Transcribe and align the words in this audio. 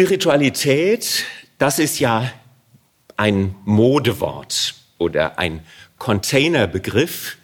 Spiritualität, 0.00 1.26
das 1.58 1.78
ist 1.78 1.98
ja 1.98 2.32
ein 3.18 3.54
Modewort 3.66 4.74
oder 4.96 5.38
ein 5.38 5.60
Containerbegriff. 5.98 7.36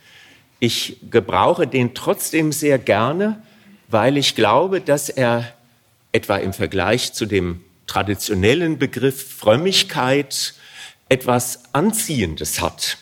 Ich 0.58 0.96
gebrauche 1.11 1.66
den 1.66 1.92
trotzdem 1.92 2.53
sehr 2.53 2.79
gerne, 2.79 3.42
weil 3.88 4.17
ich 4.17 4.35
glaube, 4.35 4.81
dass 4.81 5.10
er 5.10 5.53
etwa 6.13 6.38
im 6.38 6.54
Vergleich 6.54 7.13
zu 7.13 7.27
dem 7.27 7.60
traditionellen 7.87 8.78
Begriff 8.78 9.36
Frömmigkeit 9.36 10.54
etwas 11.10 11.63
Anziehendes 11.74 12.63
hat. 12.63 12.96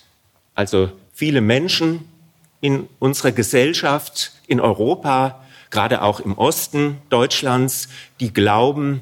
Also 0.56 0.90
viele 1.12 1.40
Menschen 1.40 2.08
in 2.60 2.88
unserer 2.98 3.30
Gesellschaft, 3.30 4.32
in 4.48 4.58
Europa, 4.58 5.44
gerade 5.70 6.02
auch 6.02 6.18
im 6.18 6.36
Osten 6.36 6.98
Deutschlands, 7.08 7.88
die 8.18 8.32
glauben, 8.32 9.00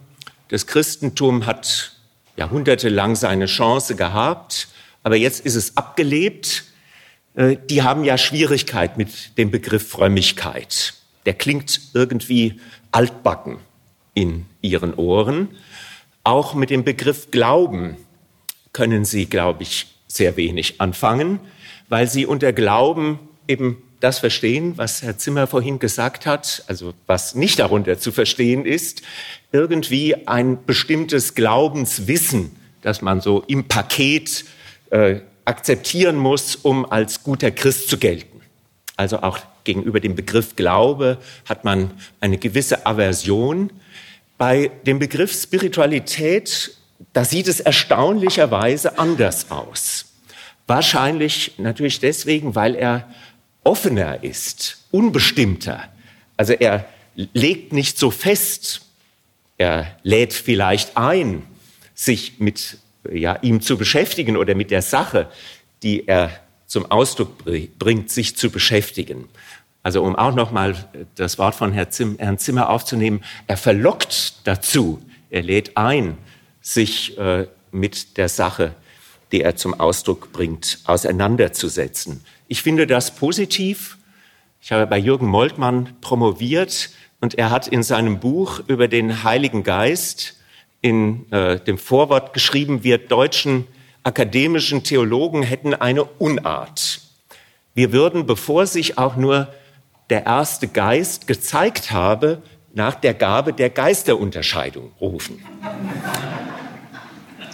das 0.53 0.67
Christentum 0.67 1.47
hat 1.47 1.93
jahrhundertelang 2.37 3.17
seine 3.17 3.47
Chance 3.47 3.97
gehabt, 3.97 4.69
aber 5.03 5.17
jetzt 5.17 5.47
ist 5.47 5.55
es 5.55 5.79
abgelebt. 5.79 6.65
Äh, 7.35 7.57
die 7.71 7.83
haben 7.83 8.05
ja 8.05 8.19
Schwierigkeit 8.19 8.99
mit 8.99 9.39
dem 9.39 9.51
Begriff 9.51 9.89
Frömmigkeit. 9.89 10.93
Der 11.25 11.33
klingt 11.33 11.81
irgendwie 11.95 12.61
altbacken 12.91 13.61
in 14.13 14.45
ihren 14.61 14.93
Ohren. 14.93 15.49
Auch 16.23 16.53
mit 16.53 16.69
dem 16.69 16.85
Begriff 16.85 17.31
Glauben 17.31 17.97
können 18.75 19.07
sie, 19.07 19.25
glaube 19.25 19.63
ich, 19.63 19.87
sehr 20.07 20.37
wenig 20.37 20.83
anfangen, 20.83 21.41
weil 21.89 22.09
sie 22.09 22.27
unter 22.27 22.53
Glauben 22.53 23.19
eben 23.49 23.79
das 24.01 24.19
verstehen, 24.19 24.77
was 24.77 25.01
Herr 25.01 25.17
Zimmer 25.17 25.47
vorhin 25.47 25.79
gesagt 25.79 26.27
hat, 26.27 26.65
also 26.67 26.93
was 27.07 27.35
nicht 27.35 27.59
darunter 27.59 27.99
zu 27.99 28.13
verstehen 28.13 28.67
ist, 28.67 29.01
irgendwie 29.53 30.27
ein 30.27 30.65
bestimmtes 30.65 31.35
Glaubenswissen, 31.35 32.57
das 32.81 33.03
man 33.03 33.21
so 33.21 33.45
im 33.47 33.69
Paket 33.69 34.45
äh, 34.91 35.21
akzeptieren 35.45 36.17
muss, 36.17 36.57
um 36.57 36.91
als 36.91 37.23
guter 37.23 37.51
Christ 37.51 37.89
zu 37.89 37.99
gelten. 37.99 38.41
Also 38.97 39.23
auch 39.23 39.39
gegenüber 39.65 40.01
dem 40.01 40.15
Begriff 40.15 40.57
Glaube 40.57 41.19
hat 41.49 41.65
man 41.65 41.91
eine 42.21 42.39
gewisse 42.39 42.87
Aversion. 42.87 43.73
Bei 44.39 44.71
dem 44.87 44.99
Begriff 44.99 45.33
Spiritualität, 45.33 46.77
da 47.13 47.25
sieht 47.25 47.49
es 47.49 47.61
erstaunlicherweise 47.61 48.99
anders 48.99 49.51
aus. 49.51 50.07
Wahrscheinlich 50.67 51.59
natürlich 51.59 52.01
deswegen, 52.01 52.55
weil 52.55 52.75
er 52.75 53.09
offener 53.65 54.23
ist, 54.23 54.85
unbestimmter. 54.91 55.85
Also 56.37 56.55
er 56.55 56.87
legt 57.15 57.73
nicht 57.73 57.99
so 57.99 58.11
fest, 58.11 58.83
er 59.59 59.97
lädt 60.03 60.33
vielleicht 60.33 60.97
ein, 60.97 61.43
sich 61.95 62.41
mit 62.41 62.79
ja, 63.11 63.37
ihm 63.43 63.61
zu 63.61 63.77
beschäftigen 63.77 64.37
oder 64.37 64.55
mit 64.55 64.71
der 64.71 64.83
Sache, 64.83 65.31
die 65.83 66.07
er 66.07 66.31
zum 66.67 66.91
Ausdruck 66.91 67.45
bringt, 67.79 68.11
sich 68.11 68.37
zu 68.37 68.51
beschäftigen. 68.51 69.29
Also 69.83 70.03
um 70.03 70.15
auch 70.17 70.35
noch 70.35 70.53
mal 70.53 70.77
das 71.17 71.39
Wort 71.39 71.55
von 71.55 71.73
Herrn 71.73 72.39
Zimmer 72.39 72.71
aufzunehmen, 72.71 73.23
er 73.47 73.57
verlockt 73.57 74.35
dazu, 74.45 75.03
er 75.31 75.43
lädt 75.43 75.77
ein, 75.77 76.17
sich 76.61 77.19
äh, 77.19 77.47
mit 77.73 78.17
der 78.17 78.29
Sache, 78.29 78.75
die 79.33 79.43
er 79.43 79.57
zum 79.57 79.79
Ausdruck 79.79 80.33
bringt, 80.33 80.79
auseinanderzusetzen. 80.85 82.23
Ich 82.49 82.63
finde 82.63 82.87
das 82.87 83.15
positiv. 83.15 83.99
Ich 84.61 84.71
habe 84.71 84.87
bei 84.87 84.99
Jürgen 84.99 85.27
Moltmann 85.27 85.97
promoviert 86.01 86.91
und 87.23 87.39
er 87.39 87.51
hat 87.51 87.69
in 87.69 87.85
seinem 87.85 88.19
Buch 88.19 88.61
über 88.67 88.89
den 88.89 89.23
Heiligen 89.23 89.63
Geist 89.63 90.35
in 90.81 91.31
äh, 91.31 91.61
dem 91.61 91.79
Vorwort 91.79 92.35
geschrieben, 92.35 92.83
wir 92.83 92.99
deutschen 92.99 93.69
akademischen 94.03 94.83
Theologen 94.83 95.45
hätten 95.45 95.73
eine 95.73 96.03
Unart. 96.03 97.01
Wir 97.75 97.93
würden, 97.93 98.27
bevor 98.27 98.67
sich 98.67 98.99
auch 98.99 99.15
nur 99.15 99.55
der 100.11 100.27
erste 100.27 100.67
Geist 100.67 101.29
gezeigt 101.29 101.93
habe, 101.93 102.43
nach 102.75 102.97
der 102.97 103.15
Gabe 103.15 103.53
der 103.53 103.71
Geisterunterscheidung 103.71 104.91
rufen. 105.01 105.45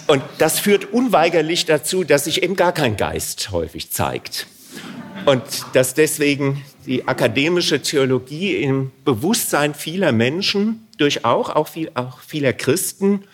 Und 0.06 0.22
das 0.38 0.58
führt 0.60 0.94
unweigerlich 0.94 1.66
dazu, 1.66 2.04
dass 2.04 2.24
sich 2.24 2.42
eben 2.42 2.56
gar 2.56 2.72
kein 2.72 2.96
Geist 2.96 3.50
häufig 3.50 3.92
zeigt. 3.92 4.46
Und 5.26 5.42
dass 5.74 5.92
deswegen 5.92 6.64
die 6.88 7.06
akademische 7.06 7.82
Theologie 7.82 8.56
im 8.56 8.90
Bewusstsein 9.04 9.74
vieler 9.74 10.10
Menschen, 10.10 10.88
durch 10.96 11.24
auch, 11.24 11.50
auch, 11.50 11.68
viel, 11.68 11.90
auch 11.94 12.20
vieler 12.20 12.54
Christen, 12.54 13.24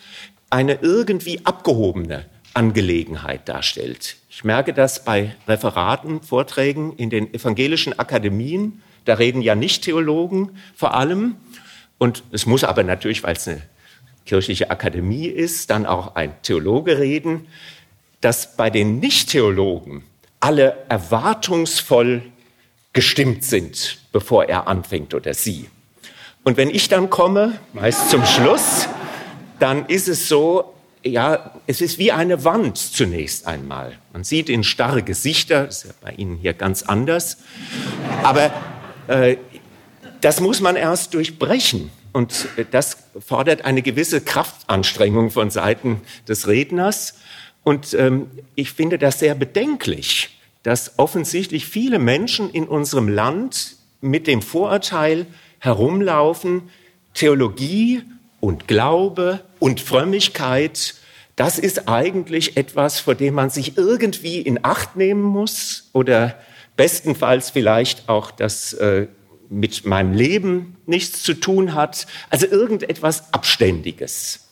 eine 0.49 0.79
irgendwie 0.81 1.39
abgehobene 1.45 2.25
Angelegenheit 2.53 3.47
darstellt. 3.47 4.17
Ich 4.29 4.43
merke 4.43 4.73
das 4.73 5.05
bei 5.05 5.35
Referaten, 5.47 6.21
Vorträgen 6.21 6.93
in 6.97 7.09
den 7.09 7.33
evangelischen 7.33 7.97
Akademien. 7.97 8.81
Da 9.05 9.13
reden 9.13 9.41
ja 9.41 9.55
Nicht-Theologen 9.55 10.57
vor 10.75 10.93
allem. 10.93 11.37
Und 11.97 12.23
es 12.33 12.45
muss 12.45 12.65
aber 12.65 12.83
natürlich, 12.83 13.23
weil 13.23 13.37
es 13.37 13.47
eine 13.47 13.61
kirchliche 14.25 14.69
Akademie 14.69 15.27
ist, 15.27 15.69
dann 15.69 15.85
auch 15.85 16.15
ein 16.15 16.33
Theologe 16.41 16.99
reden, 16.99 17.47
dass 18.19 18.57
bei 18.57 18.69
den 18.69 18.99
Nicht-Theologen 18.99 20.03
alle 20.41 20.75
erwartungsvoll 20.89 22.21
gestimmt 22.95 23.43
sind, 23.43 23.99
bevor 24.11 24.45
er 24.45 24.67
anfängt 24.67 25.13
oder 25.13 25.35
sie. 25.35 25.69
Und 26.43 26.57
wenn 26.57 26.69
ich 26.69 26.87
dann 26.87 27.09
komme, 27.09 27.59
meist 27.73 28.09
zum 28.09 28.25
Schluss, 28.25 28.87
dann 29.59 29.85
ist 29.87 30.07
es 30.07 30.27
so, 30.27 30.73
ja, 31.03 31.51
es 31.67 31.81
ist 31.81 31.99
wie 31.99 32.11
eine 32.11 32.43
Wand 32.43 32.77
zunächst 32.77 33.47
einmal. 33.47 33.97
Man 34.13 34.23
sieht 34.23 34.49
in 34.49 34.63
starre 34.63 35.03
Gesichter, 35.03 35.65
das 35.65 35.83
ist 35.83 35.89
ja 35.89 35.95
bei 36.01 36.11
Ihnen 36.13 36.37
hier 36.37 36.53
ganz 36.53 36.83
anders, 36.83 37.37
aber 38.23 38.51
äh, 39.07 39.37
das 40.21 40.39
muss 40.39 40.61
man 40.61 40.75
erst 40.75 41.13
durchbrechen. 41.13 41.91
Und 42.13 42.47
das 42.71 42.97
fordert 43.19 43.65
eine 43.65 43.81
gewisse 43.81 44.21
Kraftanstrengung 44.21 45.31
von 45.31 45.49
Seiten 45.49 46.01
des 46.29 46.47
Redners. 46.47 47.15
Und 47.63 47.93
ähm, 47.93 48.31
ich 48.55 48.71
finde 48.71 48.97
das 48.97 49.19
sehr 49.19 49.35
bedenklich, 49.35 50.34
dass 50.65 50.97
offensichtlich 50.97 51.67
viele 51.67 51.99
Menschen 51.99 52.49
in 52.49 52.67
unserem 52.67 53.07
Land 53.07 53.75
mit 54.01 54.25
dem 54.25 54.41
Vorurteil 54.41 55.27
herumlaufen, 55.59 56.71
Theologie 57.13 58.01
und 58.39 58.67
Glaube 58.67 59.41
und 59.59 59.79
Frömmigkeit, 59.79 60.95
das 61.35 61.59
ist 61.59 61.87
eigentlich 61.87 62.57
etwas, 62.57 62.99
vor 62.99 63.13
dem 63.13 63.35
man 63.35 63.51
sich 63.51 63.77
irgendwie 63.77 64.41
in 64.41 64.65
Acht 64.65 64.95
nehmen 64.95 65.21
muss 65.21 65.91
oder 65.93 66.35
bestenfalls 66.75 67.51
vielleicht 67.51 68.09
auch 68.09 68.31
das 68.31 68.73
äh, 68.73 69.05
mit 69.51 69.85
meinem 69.85 70.13
Leben 70.13 70.77
nichts 70.87 71.21
zu 71.21 71.35
tun 71.35 71.75
hat, 71.75 72.07
also 72.31 72.47
irgendetwas 72.47 73.31
Abständiges. 73.35 74.47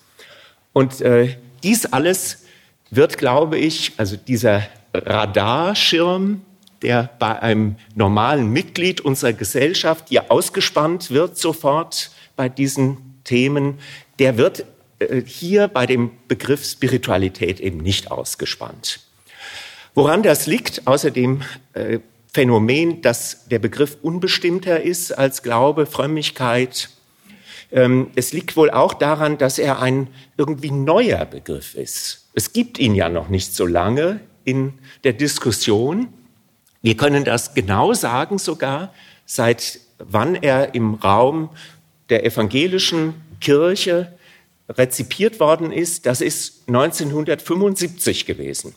Und 0.74 1.02
äh, 1.02 1.38
dies 1.64 1.88
alles 1.88 2.44
wird, 2.92 3.18
glaube 3.18 3.58
ich, 3.58 3.94
also 3.98 4.16
dieser 4.16 4.62
Radarschirm, 4.94 6.42
der 6.82 7.10
bei 7.18 7.42
einem 7.42 7.78
normalen 7.96 8.50
Mitglied 8.50 9.02
unserer 9.02 9.34
Gesellschaft 9.34 10.10
hier 10.10 10.32
ausgespannt 10.32 11.12
wird 11.12 11.38
sofort 11.38 12.12
bei 12.36 12.50
diesen 12.50 12.98
Themen, 13.24 13.80
der 14.20 14.38
wird 14.38 14.66
äh, 15.00 15.22
hier 15.26 15.68
bei 15.68 15.86
dem 15.86 16.12
Begriff 16.28 16.66
Spiritualität 16.66 17.60
eben 17.60 17.78
nicht 17.78 18.12
ausgespannt. 18.12 19.00
Woran 19.96 20.24
das 20.24 20.48
liegt, 20.48 20.88
außerdem 20.88 21.42
äh, 21.74 22.00
Phänomen, 22.34 23.02
dass 23.02 23.48
der 23.48 23.60
Begriff 23.60 23.98
unbestimmter 24.02 24.82
ist 24.82 25.12
als 25.12 25.44
Glaube, 25.44 25.86
Frömmigkeit. 25.86 26.90
Ähm, 27.72 28.08
es 28.16 28.34
liegt 28.34 28.58
wohl 28.58 28.72
auch 28.72 28.96
daran, 28.96 29.38
dass 29.38 29.60
er 29.60 29.80
ein 29.80 30.08
irgendwie 30.36 30.72
neuer 30.72 31.26
Begriff 31.26 31.76
ist. 31.76 32.26
Es 32.34 32.52
gibt 32.52 32.80
ihn 32.80 32.96
ja 32.96 33.10
noch 33.10 33.30
nicht 33.30 33.54
so 33.54 33.68
lange 33.68 34.20
in 34.46 34.74
der 35.04 35.14
Diskussion. 35.14 36.10
Wir 36.82 36.98
können 36.98 37.24
das 37.24 37.54
genau 37.54 37.94
sagen 37.94 38.38
sogar, 38.38 38.94
seit 39.26 39.80
wann 40.00 40.36
er 40.36 40.76
im 40.76 40.96
Raum 40.96 41.50
der 42.10 42.26
evangelischen 42.26 43.14
Kirche 43.40 44.14
rezipiert 44.70 45.40
worden 45.40 45.72
ist. 45.72 46.06
Das 46.06 46.22
ist 46.22 46.64
1975 46.68 48.26
gewesen. 48.26 48.76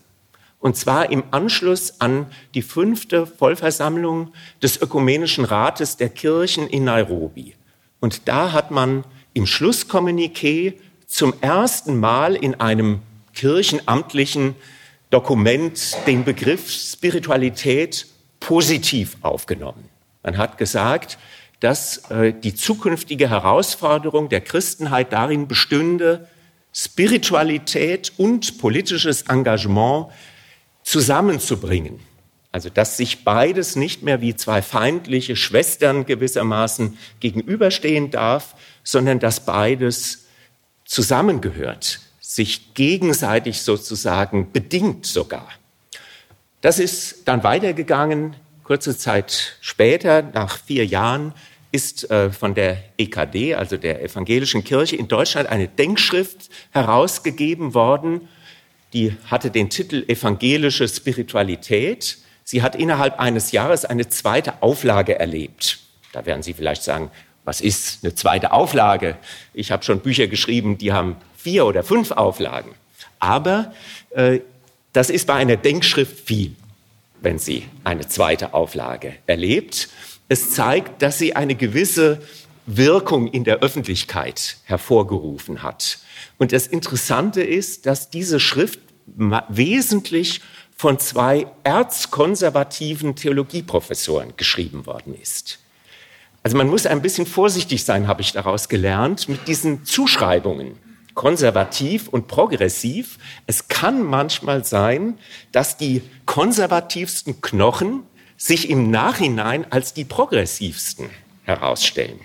Und 0.58 0.76
zwar 0.76 1.10
im 1.10 1.22
Anschluss 1.30 2.00
an 2.00 2.26
die 2.54 2.62
fünfte 2.62 3.26
Vollversammlung 3.26 4.32
des 4.62 4.80
Ökumenischen 4.80 5.44
Rates 5.44 5.96
der 5.96 6.08
Kirchen 6.08 6.66
in 6.66 6.84
Nairobi. 6.84 7.54
Und 8.00 8.26
da 8.28 8.52
hat 8.52 8.70
man 8.70 9.04
im 9.32 9.46
Schlusskommuniqué 9.46 10.74
zum 11.06 11.34
ersten 11.40 12.00
Mal 12.00 12.34
in 12.34 12.54
einem 12.54 13.00
kirchenamtlichen 13.34 14.56
Dokument 15.10 15.96
den 16.06 16.24
Begriff 16.24 16.70
Spiritualität 16.70 18.06
positiv 18.40 19.16
aufgenommen. 19.22 19.88
Man 20.22 20.36
hat 20.36 20.58
gesagt, 20.58 21.18
dass 21.60 22.10
äh, 22.10 22.32
die 22.32 22.54
zukünftige 22.54 23.30
Herausforderung 23.30 24.28
der 24.28 24.40
Christenheit 24.40 25.12
darin 25.12 25.48
bestünde, 25.48 26.28
Spiritualität 26.72 28.12
und 28.18 28.58
politisches 28.58 29.22
Engagement 29.22 30.08
zusammenzubringen. 30.82 32.00
Also 32.52 32.68
dass 32.70 32.96
sich 32.96 33.24
beides 33.24 33.76
nicht 33.76 34.02
mehr 34.02 34.20
wie 34.20 34.34
zwei 34.34 34.62
feindliche 34.62 35.36
Schwestern 35.36 36.06
gewissermaßen 36.06 36.98
gegenüberstehen 37.20 38.10
darf, 38.10 38.54
sondern 38.82 39.18
dass 39.18 39.44
beides 39.44 40.26
zusammengehört, 40.84 42.00
sich 42.36 42.74
gegenseitig 42.74 43.62
sozusagen 43.62 44.52
bedingt 44.52 45.06
sogar. 45.06 45.48
Das 46.60 46.78
ist 46.78 47.26
dann 47.26 47.42
weitergegangen. 47.42 48.36
Kurze 48.62 48.96
Zeit 48.96 49.56
später, 49.62 50.20
nach 50.20 50.58
vier 50.58 50.84
Jahren, 50.84 51.32
ist 51.72 52.10
äh, 52.10 52.30
von 52.30 52.54
der 52.54 52.76
EKD, 52.98 53.54
also 53.54 53.78
der 53.78 54.02
Evangelischen 54.02 54.64
Kirche 54.64 54.96
in 54.96 55.08
Deutschland, 55.08 55.48
eine 55.48 55.66
Denkschrift 55.66 56.50
herausgegeben 56.72 57.72
worden. 57.72 58.28
Die 58.92 59.16
hatte 59.30 59.50
den 59.50 59.70
Titel 59.70 60.04
Evangelische 60.06 60.86
Spiritualität. 60.88 62.18
Sie 62.44 62.62
hat 62.62 62.76
innerhalb 62.76 63.18
eines 63.18 63.52
Jahres 63.52 63.86
eine 63.86 64.08
zweite 64.08 64.62
Auflage 64.62 65.18
erlebt. 65.18 65.78
Da 66.12 66.26
werden 66.26 66.42
Sie 66.42 66.52
vielleicht 66.52 66.82
sagen, 66.82 67.10
was 67.44 67.62
ist 67.62 68.04
eine 68.04 68.14
zweite 68.14 68.52
Auflage? 68.52 69.16
Ich 69.54 69.70
habe 69.70 69.84
schon 69.84 70.00
Bücher 70.00 70.26
geschrieben, 70.26 70.76
die 70.76 70.92
haben 70.92 71.16
vier 71.46 71.64
oder 71.64 71.84
fünf 71.84 72.10
Auflagen. 72.10 72.72
Aber 73.20 73.72
äh, 74.10 74.40
das 74.92 75.10
ist 75.10 75.28
bei 75.28 75.34
einer 75.34 75.56
Denkschrift 75.56 76.26
viel, 76.26 76.56
wenn 77.20 77.38
sie 77.38 77.66
eine 77.84 78.08
zweite 78.08 78.52
Auflage 78.52 79.14
erlebt. 79.28 79.88
Es 80.28 80.50
zeigt, 80.50 81.02
dass 81.02 81.18
sie 81.18 81.36
eine 81.36 81.54
gewisse 81.54 82.20
Wirkung 82.66 83.28
in 83.28 83.44
der 83.44 83.60
Öffentlichkeit 83.60 84.56
hervorgerufen 84.64 85.62
hat. 85.62 86.00
Und 86.36 86.50
das 86.50 86.66
Interessante 86.66 87.42
ist, 87.42 87.86
dass 87.86 88.10
diese 88.10 88.40
Schrift 88.40 88.80
wesentlich 89.48 90.40
von 90.76 90.98
zwei 90.98 91.46
erzkonservativen 91.62 93.14
Theologieprofessoren 93.14 94.32
geschrieben 94.36 94.84
worden 94.84 95.14
ist. 95.14 95.60
Also 96.42 96.56
man 96.56 96.66
muss 96.66 96.86
ein 96.86 97.02
bisschen 97.02 97.24
vorsichtig 97.24 97.84
sein, 97.84 98.08
habe 98.08 98.22
ich 98.22 98.32
daraus 98.32 98.68
gelernt, 98.68 99.28
mit 99.28 99.46
diesen 99.46 99.84
Zuschreibungen, 99.84 100.84
konservativ 101.16 102.06
und 102.08 102.28
progressiv. 102.28 103.18
Es 103.48 103.66
kann 103.66 104.04
manchmal 104.04 104.64
sein, 104.64 105.18
dass 105.50 105.76
die 105.76 106.02
konservativsten 106.26 107.40
Knochen 107.40 108.04
sich 108.36 108.70
im 108.70 108.90
Nachhinein 108.90 109.66
als 109.72 109.94
die 109.94 110.04
progressivsten 110.04 111.10
herausstellen. 111.42 112.20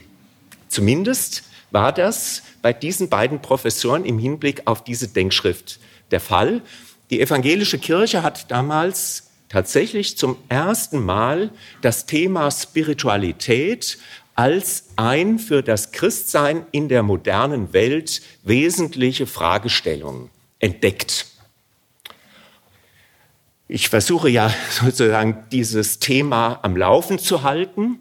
Zumindest 0.68 1.44
war 1.72 1.92
das 1.94 2.44
bei 2.62 2.74
diesen 2.74 3.10
beiden 3.10 3.42
Professoren 3.42 4.06
im 4.06 4.20
Hinblick 4.20 4.64
auf 4.66 4.84
diese 4.84 5.08
Denkschrift 5.08 5.80
der 6.12 6.20
Fall. 6.20 6.62
Die 7.10 7.22
evangelische 7.22 7.80
Kirche 7.80 8.24
hat 8.24 8.52
damals 8.52 9.32
tatsächlich 9.48 10.18
zum 10.18 10.38
ersten 10.50 11.04
Mal 11.04 11.50
das 11.82 12.06
Thema 12.06 12.52
Spiritualität 12.52 13.98
als 14.36 14.90
ein 14.96 15.40
für 15.40 15.62
das 15.62 15.92
Christsein 15.92 16.66
in 16.72 16.90
der 16.90 17.04
modernen 17.04 17.74
Welt 17.74 18.22
wesentliche 18.44 19.28
Fragestellung 19.28 20.30
entdeckt. 20.60 21.28
Ich 23.68 23.90
versuche 23.90 24.30
ja 24.30 24.54
sozusagen 24.70 25.46
dieses 25.52 26.00
Thema 26.00 26.60
am 26.62 26.76
Laufen 26.76 27.20
zu 27.20 27.44
halten. 27.44 28.00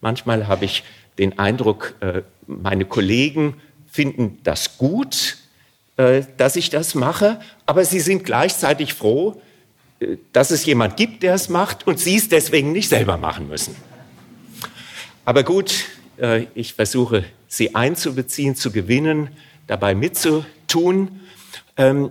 Manchmal 0.00 0.46
habe 0.46 0.64
ich 0.64 0.84
den 1.18 1.38
Eindruck, 1.38 1.94
äh, 2.00 2.22
meine 2.46 2.84
Kollegen 2.84 3.54
finden 3.90 4.38
das 4.42 4.76
gut, 4.78 5.38
äh, 5.96 6.22
dass 6.36 6.56
ich 6.56 6.68
das 6.68 6.94
mache, 6.94 7.40
aber 7.64 7.84
sie 7.84 8.00
sind 8.00 8.24
gleichzeitig 8.24 8.92
froh, 8.92 9.40
äh, 10.00 10.18
dass 10.32 10.50
es 10.50 10.66
jemand 10.66 10.96
gibt, 10.98 11.22
der 11.22 11.34
es 11.34 11.48
macht 11.48 11.86
und 11.86 11.98
sie 11.98 12.16
es 12.16 12.28
deswegen 12.28 12.72
nicht 12.72 12.90
selber 12.90 13.16
machen 13.16 13.48
müssen. 13.48 13.74
Aber 15.26 15.42
gut, 15.42 15.86
äh, 16.18 16.46
ich 16.54 16.74
versuche, 16.74 17.24
sie 17.48 17.74
einzubeziehen, 17.74 18.54
zu 18.54 18.70
gewinnen, 18.70 19.30
dabei 19.66 19.96
mitzutun. 19.96 21.20
Ähm, 21.76 22.10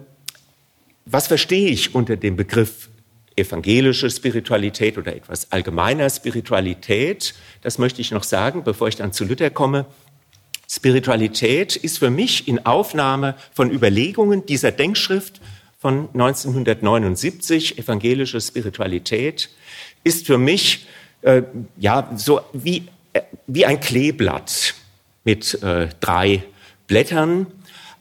was 1.05 1.27
verstehe 1.27 1.69
ich 1.69 1.95
unter 1.95 2.17
dem 2.17 2.35
Begriff 2.35 2.89
evangelische 3.37 4.09
Spiritualität 4.09 4.97
oder 4.97 5.15
etwas 5.15 5.49
allgemeiner 5.53 6.09
Spiritualität? 6.09 7.35
Das 7.61 7.77
möchte 7.77 8.01
ich 8.01 8.11
noch 8.11 8.23
sagen, 8.23 8.65
bevor 8.65 8.89
ich 8.89 8.97
dann 8.97 9.13
zu 9.13 9.23
Luther 9.23 9.49
komme. 9.49 9.85
Spiritualität 10.69 11.77
ist 11.77 11.99
für 11.99 12.09
mich 12.09 12.49
in 12.49 12.65
Aufnahme 12.65 13.35
von 13.53 13.71
Überlegungen 13.71 14.45
dieser 14.45 14.73
Denkschrift 14.73 15.39
von 15.79 16.09
1979, 16.13 17.77
evangelische 17.77 18.41
Spiritualität, 18.41 19.51
ist 20.03 20.25
für 20.25 20.37
mich 20.37 20.85
äh, 21.21 21.43
ja 21.77 22.11
so 22.17 22.41
wie, 22.51 22.83
wie 23.47 23.65
ein 23.65 23.79
Kleeblatt 23.79 24.73
mit 25.23 25.61
äh, 25.63 25.89
drei 25.99 26.43
Blättern. 26.87 27.47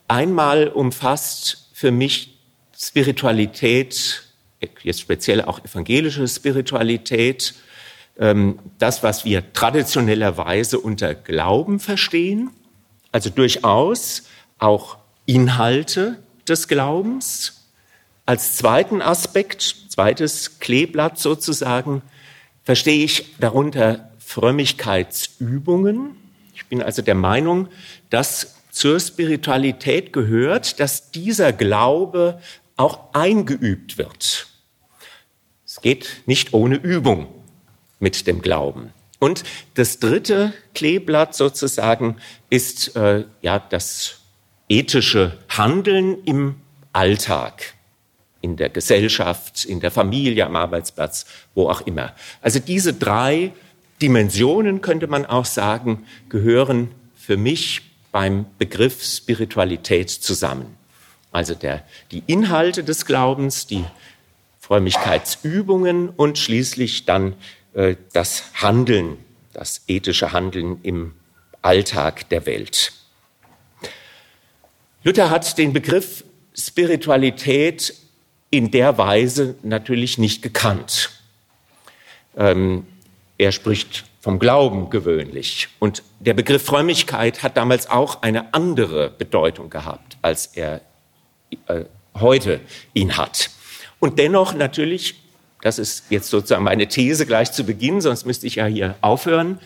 Einmal 0.08 0.68
umfasst 0.68 1.68
für 1.72 1.90
mich 1.90 2.36
Spiritualität, 2.78 4.22
jetzt 4.82 5.00
speziell 5.00 5.42
auch 5.42 5.64
evangelische 5.64 6.26
Spiritualität, 6.28 7.54
ähm, 8.18 8.58
das, 8.78 9.02
was 9.02 9.24
wir 9.24 9.52
traditionellerweise 9.52 10.78
unter 10.78 11.14
Glauben 11.14 11.80
verstehen, 11.80 12.50
also 13.12 13.30
durchaus 13.30 14.24
auch 14.58 14.98
Inhalte 15.26 16.18
des 16.48 16.68
Glaubens. 16.68 17.64
Als 18.26 18.56
zweiten 18.56 19.02
Aspekt, 19.02 19.62
zweites 19.88 20.58
Kleeblatt 20.58 21.18
sozusagen, 21.18 22.02
verstehe 22.62 23.04
ich 23.04 23.34
darunter 23.38 24.10
Frömmigkeitsübungen. 24.26 26.16
Ich 26.54 26.66
bin 26.66 26.82
also 26.82 27.02
der 27.02 27.14
Meinung, 27.14 27.68
dass 28.10 28.56
zur 28.70 28.98
Spiritualität 28.98 30.12
gehört, 30.12 30.80
dass 30.80 31.10
dieser 31.10 31.52
Glaube 31.52 32.40
auch 32.76 33.12
eingeübt 33.12 33.98
wird. 33.98 34.48
Es 35.64 35.80
geht 35.80 36.22
nicht 36.26 36.52
ohne 36.52 36.76
Übung 36.76 37.26
mit 38.00 38.26
dem 38.26 38.42
Glauben. 38.42 38.92
Und 39.20 39.44
das 39.74 40.00
dritte 40.00 40.52
Kleeblatt 40.74 41.34
sozusagen 41.34 42.16
ist 42.50 42.96
äh, 42.96 43.24
ja 43.42 43.58
das 43.58 44.18
ethische 44.68 45.38
Handeln 45.48 46.22
im 46.24 46.56
Alltag, 46.92 47.74
in 48.40 48.56
der 48.56 48.68
Gesellschaft, 48.68 49.64
in 49.64 49.80
der 49.80 49.90
Familie, 49.90 50.44
am 50.44 50.56
Arbeitsplatz, 50.56 51.26
wo 51.54 51.68
auch 51.68 51.82
immer. 51.82 52.14
Also 52.42 52.58
diese 52.58 52.92
drei 52.92 53.52
Dimensionen, 54.02 54.80
könnte 54.80 55.06
man 55.06 55.24
auch 55.26 55.44
sagen, 55.44 56.04
gehören 56.28 56.90
für 57.16 57.36
mich 57.36 57.82
beim 58.12 58.46
Begriff 58.58 59.02
Spiritualität 59.02 60.10
zusammen. 60.10 60.76
Also 61.32 61.54
der, 61.54 61.84
die 62.10 62.22
Inhalte 62.26 62.84
des 62.84 63.06
Glaubens, 63.06 63.66
die 63.66 63.84
Frömmigkeitsübungen 64.60 66.08
und 66.10 66.38
schließlich 66.38 67.06
dann 67.06 67.34
äh, 67.74 67.96
das 68.12 68.44
Handeln, 68.54 69.18
das 69.52 69.82
ethische 69.88 70.32
Handeln 70.32 70.78
im 70.82 71.14
Alltag 71.60 72.28
der 72.28 72.46
Welt. 72.46 72.92
Luther 75.02 75.30
hat 75.30 75.58
den 75.58 75.72
Begriff 75.72 76.24
Spiritualität 76.54 77.94
in 78.50 78.70
der 78.70 78.96
Weise 78.96 79.56
natürlich 79.62 80.18
nicht 80.18 80.40
gekannt. 80.40 81.10
Ähm, 82.36 82.86
er 83.38 83.52
spricht 83.52 84.04
vom 84.20 84.38
Glauben 84.38 84.90
gewöhnlich. 84.90 85.68
Und 85.78 86.02
der 86.20 86.34
Begriff 86.34 86.64
Frömmigkeit 86.64 87.42
hat 87.42 87.56
damals 87.56 87.90
auch 87.90 88.22
eine 88.22 88.54
andere 88.54 89.10
Bedeutung 89.10 89.70
gehabt, 89.70 90.16
als 90.22 90.46
er 90.46 90.80
äh, 91.66 91.84
heute 92.18 92.60
ihn 92.94 93.16
hat. 93.16 93.50
Und 94.00 94.18
dennoch 94.18 94.54
natürlich 94.54 95.16
das 95.64 95.78
ist 95.78 96.04
jetzt 96.10 96.28
sozusagen 96.28 96.62
meine 96.62 96.88
These 96.88 97.24
gleich 97.24 97.50
zu 97.50 97.64
Beginn, 97.64 98.02
sonst 98.02 98.26
müsste 98.26 98.46
ich 98.46 98.56
ja 98.56 98.66
hier 98.66 98.96
aufhören, 99.00 99.58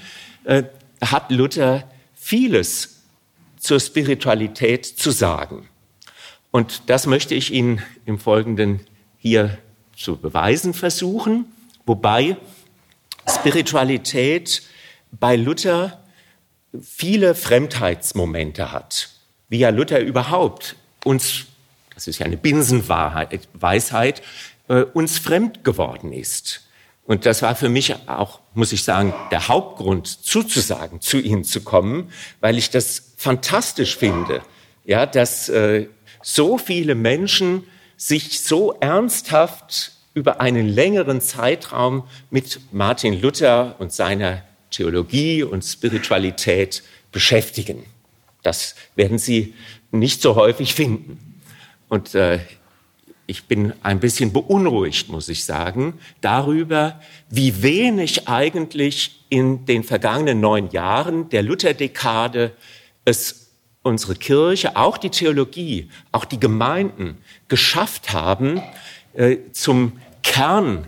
äh, 0.44 0.62
hat 1.00 1.32
Luther 1.32 1.90
vieles 2.14 3.02
zur 3.58 3.80
Spiritualität 3.80 4.86
zu 4.86 5.10
sagen. 5.10 5.68
Und 6.52 6.82
das 6.86 7.06
möchte 7.06 7.34
ich 7.34 7.52
Ihnen 7.52 7.82
im 8.06 8.20
Folgenden 8.20 8.86
hier 9.18 9.58
zu 9.96 10.16
beweisen 10.16 10.72
versuchen, 10.72 11.46
wobei 11.84 12.36
Spiritualität 13.28 14.62
bei 15.10 15.36
Luther 15.36 16.02
viele 16.82 17.34
Fremdheitsmomente 17.34 18.72
hat, 18.72 19.10
wie 19.48 19.58
ja 19.58 19.70
Luther 19.70 20.00
überhaupt 20.00 20.76
uns, 21.04 21.46
das 21.94 22.08
ist 22.08 22.18
ja 22.18 22.26
eine 22.26 22.36
Binsenwahrheit, 22.36 23.48
Weisheit, 23.54 24.22
äh, 24.68 24.82
uns 24.82 25.18
fremd 25.18 25.64
geworden 25.64 26.12
ist. 26.12 26.68
Und 27.04 27.24
das 27.24 27.40
war 27.40 27.54
für 27.54 27.70
mich 27.70 27.94
auch, 28.06 28.40
muss 28.54 28.72
ich 28.72 28.84
sagen, 28.84 29.14
der 29.30 29.48
Hauptgrund 29.48 30.06
zuzusagen, 30.06 31.00
zu 31.00 31.18
Ihnen 31.18 31.44
zu 31.44 31.62
kommen, 31.62 32.12
weil 32.40 32.58
ich 32.58 32.70
das 32.70 33.14
fantastisch 33.16 33.96
finde, 33.96 34.42
ja, 34.84 35.06
dass 35.06 35.48
äh, 35.48 35.88
so 36.22 36.58
viele 36.58 36.94
Menschen 36.94 37.64
sich 37.96 38.40
so 38.40 38.72
ernsthaft 38.80 39.92
über 40.18 40.40
einen 40.40 40.68
längeren 40.68 41.20
Zeitraum 41.20 42.04
mit 42.30 42.60
Martin 42.72 43.20
Luther 43.20 43.76
und 43.78 43.92
seiner 43.92 44.42
Theologie 44.70 45.44
und 45.44 45.62
Spiritualität 45.64 46.82
beschäftigen. 47.12 47.84
Das 48.42 48.74
werden 48.96 49.18
Sie 49.18 49.54
nicht 49.92 50.20
so 50.20 50.34
häufig 50.34 50.74
finden. 50.74 51.40
Und 51.88 52.14
äh, 52.14 52.40
ich 53.26 53.44
bin 53.44 53.72
ein 53.82 54.00
bisschen 54.00 54.32
beunruhigt, 54.32 55.08
muss 55.08 55.28
ich 55.28 55.44
sagen, 55.44 55.94
darüber, 56.20 57.00
wie 57.30 57.62
wenig 57.62 58.28
eigentlich 58.28 59.24
in 59.28 59.66
den 59.66 59.84
vergangenen 59.84 60.40
neun 60.40 60.70
Jahren 60.70 61.28
der 61.28 61.42
Lutherdekade 61.42 62.52
es 63.04 63.52
unsere 63.82 64.16
Kirche, 64.16 64.76
auch 64.76 64.98
die 64.98 65.10
Theologie, 65.10 65.88
auch 66.12 66.24
die 66.24 66.40
Gemeinden 66.40 67.18
geschafft 67.48 68.12
haben, 68.12 68.60
äh, 69.14 69.38
zum 69.52 69.92
Kern 70.28 70.86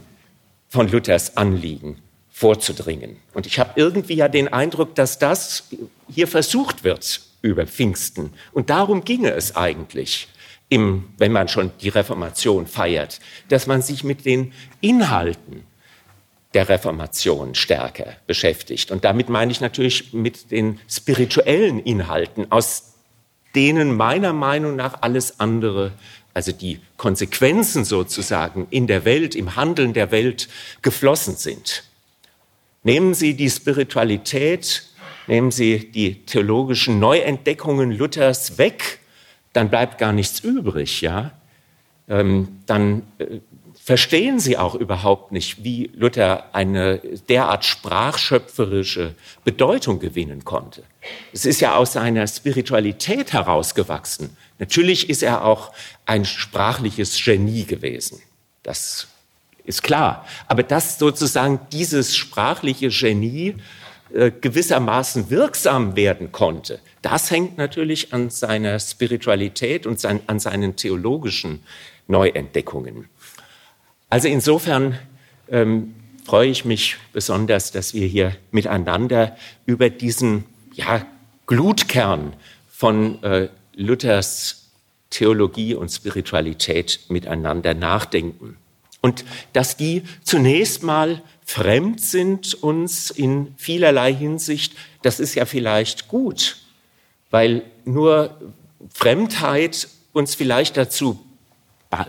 von 0.69 0.89
Luthers 0.89 1.37
Anliegen 1.37 1.97
vorzudringen. 2.31 3.17
Und 3.35 3.47
ich 3.47 3.59
habe 3.59 3.73
irgendwie 3.75 4.15
ja 4.15 4.29
den 4.29 4.49
Eindruck, 4.49 4.95
dass 4.95 5.19
das 5.19 5.65
hier 6.09 6.29
versucht 6.29 6.85
wird 6.85 7.23
über 7.43 7.67
Pfingsten. 7.67 8.35
Und 8.53 8.71
darum 8.71 9.03
ginge 9.03 9.33
es 9.33 9.57
eigentlich, 9.57 10.29
im, 10.69 11.09
wenn 11.17 11.33
man 11.33 11.49
schon 11.49 11.73
die 11.81 11.89
Reformation 11.89 12.67
feiert, 12.67 13.19
dass 13.49 13.67
man 13.67 13.83
sich 13.83 14.05
mit 14.05 14.25
den 14.25 14.53
Inhalten 14.81 15.65
der 16.55 16.69
Reformation 16.69 17.55
stärker 17.55 18.17
beschäftigt. 18.27 18.91
Und 18.91 19.05
damit 19.05 19.31
meine 19.31 19.51
ich 19.51 19.61
natürlich 19.61 20.13
mit 20.13 20.51
den 20.51 20.79
spirituellen 20.87 21.81
Inhalten, 21.81 22.53
aus 22.53 22.95
denen 23.55 23.97
meiner 23.97 24.33
Meinung 24.33 24.77
nach 24.77 25.03
alles 25.03 25.41
andere, 25.41 25.93
also 26.35 26.53
die 26.53 26.81
Konsequenzen 26.97 27.85
sozusagen 27.85 28.67
in 28.71 28.87
der 28.87 29.05
Welt, 29.05 29.35
im 29.35 29.57
Handeln 29.57 29.93
der 29.93 30.11
Welt 30.11 30.49
geflossen 30.83 31.37
sind. 31.37 31.85
Nehmen 32.83 33.15
Sie 33.15 33.35
die 33.35 33.51
Spiritualität, 33.51 34.85
nehmen 35.27 35.51
Sie 35.51 35.91
die 35.91 36.25
theologischen 36.25 36.99
Neuentdeckungen 36.99 37.93
Luthers 37.93 38.59
weg, 38.59 39.01
dann 39.53 39.69
bleibt 39.69 39.99
gar 39.99 40.13
nichts 40.13 40.41
übrig, 40.41 41.01
ja. 41.01 41.33
Ähm, 42.09 42.61
dann 42.67 43.03
äh, 43.19 43.41
verstehen 43.83 44.41
Sie 44.41 44.57
auch 44.57 44.75
überhaupt 44.75 45.33
nicht, 45.33 45.65
wie 45.65 45.91
Luther 45.95 46.55
eine 46.55 46.99
derart 47.29 47.65
sprachschöpferische 47.65 49.15
Bedeutung 49.45 49.99
gewinnen 50.01 50.45
konnte. 50.45 50.83
Es 51.33 51.45
ist 51.45 51.61
ja 51.61 51.77
aus 51.77 51.95
seiner 51.95 52.27
Spiritualität 52.27 53.33
herausgewachsen. 53.33 54.37
Natürlich 54.61 55.09
ist 55.09 55.23
er 55.23 55.45
auch 55.45 55.73
ein 56.07 56.25
sprachliches 56.25 57.21
Genie 57.25 57.65
gewesen. 57.65 58.23
Das 58.63 59.09
ist 59.65 59.83
klar. 59.83 60.27
Aber 60.47 60.63
dass 60.63 60.99
sozusagen 60.99 61.61
dieses 61.73 62.15
sprachliche 62.15 62.91
Genie 62.91 63.57
äh, 64.13 64.31
gewissermaßen 64.31 65.31
wirksam 65.31 65.97
werden 65.97 66.31
konnte, 66.31 66.79
das 67.01 67.31
hängt 67.31 67.57
natürlich 67.57 68.13
an 68.13 68.29
seiner 68.29 68.79
Spiritualität 68.79 69.87
und 69.87 69.99
sein, 69.99 70.21
an 70.27 70.39
seinen 70.39 70.77
theologischen 70.77 71.63
Neuentdeckungen. 72.07 73.09
Also 74.11 74.29
insofern 74.29 74.99
ähm, 75.49 75.95
freue 76.27 76.51
ich 76.51 76.67
mich 76.67 76.99
besonders, 77.15 77.73
dass 77.73 77.95
wir 77.95 78.07
hier 78.07 78.37
miteinander 78.51 79.37
über 79.65 79.89
diesen 79.89 80.45
ja, 80.75 81.07
Glutkern 81.47 82.35
von 82.69 83.23
äh, 83.23 83.49
Luthers 83.75 84.71
Theologie 85.11 85.75
und 85.75 85.89
Spiritualität 85.91 87.01
miteinander 87.09 87.75
nachdenken. 87.75 88.57
Und 89.01 89.25
dass 89.53 89.77
die 89.77 90.03
zunächst 90.23 90.83
mal 90.83 91.23
fremd 91.45 92.01
sind 92.01 92.55
uns 92.55 93.11
in 93.11 93.55
vielerlei 93.57 94.15
Hinsicht, 94.15 94.75
das 95.03 95.19
ist 95.19 95.35
ja 95.35 95.47
vielleicht 95.47 96.09
gut, 96.09 96.59
weil 97.31 97.63
nur 97.85 98.39
Fremdheit 98.93 99.89
uns 100.13 100.35
vielleicht 100.35 100.77
dazu 100.77 101.19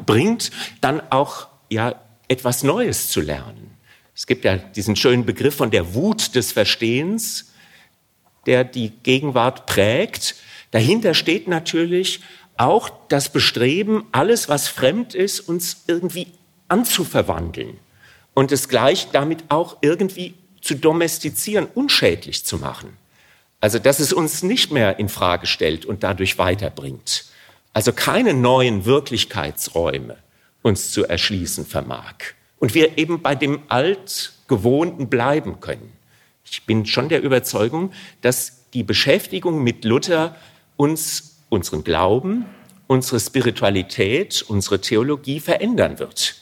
bringt, 0.06 0.52
dann 0.82 1.02
auch 1.10 1.48
ja 1.70 1.96
etwas 2.28 2.64
Neues 2.64 3.10
zu 3.10 3.22
lernen. 3.22 3.72
Es 4.16 4.28
gibt 4.28 4.46
ja 4.46 4.58
diesen 4.58 4.96
schönen 4.96 5.26
Begriff 5.26 5.56
von 5.56 5.72
der 5.72 5.94
Wut 5.94 6.36
des 6.36 6.52
Verstehens, 6.52 7.52
der 8.46 8.64
die 8.64 8.92
Gegenwart 9.04 9.66
prägt. 9.66 10.36
Dahinter 10.72 11.14
steht 11.14 11.48
natürlich 11.48 12.22
auch 12.58 12.90
das 13.10 13.30
Bestreben, 13.30 14.06
alles, 14.12 14.50
was 14.50 14.68
fremd 14.68 15.16
ist, 15.16 15.40
uns 15.42 15.84
irgendwie 15.88 16.28
anzuverwandeln 16.68 17.78
und 18.34 18.52
es 18.52 18.70
gleich 18.70 19.10
damit 19.12 19.44
auch 19.50 19.78
irgendwie 19.82 20.34
zu 20.62 20.76
domestizieren, 20.76 21.68
unschädlich 21.74 22.46
zu 22.46 22.58
machen. 22.58 22.98
Also, 23.60 23.78
dass 23.78 24.00
es 24.00 24.14
uns 24.14 24.44
nicht 24.44 24.72
mehr 24.72 25.00
in 25.00 25.10
Frage 25.10 25.46
stellt 25.46 25.86
und 25.86 26.04
dadurch 26.04 26.38
weiterbringt. 26.38 27.26
Also 27.74 27.94
keine 27.94 28.34
neuen 28.34 28.86
Wirklichkeitsräume 28.86 30.18
uns 30.62 30.92
zu 30.92 31.06
erschließen 31.06 31.66
vermag. 31.66 32.16
Und 32.60 32.76
wir 32.76 32.98
eben 32.98 33.22
bei 33.22 33.36
dem 33.36 33.62
Altgewohnten 33.70 35.10
bleiben 35.10 35.60
können. 35.60 35.92
Ich 36.46 36.66
bin 36.66 36.86
schon 36.86 37.10
der 37.10 37.22
Überzeugung, 37.24 37.92
dass 38.22 38.70
die 38.74 38.84
Beschäftigung 38.84 39.64
mit 39.64 39.86
Luther 39.86 40.36
uns 40.82 41.36
unseren 41.50 41.84
Glauben, 41.84 42.48
unsere 42.88 43.20
Spiritualität, 43.20 44.44
unsere 44.48 44.82
Theologie 44.82 45.40
verändern 45.40 46.00
wird. 46.00 46.38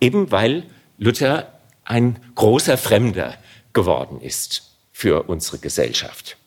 Eben 0.00 0.30
weil 0.30 0.64
Luther 0.96 1.60
ein 1.84 2.18
großer 2.34 2.78
Fremder 2.78 3.36
geworden 3.74 4.22
ist 4.22 4.62
für 4.92 5.24
unsere 5.24 5.58
Gesellschaft. 5.58 6.38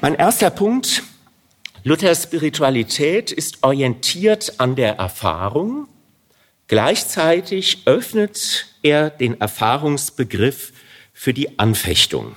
Mein 0.00 0.16
erster 0.16 0.50
Punkt, 0.50 1.04
Luthers 1.84 2.24
Spiritualität 2.24 3.30
ist 3.30 3.62
orientiert 3.62 4.54
an 4.58 4.74
der 4.74 4.96
Erfahrung. 4.96 5.86
Gleichzeitig 6.66 7.82
öffnet 7.84 8.66
er 8.82 9.08
den 9.08 9.40
Erfahrungsbegriff 9.40 10.72
für 11.12 11.32
die 11.32 11.60
Anfechtung. 11.60 12.34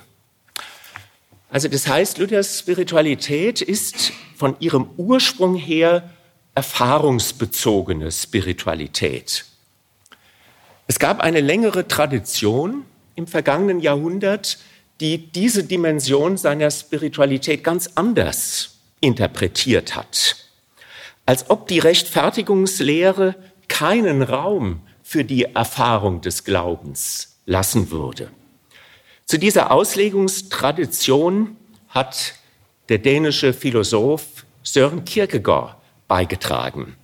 Also 1.50 1.68
das 1.68 1.88
heißt, 1.88 2.18
Luthers 2.18 2.60
Spiritualität 2.60 3.60
ist 3.60 4.12
von 4.36 4.56
ihrem 4.60 4.88
Ursprung 4.96 5.56
her 5.56 6.08
erfahrungsbezogene 6.54 8.10
Spiritualität. 8.12 9.44
Es 10.86 10.98
gab 10.98 11.20
eine 11.20 11.40
längere 11.40 11.86
Tradition 11.88 12.84
im 13.16 13.26
vergangenen 13.26 13.80
Jahrhundert, 13.80 14.58
die 15.00 15.18
diese 15.18 15.64
Dimension 15.64 16.36
seiner 16.36 16.70
Spiritualität 16.70 17.64
ganz 17.64 17.90
anders 17.94 18.78
interpretiert 19.00 19.96
hat. 19.96 20.36
Als 21.26 21.48
ob 21.50 21.68
die 21.68 21.78
Rechtfertigungslehre 21.78 23.34
keinen 23.68 24.22
Raum 24.22 24.80
für 25.02 25.24
die 25.24 25.44
Erfahrung 25.44 26.20
des 26.20 26.44
Glaubens 26.44 27.36
lassen 27.46 27.90
würde. 27.90 28.30
Zu 29.30 29.38
dieser 29.38 29.70
Auslegungstradition 29.70 31.56
hat 31.88 32.34
der 32.88 32.98
dänische 32.98 33.52
Philosoph 33.52 34.44
Søren 34.64 35.04
Kierkegaard 35.04 35.76
beigetragen. 36.08 36.96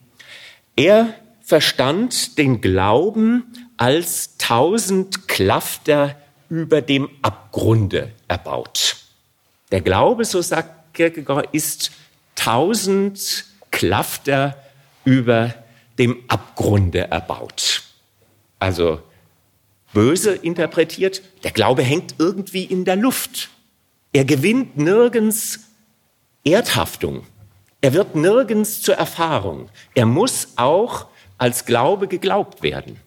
Er 0.74 1.14
verstand 1.40 2.36
den 2.36 2.60
Glauben 2.60 3.44
als 3.76 4.38
tausend 4.38 5.28
Klafter 5.28 6.16
über 6.48 6.82
dem 6.82 7.08
Abgrunde 7.22 8.10
erbaut. 8.26 8.96
Der 9.70 9.82
Glaube, 9.82 10.24
so 10.24 10.42
sagt 10.42 10.94
Kierkegaard, 10.94 11.54
ist 11.54 11.92
tausend 12.34 13.44
Klafter 13.70 14.60
über 15.04 15.54
dem 15.96 16.24
Abgrunde 16.26 17.02
erbaut. 17.08 17.84
Also 18.58 19.00
böse 19.96 20.34
interpretiert, 20.34 21.22
der 21.42 21.52
Glaube 21.52 21.82
hängt 21.82 22.16
irgendwie 22.18 22.64
in 22.64 22.84
der 22.84 22.96
Luft. 22.96 23.48
Er 24.12 24.26
gewinnt 24.26 24.76
nirgends 24.76 25.60
Erdhaftung. 26.44 27.24
Er 27.80 27.94
wird 27.94 28.14
nirgends 28.14 28.82
zur 28.82 28.96
Erfahrung. 28.96 29.70
Er 29.94 30.04
muss 30.04 30.48
auch 30.56 31.06
als 31.38 31.64
Glaube 31.64 32.08
geglaubt 32.08 32.62
werden. 32.62 33.00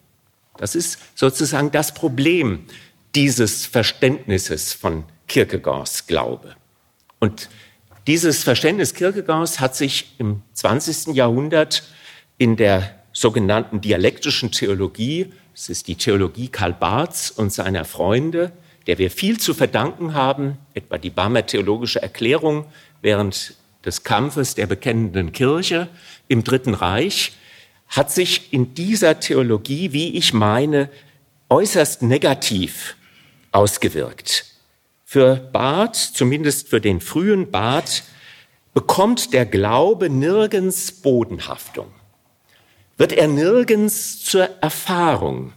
Das 0.57 0.73
ist 0.73 0.97
sozusagen 1.13 1.69
das 1.69 1.93
Problem 1.93 2.65
dieses 3.13 3.67
Verständnisses 3.67 4.73
von 4.73 5.03
Kierkegaards 5.27 6.07
Glaube. 6.07 6.55
Und 7.19 7.49
dieses 8.07 8.43
Verständnis 8.43 8.95
Kierkegaards 8.95 9.59
hat 9.59 9.75
sich 9.75 10.15
im 10.17 10.41
20. 10.53 11.13
Jahrhundert 11.13 11.83
in 12.39 12.55
der 12.55 12.95
sogenannten 13.13 13.79
dialektischen 13.79 14.51
Theologie 14.51 15.31
Es 15.61 15.67
ist 15.67 15.89
die 15.89 15.95
Theologie 15.95 16.47
Karl 16.47 16.71
Barths 16.71 17.31
und 17.31 17.51
seiner 17.51 17.83
Freunde, 17.83 18.53
der 18.87 18.97
wir 18.97 19.11
viel 19.11 19.41
zu 19.41 19.53
verdanken 19.53 20.13
haben, 20.13 20.57
etwa 20.73 20.97
die 20.97 21.09
Barmer 21.09 21.45
Theologische 21.45 22.01
Erklärung 22.01 22.63
während 23.01 23.55
des 23.83 24.05
Kampfes 24.05 24.55
der 24.55 24.67
bekennenden 24.67 25.33
Kirche 25.33 25.89
im 26.29 26.45
Dritten 26.45 26.75
Reich, 26.75 27.33
hat 27.89 28.09
sich 28.09 28.53
in 28.53 28.73
dieser 28.73 29.19
Theologie, 29.19 29.91
wie 29.91 30.15
ich 30.15 30.33
meine, 30.33 30.89
äußerst 31.49 32.03
negativ 32.03 32.95
ausgewirkt. 33.51 34.45
Für 35.03 35.35
Barth, 35.35 35.97
zumindest 35.97 36.69
für 36.69 36.79
den 36.79 37.01
frühen 37.01 37.51
Barth, 37.51 38.03
bekommt 38.73 39.33
der 39.33 39.45
Glaube 39.45 40.09
nirgends 40.09 40.93
Bodenhaftung, 40.93 41.91
wird 42.99 43.13
er 43.13 43.29
nirgends 43.29 44.23
zur 44.23 44.49
Erfahrung. 44.61 45.53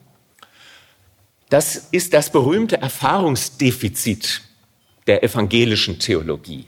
Das 1.51 1.89
ist 1.91 2.15
das 2.15 2.31
berühmte 2.31 2.81
Erfahrungsdefizit 2.81 4.43
der 5.09 5.25
evangelischen 5.25 5.99
Theologie. 5.99 6.67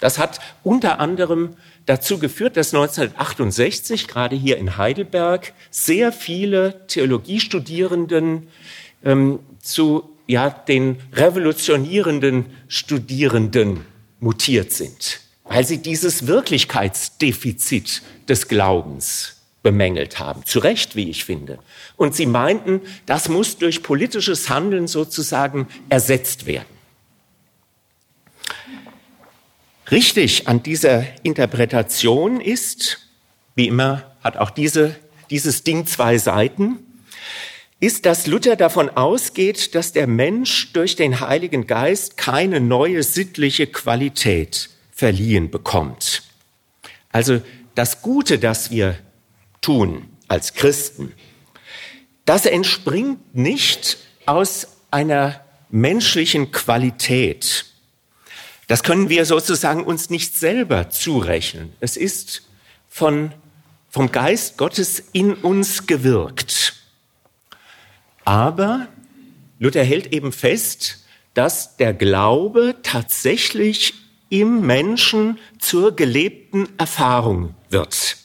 Das 0.00 0.18
hat 0.18 0.40
unter 0.64 0.98
anderem 1.00 1.54
dazu 1.84 2.18
geführt, 2.18 2.56
dass 2.56 2.74
1968 2.74 4.08
gerade 4.08 4.34
hier 4.34 4.56
in 4.56 4.78
Heidelberg 4.78 5.52
sehr 5.70 6.12
viele 6.12 6.86
Theologiestudierenden 6.86 8.48
ähm, 9.04 9.40
zu 9.60 10.16
ja, 10.26 10.48
den 10.48 10.96
revolutionierenden 11.12 12.46
Studierenden 12.68 13.84
mutiert 14.18 14.72
sind, 14.72 15.20
weil 15.44 15.66
sie 15.66 15.82
dieses 15.82 16.26
Wirklichkeitsdefizit 16.26 18.00
des 18.26 18.48
Glaubens 18.48 19.39
bemängelt 19.62 20.18
haben. 20.18 20.44
Zu 20.46 20.60
Recht, 20.60 20.96
wie 20.96 21.10
ich 21.10 21.24
finde. 21.24 21.58
Und 21.96 22.14
sie 22.14 22.26
meinten, 22.26 22.80
das 23.06 23.28
muss 23.28 23.58
durch 23.58 23.82
politisches 23.82 24.48
Handeln 24.48 24.86
sozusagen 24.86 25.68
ersetzt 25.88 26.46
werden. 26.46 26.80
Richtig 29.90 30.46
an 30.46 30.62
dieser 30.62 31.04
Interpretation 31.24 32.40
ist, 32.40 33.08
wie 33.56 33.66
immer 33.66 34.04
hat 34.22 34.36
auch 34.36 34.50
diese, 34.50 34.94
dieses 35.30 35.64
Ding 35.64 35.86
zwei 35.86 36.16
Seiten, 36.16 36.78
ist, 37.80 38.06
dass 38.06 38.26
Luther 38.26 38.56
davon 38.56 38.90
ausgeht, 38.90 39.74
dass 39.74 39.92
der 39.92 40.06
Mensch 40.06 40.72
durch 40.72 40.96
den 40.96 41.20
Heiligen 41.20 41.66
Geist 41.66 42.16
keine 42.16 42.60
neue 42.60 43.02
sittliche 43.02 43.66
Qualität 43.66 44.68
verliehen 44.92 45.50
bekommt. 45.50 46.22
Also 47.10 47.40
das 47.74 48.02
Gute, 48.02 48.38
das 48.38 48.70
wir 48.70 48.98
tun 49.60 50.08
als 50.28 50.54
Christen, 50.54 51.12
das 52.24 52.46
entspringt 52.46 53.34
nicht 53.34 53.98
aus 54.26 54.68
einer 54.90 55.40
menschlichen 55.70 56.52
Qualität, 56.52 57.66
das 58.70 58.84
können 58.84 59.08
wir 59.08 59.24
sozusagen 59.24 59.82
uns 59.82 60.10
nicht 60.10 60.38
selber 60.38 60.90
zurechnen. 60.90 61.72
Es 61.80 61.96
ist 61.96 62.42
von, 62.88 63.32
vom 63.88 64.12
Geist 64.12 64.58
Gottes 64.58 65.02
in 65.10 65.34
uns 65.34 65.88
gewirkt. 65.88 66.74
Aber 68.24 68.86
Luther 69.58 69.82
hält 69.82 70.12
eben 70.12 70.30
fest, 70.30 71.04
dass 71.34 71.78
der 71.78 71.92
Glaube 71.92 72.76
tatsächlich 72.84 73.94
im 74.28 74.64
Menschen 74.64 75.40
zur 75.58 75.96
gelebten 75.96 76.68
Erfahrung 76.78 77.56
wird. 77.70 78.18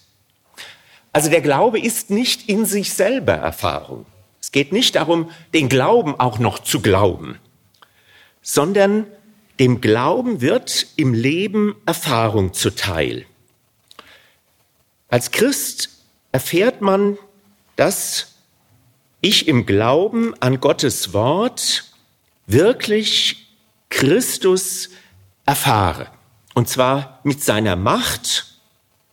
Also 1.15 1.29
der 1.29 1.39
Glaube 1.39 1.79
ist 1.79 2.10
nicht 2.10 2.50
in 2.50 2.65
sich 2.65 2.91
selber 2.91 3.31
Erfahrung. 3.31 4.05
Es 4.41 4.51
geht 4.51 4.74
nicht 4.74 4.95
darum, 4.95 5.31
den 5.53 5.69
Glauben 5.69 6.19
auch 6.19 6.39
noch 6.39 6.60
zu 6.60 6.81
glauben, 6.81 7.39
sondern 8.41 9.07
dem 9.57 9.79
Glauben 9.79 10.41
wird 10.41 10.88
im 10.98 11.13
Leben 11.13 11.77
Erfahrung 11.86 12.51
zuteil. 12.51 13.25
Als 15.07 15.31
Christ 15.31 15.87
erfährt 16.33 16.81
man, 16.81 17.18
dass 17.77 18.35
ich 19.22 19.48
im 19.48 19.66
Glauben 19.66 20.33
an 20.42 20.59
Gottes 20.59 21.13
Wort 21.13 21.85
wirklich 22.46 23.48
Christus 23.87 24.89
erfahre. 25.46 26.07
Und 26.55 26.68
zwar 26.68 27.22
mit 27.24 27.42
seiner 27.42 27.77
Macht, 27.77 28.54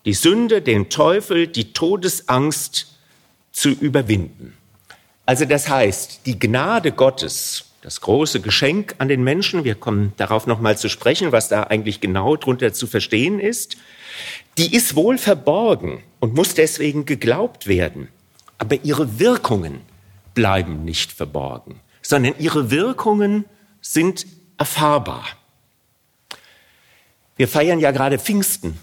die 0.04 0.14
Sünde, 0.14 0.62
den 0.62 0.88
Teufel, 0.88 1.46
die 1.46 1.72
Todesangst 1.72 2.98
zu 3.52 3.70
überwinden. 3.70 4.56
Also 5.26 5.44
das 5.44 5.68
heißt, 5.68 6.26
die 6.26 6.38
Gnade 6.38 6.92
Gottes, 6.92 7.66
das 7.82 8.00
große 8.00 8.40
Geschenk 8.40 8.94
an 8.98 9.08
den 9.08 9.22
Menschen, 9.22 9.64
wir 9.64 9.74
kommen 9.74 10.12
darauf 10.16 10.46
nochmal 10.46 10.76
zu 10.76 10.88
sprechen, 10.88 11.32
was 11.32 11.48
da 11.48 11.64
eigentlich 11.64 12.00
genau 12.00 12.36
drunter 12.36 12.72
zu 12.72 12.86
verstehen 12.86 13.38
ist, 13.38 13.76
die 14.58 14.74
ist 14.74 14.96
wohl 14.96 15.18
verborgen 15.18 16.02
und 16.20 16.34
muss 16.34 16.54
deswegen 16.54 17.04
geglaubt 17.04 17.66
werden. 17.66 18.08
Aber 18.58 18.76
ihre 18.84 19.18
Wirkungen 19.18 19.80
bleiben 20.34 20.84
nicht 20.84 21.12
verborgen, 21.12 21.80
sondern 22.02 22.34
ihre 22.38 22.70
Wirkungen 22.70 23.44
sind 23.80 24.26
erfahrbar. 24.58 25.24
Wir 27.36 27.48
feiern 27.48 27.80
ja 27.80 27.90
gerade 27.90 28.18
Pfingsten. 28.18 28.78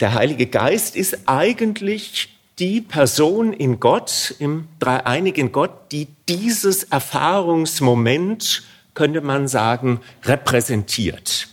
Der 0.00 0.14
Heilige 0.14 0.46
Geist 0.46 0.96
ist 0.96 1.28
eigentlich 1.28 2.28
die 2.58 2.80
Person 2.80 3.52
in 3.52 3.80
Gott, 3.80 4.34
im 4.38 4.68
dreieinigen 4.78 5.52
Gott, 5.52 5.92
die 5.92 6.08
dieses 6.28 6.84
Erfahrungsmoment, 6.84 8.62
könnte 8.94 9.20
man 9.20 9.48
sagen, 9.48 10.00
repräsentiert. 10.24 11.48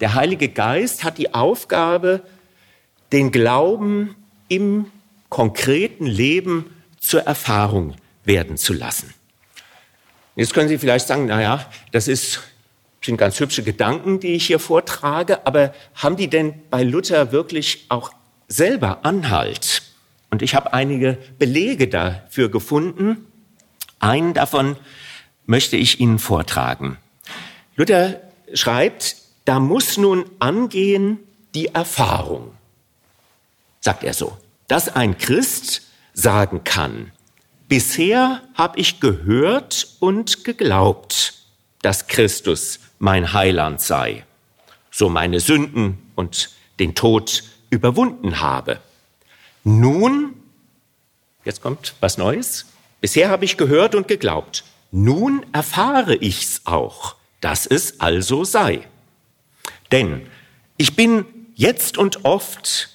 Der 0.00 0.14
Heilige 0.14 0.48
Geist 0.48 1.04
hat 1.04 1.18
die 1.18 1.32
Aufgabe, 1.32 2.22
den 3.12 3.30
Glauben 3.30 4.14
im 4.48 4.86
konkreten 5.28 6.06
Leben 6.06 6.74
zur 7.00 7.22
Erfahrung 7.22 7.94
werden 8.24 8.56
zu 8.56 8.72
lassen. 8.72 9.14
Jetzt 10.36 10.54
können 10.54 10.68
Sie 10.68 10.78
vielleicht 10.78 11.06
sagen, 11.06 11.26
na 11.26 11.40
ja, 11.40 11.66
das 11.90 12.08
ist, 12.08 12.40
sind 13.04 13.16
ganz 13.16 13.40
hübsche 13.40 13.62
Gedanken, 13.62 14.20
die 14.20 14.34
ich 14.34 14.46
hier 14.46 14.58
vortrage, 14.58 15.46
aber 15.46 15.74
haben 15.94 16.16
die 16.16 16.28
denn 16.28 16.54
bei 16.70 16.82
Luther 16.82 17.32
wirklich 17.32 17.86
auch 17.88 18.12
selber 18.48 19.04
Anhalt? 19.04 19.82
Und 20.30 20.42
ich 20.42 20.54
habe 20.54 20.72
einige 20.72 21.18
Belege 21.38 21.88
dafür 21.88 22.48
gefunden. 22.48 23.26
Einen 23.98 24.34
davon 24.34 24.76
möchte 25.46 25.76
ich 25.76 26.00
Ihnen 26.00 26.18
vortragen. 26.18 26.96
Luther 27.76 28.20
schreibt, 28.54 29.16
da 29.44 29.60
muss 29.60 29.96
nun 29.96 30.24
angehen 30.38 31.18
die 31.54 31.66
Erfahrung, 31.66 32.52
sagt 33.80 34.04
er 34.04 34.14
so, 34.14 34.38
dass 34.68 34.88
ein 34.88 35.18
Christ 35.18 35.82
sagen 36.14 36.64
kann, 36.64 37.12
bisher 37.68 38.42
habe 38.54 38.78
ich 38.78 39.00
gehört 39.00 39.96
und 40.00 40.44
geglaubt, 40.44 41.34
dass 41.82 42.06
Christus 42.06 42.78
mein 43.02 43.32
Heiland 43.32 43.80
sei, 43.80 44.24
so 44.92 45.08
meine 45.08 45.40
Sünden 45.40 45.98
und 46.14 46.50
den 46.78 46.94
Tod 46.94 47.42
überwunden 47.68 48.40
habe. 48.40 48.78
Nun, 49.64 50.34
jetzt 51.44 51.62
kommt 51.62 51.94
was 51.98 52.16
Neues. 52.16 52.66
Bisher 53.00 53.28
habe 53.28 53.44
ich 53.44 53.56
gehört 53.56 53.96
und 53.96 54.06
geglaubt. 54.06 54.62
Nun 54.92 55.44
erfahre 55.52 56.14
ich's 56.14 56.60
auch, 56.64 57.16
dass 57.40 57.66
es 57.66 57.98
also 57.98 58.44
sei. 58.44 58.86
Denn 59.90 60.28
ich 60.76 60.94
bin 60.94 61.24
jetzt 61.56 61.98
und 61.98 62.24
oft 62.24 62.88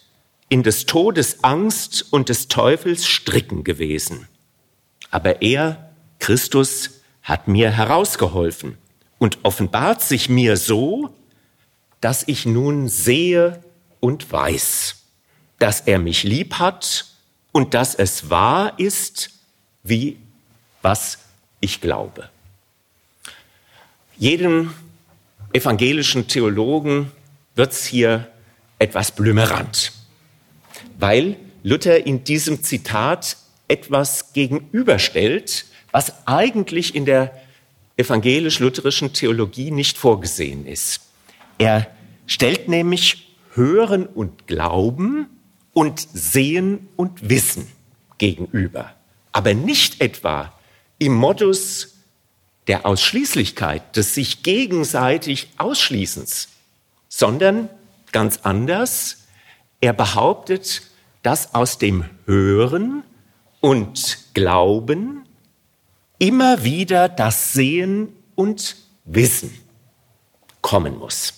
in 0.47 0.63
des 0.63 0.85
Todes 0.85 1.43
Angst 1.43 2.05
und 2.11 2.29
des 2.29 2.47
Teufels 2.47 3.05
Stricken 3.05 3.65
gewesen. 3.65 4.29
Aber 5.11 5.41
er, 5.41 5.91
Christus, 6.19 7.01
hat 7.23 7.49
mir 7.49 7.71
herausgeholfen 7.71 8.77
und 9.19 9.39
offenbart 9.43 10.01
sich 10.01 10.29
mir 10.29 10.57
so, 10.57 11.13
dass 12.01 12.23
ich 12.27 12.45
nun 12.45 12.87
sehe 12.89 13.61
und 13.99 14.31
weiß 14.31 14.97
dass 15.59 15.81
er 15.81 15.99
mich 15.99 16.23
lieb 16.23 16.55
hat 16.55 17.05
und 17.51 17.73
dass 17.73 17.95
es 17.95 18.29
wahr 18.29 18.73
ist, 18.77 19.31
wie 19.83 20.17
was 20.81 21.19
ich 21.59 21.81
glaube. 21.81 22.29
Jedem 24.17 24.73
evangelischen 25.53 26.27
Theologen 26.27 27.11
wird's 27.55 27.85
hier 27.85 28.27
etwas 28.79 29.11
blümerant, 29.11 29.91
weil 30.99 31.37
Luther 31.63 32.05
in 32.05 32.23
diesem 32.23 32.63
Zitat 32.63 33.37
etwas 33.67 34.33
gegenüberstellt, 34.33 35.65
was 35.91 36.27
eigentlich 36.27 36.93
in 36.95 37.05
der 37.05 37.41
evangelisch-lutherischen 37.97 39.13
Theologie 39.13 39.71
nicht 39.71 39.97
vorgesehen 39.97 40.65
ist. 40.65 41.01
Er 41.57 41.87
stellt 42.25 42.67
nämlich 42.67 43.35
Hören 43.53 44.05
und 44.05 44.47
Glauben 44.47 45.27
und 45.73 45.99
Sehen 46.13 46.87
und 46.95 47.29
Wissen 47.29 47.67
gegenüber. 48.17 48.95
aber 49.37 49.53
nicht 49.53 50.01
etwa 50.01 50.51
im 50.97 51.13
Modus 51.13 51.99
der 52.65 52.87
Ausschließlichkeit, 52.87 53.95
des 53.95 54.15
sich 54.15 54.41
gegenseitig 54.41 55.49
Ausschließens, 55.57 56.47
sondern 57.07 57.69
ganz 58.11 58.39
anders. 58.41 59.27
Er 59.79 59.93
behauptet, 59.93 60.81
dass 61.21 61.53
aus 61.53 61.77
dem 61.77 62.05
Hören 62.25 63.03
und 63.59 64.17
Glauben 64.33 65.26
immer 66.19 66.63
wieder 66.63 67.09
das 67.09 67.53
Sehen 67.53 68.13
und 68.35 68.75
Wissen 69.05 69.57
kommen 70.61 70.97
muss. 70.97 71.33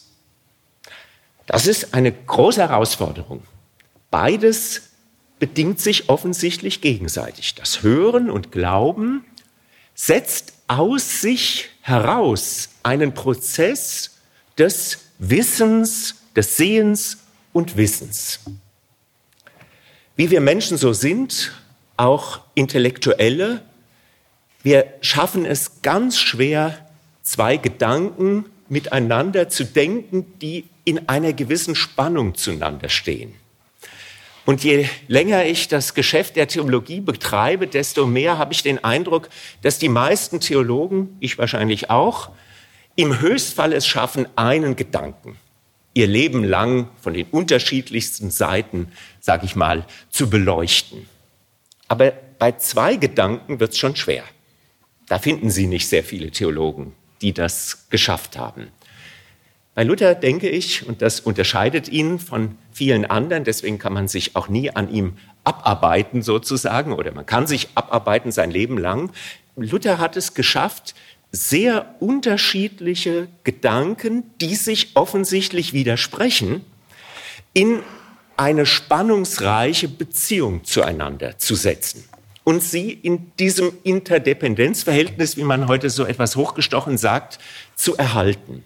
Das 1.46 1.68
ist 1.68 1.94
eine 1.94 2.12
große 2.12 2.62
Herausforderung. 2.62 3.44
Beides 4.12 4.90
bedingt 5.40 5.80
sich 5.80 6.10
offensichtlich 6.10 6.82
gegenseitig. 6.82 7.56
Das 7.56 7.82
Hören 7.82 8.30
und 8.30 8.52
Glauben 8.52 9.26
setzt 9.96 10.54
aus 10.68 11.22
sich 11.22 11.70
heraus 11.82 12.70
einen 12.84 13.14
Prozess 13.14 14.18
des 14.58 15.00
Wissens, 15.18 16.16
des 16.36 16.58
Sehens 16.58 17.18
und 17.54 17.78
Wissens. 17.78 18.42
Wie 20.16 20.30
wir 20.30 20.42
Menschen 20.42 20.78
so 20.78 20.94
sind, 20.94 21.52
auch 21.98 22.42
Intellektuelle, 22.54 23.64
wir 24.64 24.86
schaffen 25.02 25.46
es 25.46 25.82
ganz 25.82 26.20
schwer, 26.20 26.78
zwei 27.24 27.58
Gedanken 27.58 28.46
miteinander 28.68 29.50
zu 29.50 29.66
denken, 29.66 30.26
die 30.42 30.66
in 30.86 31.10
einer 31.10 31.34
gewissen 31.34 31.76
Spannung 31.76 32.36
zueinander 32.36 32.90
stehen. 32.90 33.34
Und 34.46 34.64
je 34.64 34.88
länger 35.08 35.46
ich 35.46 35.68
das 35.68 35.94
Geschäft 35.94 36.36
der 36.36 36.48
Theologie 36.48 37.02
betreibe, 37.02 37.68
desto 37.68 38.08
mehr 38.08 38.38
habe 38.38 38.54
ich 38.54 38.64
den 38.64 38.84
Eindruck, 38.84 39.30
dass 39.62 39.78
die 39.78 39.90
meisten 39.90 40.40
Theologen, 40.40 41.18
ich 41.20 41.38
wahrscheinlich 41.38 41.90
auch, 41.90 42.30
im 42.96 43.20
Höchstfall 43.20 43.74
es 43.74 43.86
schaffen, 43.88 44.28
einen 44.36 44.76
Gedanken 44.76 45.38
ihr 45.94 46.08
Leben 46.08 46.44
lang 46.44 46.90
von 47.02 47.14
den 47.14 47.28
unterschiedlichsten 47.28 48.32
Seiten, 48.32 48.92
sage 49.20 49.46
ich 49.46 49.56
mal, 49.56 49.86
zu 50.10 50.30
beleuchten. 50.30 51.08
Aber 51.88 52.12
bei 52.38 52.54
zwei 52.54 52.96
Gedanken 52.96 53.60
wird 53.60 53.74
es 53.74 53.78
schon 53.78 53.96
schwer. 53.96 54.24
Da 55.10 55.18
finden 55.18 55.50
Sie 55.50 55.68
nicht 55.68 55.90
sehr 55.90 56.04
viele 56.04 56.32
Theologen, 56.32 56.94
die 57.22 57.34
das 57.34 57.90
geschafft 57.90 58.38
haben. 58.38 58.68
Bei 59.74 59.84
Luther 59.84 60.14
denke 60.14 60.50
ich, 60.50 60.88
und 60.88 61.02
das 61.02 61.20
unterscheidet 61.20 61.90
ihn 61.90 62.20
von 62.20 62.58
vielen 62.72 63.06
anderen, 63.06 63.44
deswegen 63.44 63.80
kann 63.80 63.94
man 63.94 64.08
sich 64.08 64.36
auch 64.36 64.50
nie 64.50 64.70
an 64.70 64.92
ihm 64.92 65.18
abarbeiten 65.44 66.22
sozusagen, 66.22 66.94
oder 66.94 67.12
man 67.12 67.26
kann 67.26 67.48
sich 67.48 67.70
abarbeiten 67.76 68.32
sein 68.32 68.52
Leben 68.52 68.78
lang. 68.78 69.12
Luther 69.56 69.98
hat 69.98 70.16
es 70.16 70.36
geschafft, 70.36 70.94
sehr 71.32 71.96
unterschiedliche 72.00 73.30
Gedanken, 73.44 74.24
die 74.42 74.56
sich 74.56 74.96
offensichtlich 74.96 75.74
widersprechen, 75.74 76.64
in 77.54 77.80
eine 78.38 78.66
spannungsreiche 78.66 79.88
Beziehung 79.88 80.64
zueinander 80.66 81.38
zu 81.40 81.56
setzen 81.56 82.04
und 82.44 82.64
sie 82.64 82.92
in 82.92 83.32
diesem 83.38 83.74
Interdependenzverhältnis, 83.84 85.38
wie 85.38 85.44
man 85.44 85.68
heute 85.68 85.90
so 85.90 86.06
etwas 86.06 86.36
hochgestochen 86.36 86.98
sagt, 86.98 87.40
zu 87.76 87.96
erhalten. 87.98 88.64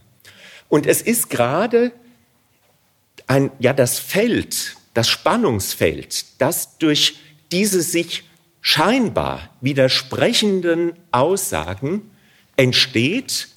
Und 0.70 0.86
es 0.86 1.02
ist 1.02 1.30
gerade 1.30 1.92
ein, 3.28 3.52
ja, 3.60 3.74
das 3.74 4.00
Feld, 4.00 4.78
das 4.94 5.10
Spannungsfeld, 5.10 6.26
das 6.40 6.78
durch 6.78 7.18
diese 7.52 7.82
sich 7.82 8.24
scheinbar 8.62 9.50
widersprechenden 9.62 10.94
Aussagen 11.12 12.10
entsteht, 12.56 13.50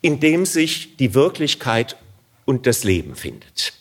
in 0.00 0.18
dem 0.18 0.44
sich 0.44 0.96
die 0.96 1.14
Wirklichkeit 1.14 1.96
und 2.44 2.66
das 2.66 2.84
Leben 2.84 3.14
findet. 3.14 3.72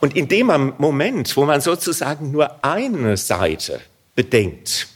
Und 0.00 0.14
in 0.14 0.28
dem 0.28 0.46
Moment, 0.78 1.36
wo 1.36 1.44
man 1.44 1.60
sozusagen 1.60 2.30
nur 2.30 2.64
eine 2.64 3.16
Seite 3.16 3.80
bedenkt, 4.18 4.88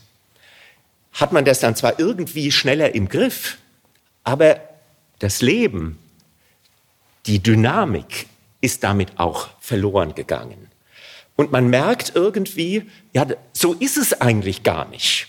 hat 1.13 1.33
man 1.33 1.45
das 1.45 1.61
dann 1.61 1.77
zwar 1.77 2.01
irgendwie 2.01 2.51
schneller 2.51 2.93
im 2.93 3.09
Griff, 3.09 3.59
aber 4.25 4.61
das 5.21 5.43
Leben 5.43 6.01
die 7.27 7.41
Dynamik 7.41 8.27
ist 8.61 8.83
damit 8.83 9.21
auch 9.21 9.51
verloren 9.61 10.17
gegangen. 10.17 10.67
Und 11.37 11.53
man 11.53 11.69
merkt 11.69 12.17
irgendwie, 12.17 12.91
ja, 13.13 13.25
so 13.53 13.75
ist 13.75 13.97
es 13.97 14.21
eigentlich 14.21 14.65
gar 14.65 14.89
nicht, 14.89 15.29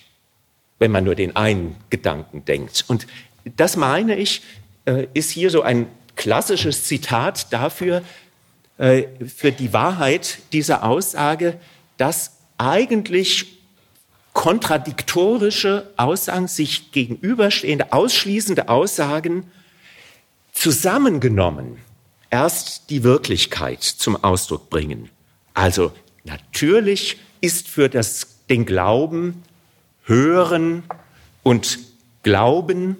wenn 0.79 0.89
man 0.89 1.03
nur 1.03 1.13
den 1.13 1.35
einen 1.35 1.75
Gedanken 1.91 2.45
denkt. 2.45 2.85
Und 2.87 3.05
das 3.45 3.75
meine 3.75 4.15
ich, 4.15 4.41
äh, 4.85 5.05
ist 5.13 5.29
hier 5.29 5.51
so 5.51 5.61
ein 5.61 5.85
klassisches 6.15 6.85
Zitat 6.85 7.53
dafür, 7.53 8.01
äh, 8.79 9.03
für 9.27 9.51
die 9.51 9.71
Wahrheit 9.71 10.39
dieser 10.51 10.83
Aussage, 10.83 11.59
dass 11.97 12.37
eigentlich 12.57 13.52
kontradiktorische 14.33 15.91
Aussagen, 15.95 16.47
sich 16.47 16.91
gegenüberstehende, 16.91 17.93
ausschließende 17.93 18.69
Aussagen 18.69 19.51
zusammengenommen 20.51 21.77
erst 22.29 22.89
die 22.89 23.03
Wirklichkeit 23.03 23.83
zum 23.83 24.21
Ausdruck 24.23 24.69
bringen. 24.69 25.09
Also 25.53 25.91
natürlich 26.23 27.17
ist 27.41 27.67
für 27.67 27.89
das, 27.89 28.39
den 28.49 28.65
Glauben 28.65 29.43
Hören 30.05 30.83
und 31.43 31.79
Glauben, 32.23 32.97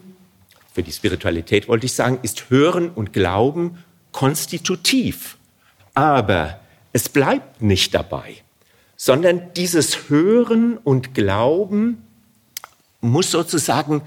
für 0.74 0.84
die 0.84 0.92
Spiritualität 0.92 1.68
wollte 1.68 1.86
ich 1.86 1.94
sagen, 1.94 2.20
ist 2.22 2.50
Hören 2.50 2.90
und 2.90 3.14
Glauben 3.14 3.84
konstitutiv. 4.12 5.38
Aber 5.94 6.60
es 6.94 7.10
bleibt 7.10 7.62
nicht 7.62 7.94
dabei, 7.94 8.43
sondern 9.06 9.52
dieses 9.54 10.08
Hören 10.08 10.78
und 10.78 11.14
Glauben 11.14 12.08
muss 13.02 13.32
sozusagen 13.32 14.02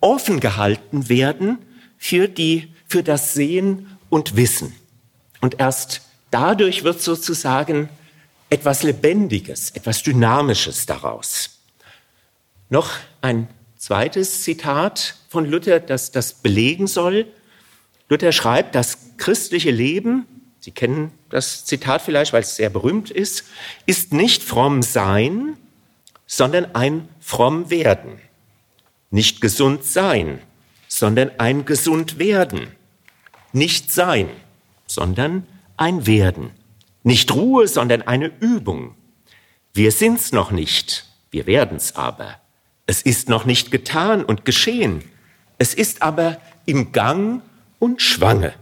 offen 0.00 0.40
gehalten 0.40 1.08
werden 1.08 1.56
für 1.96 2.28
die 2.28 2.70
für 2.86 3.02
das 3.02 3.32
Sehen 3.32 3.96
und 4.10 4.36
Wissen. 4.36 4.74
Und 5.40 5.58
erst 5.58 6.02
dadurch 6.30 6.84
wird 6.84 7.00
sozusagen 7.00 7.88
etwas 8.50 8.82
Lebendiges, 8.82 9.70
etwas 9.70 10.02
Dynamisches 10.02 10.84
daraus. 10.84 11.60
Noch 12.68 12.90
ein 13.22 13.48
zweites 13.78 14.42
Zitat 14.42 15.14
von 15.30 15.46
Luther, 15.46 15.80
das 15.80 16.10
das 16.10 16.34
belegen 16.34 16.88
soll. 16.88 17.26
Luther 18.10 18.32
schreibt, 18.32 18.74
das 18.74 19.16
christliche 19.16 19.70
Leben, 19.70 20.26
Sie 20.62 20.70
kennen 20.70 21.12
das 21.28 21.66
Zitat 21.66 22.00
vielleicht, 22.00 22.32
weil 22.32 22.42
es 22.42 22.56
sehr 22.56 22.70
berühmt 22.70 23.10
ist, 23.10 23.44
ist 23.84 24.14
nicht 24.14 24.42
fromm 24.42 24.80
sein, 24.82 25.58
sondern 26.26 26.74
ein 26.74 27.08
fromm 27.20 27.68
werden. 27.68 28.20
Nicht 29.10 29.42
gesund 29.42 29.84
sein, 29.84 30.38
sondern 30.88 31.30
ein 31.38 31.66
gesund 31.66 32.18
werden 32.18 32.72
nicht 33.52 33.92
sein, 33.92 34.28
sondern 34.86 35.46
ein 35.76 36.06
Werden. 36.06 36.50
Nicht 37.02 37.32
Ruhe, 37.34 37.68
sondern 37.68 38.02
eine 38.02 38.26
Übung. 38.40 38.94
Wir 39.72 39.92
sind's 39.92 40.32
noch 40.32 40.50
nicht, 40.50 41.06
wir 41.30 41.46
werden's 41.46 41.96
aber. 41.96 42.36
Es 42.86 43.02
ist 43.02 43.28
noch 43.28 43.44
nicht 43.44 43.70
getan 43.70 44.24
und 44.24 44.44
geschehen. 44.44 45.02
Es 45.58 45.74
ist 45.74 46.02
aber 46.02 46.38
im 46.66 46.92
Gang 46.92 47.42
und 47.78 48.02
Schwange. 48.02 48.54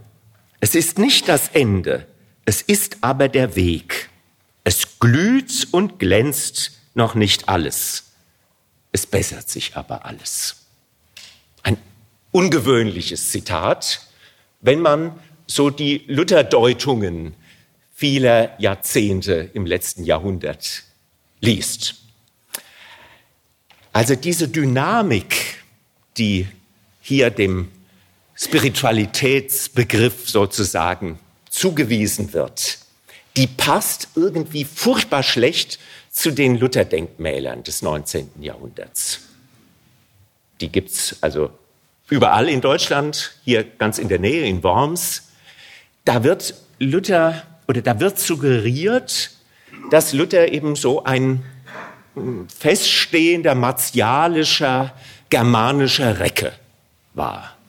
Es 0.61 0.75
ist 0.75 0.99
nicht 0.99 1.29
das 1.29 1.49
Ende, 1.49 2.07
es 2.45 2.63
ist 2.63 2.99
aber 3.01 3.29
der 3.29 3.57
Weg. 3.57 4.11
Es 4.63 4.99
glüht 4.99 5.69
und 5.73 5.99
glänzt 5.99 6.73
noch 6.95 7.15
nicht 7.15 7.49
alles. 7.49 8.13
Es 8.93 9.07
bessert 9.07 9.49
sich 9.49 9.77
aber 9.77 10.05
alles. 10.05 10.67
Ein 11.63 11.79
ungewöhnliches 12.31 13.31
Zitat, 13.31 14.07
wenn 14.61 14.81
man 14.81 15.19
so 15.47 15.71
die 15.71 16.05
Lutherdeutungen 16.07 17.35
vieler 17.95 18.59
Jahrzehnte 18.61 19.51
im 19.55 19.67
letzten 19.67 20.05
Jahrhundert 20.05 20.85
liest. 21.41 21.97
Also 23.93 24.15
diese 24.15 24.49
Dynamik, 24.49 25.63
die 26.17 26.47
hier 27.01 27.31
dem 27.31 27.69
Spiritualitätsbegriff 28.43 30.31
sozusagen 30.31 31.19
zugewiesen 31.51 32.33
wird, 32.33 32.79
die 33.37 33.47
passt 33.47 34.09
irgendwie 34.15 34.65
furchtbar 34.65 35.23
schlecht 35.23 35.79
zu 36.11 36.31
den 36.31 36.57
Lutherdenkmälern 36.57 37.63
des 37.65 37.83
19. 37.83 38.31
Jahrhunderts. 38.41 39.21
Die 40.63 40.71
gibt's 40.71 41.17
also 41.21 41.51
überall 42.09 42.49
in 42.49 42.63
Deutschland, 42.63 43.35
hier 43.45 43.63
ganz 43.63 43.99
in 43.99 44.09
der 44.09 44.19
Nähe 44.19 44.47
in 44.47 44.63
Worms, 44.63 45.29
da 46.07 46.25
wird 46.25 46.55
Luther 46.79 47.43
oder 47.69 47.83
da 47.83 48.01
wird 48.01 48.19
suggeriert, 48.19 49.33
dass 49.91 50.15
Luther 50.15 50.51
eben 50.51 50.77
so 50.77 51.05
ein 51.05 51.45
feststehender 52.59 53.55
martialischer 53.55 54.95
germanischer 55.29 56.21
Recke 56.21 56.55
war. 57.13 57.60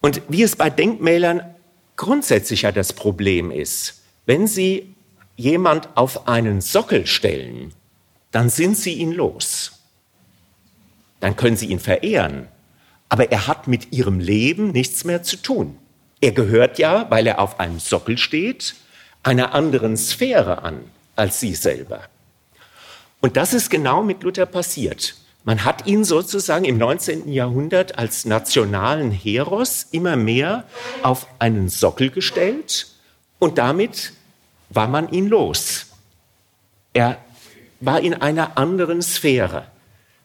Und 0.00 0.22
wie 0.28 0.42
es 0.42 0.56
bei 0.56 0.70
Denkmälern 0.70 1.54
grundsätzlich 1.96 2.62
ja 2.62 2.72
das 2.72 2.92
Problem 2.92 3.50
ist, 3.50 4.02
wenn 4.26 4.46
Sie 4.46 4.94
jemand 5.36 5.96
auf 5.96 6.28
einen 6.28 6.60
Sockel 6.60 7.06
stellen, 7.06 7.72
dann 8.30 8.50
sind 8.50 8.76
Sie 8.76 8.94
ihn 8.94 9.12
los. 9.12 9.72
Dann 11.20 11.36
können 11.36 11.56
Sie 11.56 11.66
ihn 11.66 11.80
verehren, 11.80 12.48
aber 13.08 13.30
er 13.32 13.46
hat 13.46 13.66
mit 13.66 13.92
Ihrem 13.92 14.20
Leben 14.20 14.72
nichts 14.72 15.04
mehr 15.04 15.22
zu 15.22 15.36
tun. 15.36 15.78
Er 16.20 16.32
gehört 16.32 16.78
ja, 16.78 17.10
weil 17.10 17.26
er 17.26 17.40
auf 17.40 17.60
einem 17.60 17.78
Sockel 17.78 18.18
steht, 18.18 18.74
einer 19.22 19.54
anderen 19.54 19.96
Sphäre 19.96 20.62
an 20.62 20.80
als 21.14 21.40
Sie 21.40 21.54
selber. 21.54 22.02
Und 23.20 23.36
das 23.36 23.54
ist 23.54 23.70
genau 23.70 24.02
mit 24.02 24.22
Luther 24.22 24.46
passiert. 24.46 25.16
Man 25.46 25.64
hat 25.64 25.86
ihn 25.86 26.02
sozusagen 26.02 26.64
im 26.64 26.76
19. 26.76 27.30
Jahrhundert 27.30 27.98
als 27.98 28.24
nationalen 28.24 29.12
Heros 29.12 29.86
immer 29.92 30.16
mehr 30.16 30.64
auf 31.04 31.28
einen 31.38 31.68
Sockel 31.68 32.10
gestellt 32.10 32.88
und 33.38 33.56
damit 33.56 34.12
war 34.70 34.88
man 34.88 35.08
ihn 35.08 35.28
los. 35.28 35.86
Er 36.94 37.18
war 37.78 38.00
in 38.00 38.14
einer 38.14 38.58
anderen 38.58 39.02
Sphäre 39.02 39.68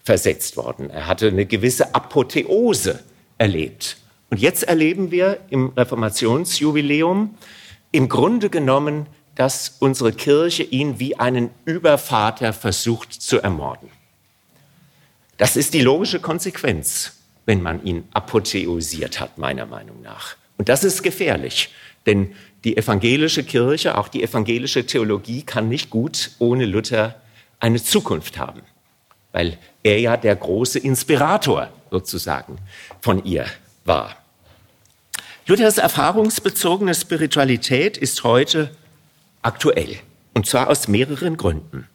versetzt 0.03 0.57
worden. 0.57 0.89
Er 0.89 1.05
hatte 1.05 1.27
eine 1.27 1.45
gewisse 1.45 1.93
Apotheose 1.93 3.03
erlebt. 3.37 3.97
Und 4.31 4.39
jetzt 4.39 4.63
erleben 4.63 5.11
wir 5.11 5.39
im 5.51 5.69
Reformationsjubiläum 5.77 7.35
im 7.91 8.09
Grunde 8.09 8.49
genommen, 8.49 9.05
dass 9.35 9.75
unsere 9.77 10.13
Kirche 10.13 10.63
ihn 10.63 10.97
wie 10.97 11.19
einen 11.19 11.51
Übervater 11.65 12.53
versucht 12.53 13.13
zu 13.13 13.39
ermorden. 13.39 13.91
Das 15.41 15.55
ist 15.55 15.73
die 15.73 15.81
logische 15.81 16.19
Konsequenz, 16.19 17.13
wenn 17.47 17.63
man 17.63 17.83
ihn 17.83 18.07
apotheosiert 18.13 19.19
hat, 19.19 19.39
meiner 19.39 19.65
Meinung 19.65 19.99
nach. 20.03 20.35
Und 20.59 20.69
das 20.69 20.83
ist 20.83 21.01
gefährlich, 21.01 21.73
denn 22.05 22.35
die 22.63 22.77
evangelische 22.77 23.43
Kirche, 23.43 23.97
auch 23.97 24.07
die 24.07 24.21
evangelische 24.21 24.85
Theologie 24.85 25.41
kann 25.41 25.67
nicht 25.67 25.89
gut 25.89 26.29
ohne 26.37 26.67
Luther 26.67 27.19
eine 27.59 27.81
Zukunft 27.81 28.37
haben, 28.37 28.61
weil 29.31 29.57
er 29.81 29.99
ja 29.99 30.15
der 30.15 30.35
große 30.35 30.77
Inspirator 30.77 31.69
sozusagen 31.89 32.59
von 32.99 33.25
ihr 33.25 33.47
war. 33.83 34.17
Luthers 35.47 35.79
erfahrungsbezogene 35.79 36.93
Spiritualität 36.93 37.97
ist 37.97 38.23
heute 38.23 38.69
aktuell, 39.41 39.97
und 40.35 40.45
zwar 40.45 40.69
aus 40.69 40.87
mehreren 40.87 41.35
Gründen. 41.35 41.87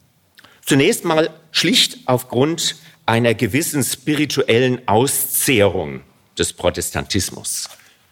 Zunächst 0.65 1.05
mal 1.05 1.29
schlicht 1.53 1.99
aufgrund 2.07 2.75
einer 3.07 3.33
gewissen 3.33 3.83
spirituellen 3.83 4.87
Auszehrung 4.87 6.01
des 6.37 6.53
Protestantismus. 6.53 7.69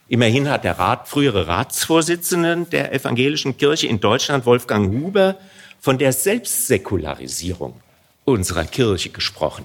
Immerhin 0.08 0.48
hat 0.48 0.64
der 0.64 0.78
Rat, 0.78 1.06
frühere 1.06 1.46
Ratsvorsitzende 1.46 2.66
der 2.72 2.92
evangelischen 2.92 3.56
Kirche 3.56 3.86
in 3.86 4.00
Deutschland, 4.00 4.46
Wolfgang 4.46 4.92
Huber, 4.92 5.36
von 5.80 5.98
der 5.98 6.12
Selbstsäkularisierung 6.12 7.74
unserer 8.24 8.64
Kirche 8.64 9.10
gesprochen. 9.10 9.64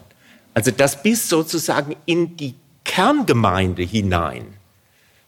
Also 0.54 0.72
dass 0.72 1.02
bis 1.02 1.30
sozusagen 1.30 1.96
in 2.06 2.36
die 2.38 2.56
Kerngemeinde 2.84 3.84
hinein 3.84 4.54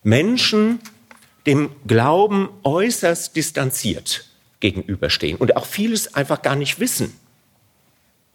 Menschen 0.04 0.80
dem 1.46 1.70
Glauben 1.88 2.50
äußerst 2.64 3.36
distanziert 3.36 4.26
gegenüberstehen 4.60 5.38
und 5.38 5.56
auch 5.56 5.66
vieles 5.66 6.14
einfach 6.14 6.42
gar 6.42 6.56
nicht 6.56 6.80
wissen 6.80 7.14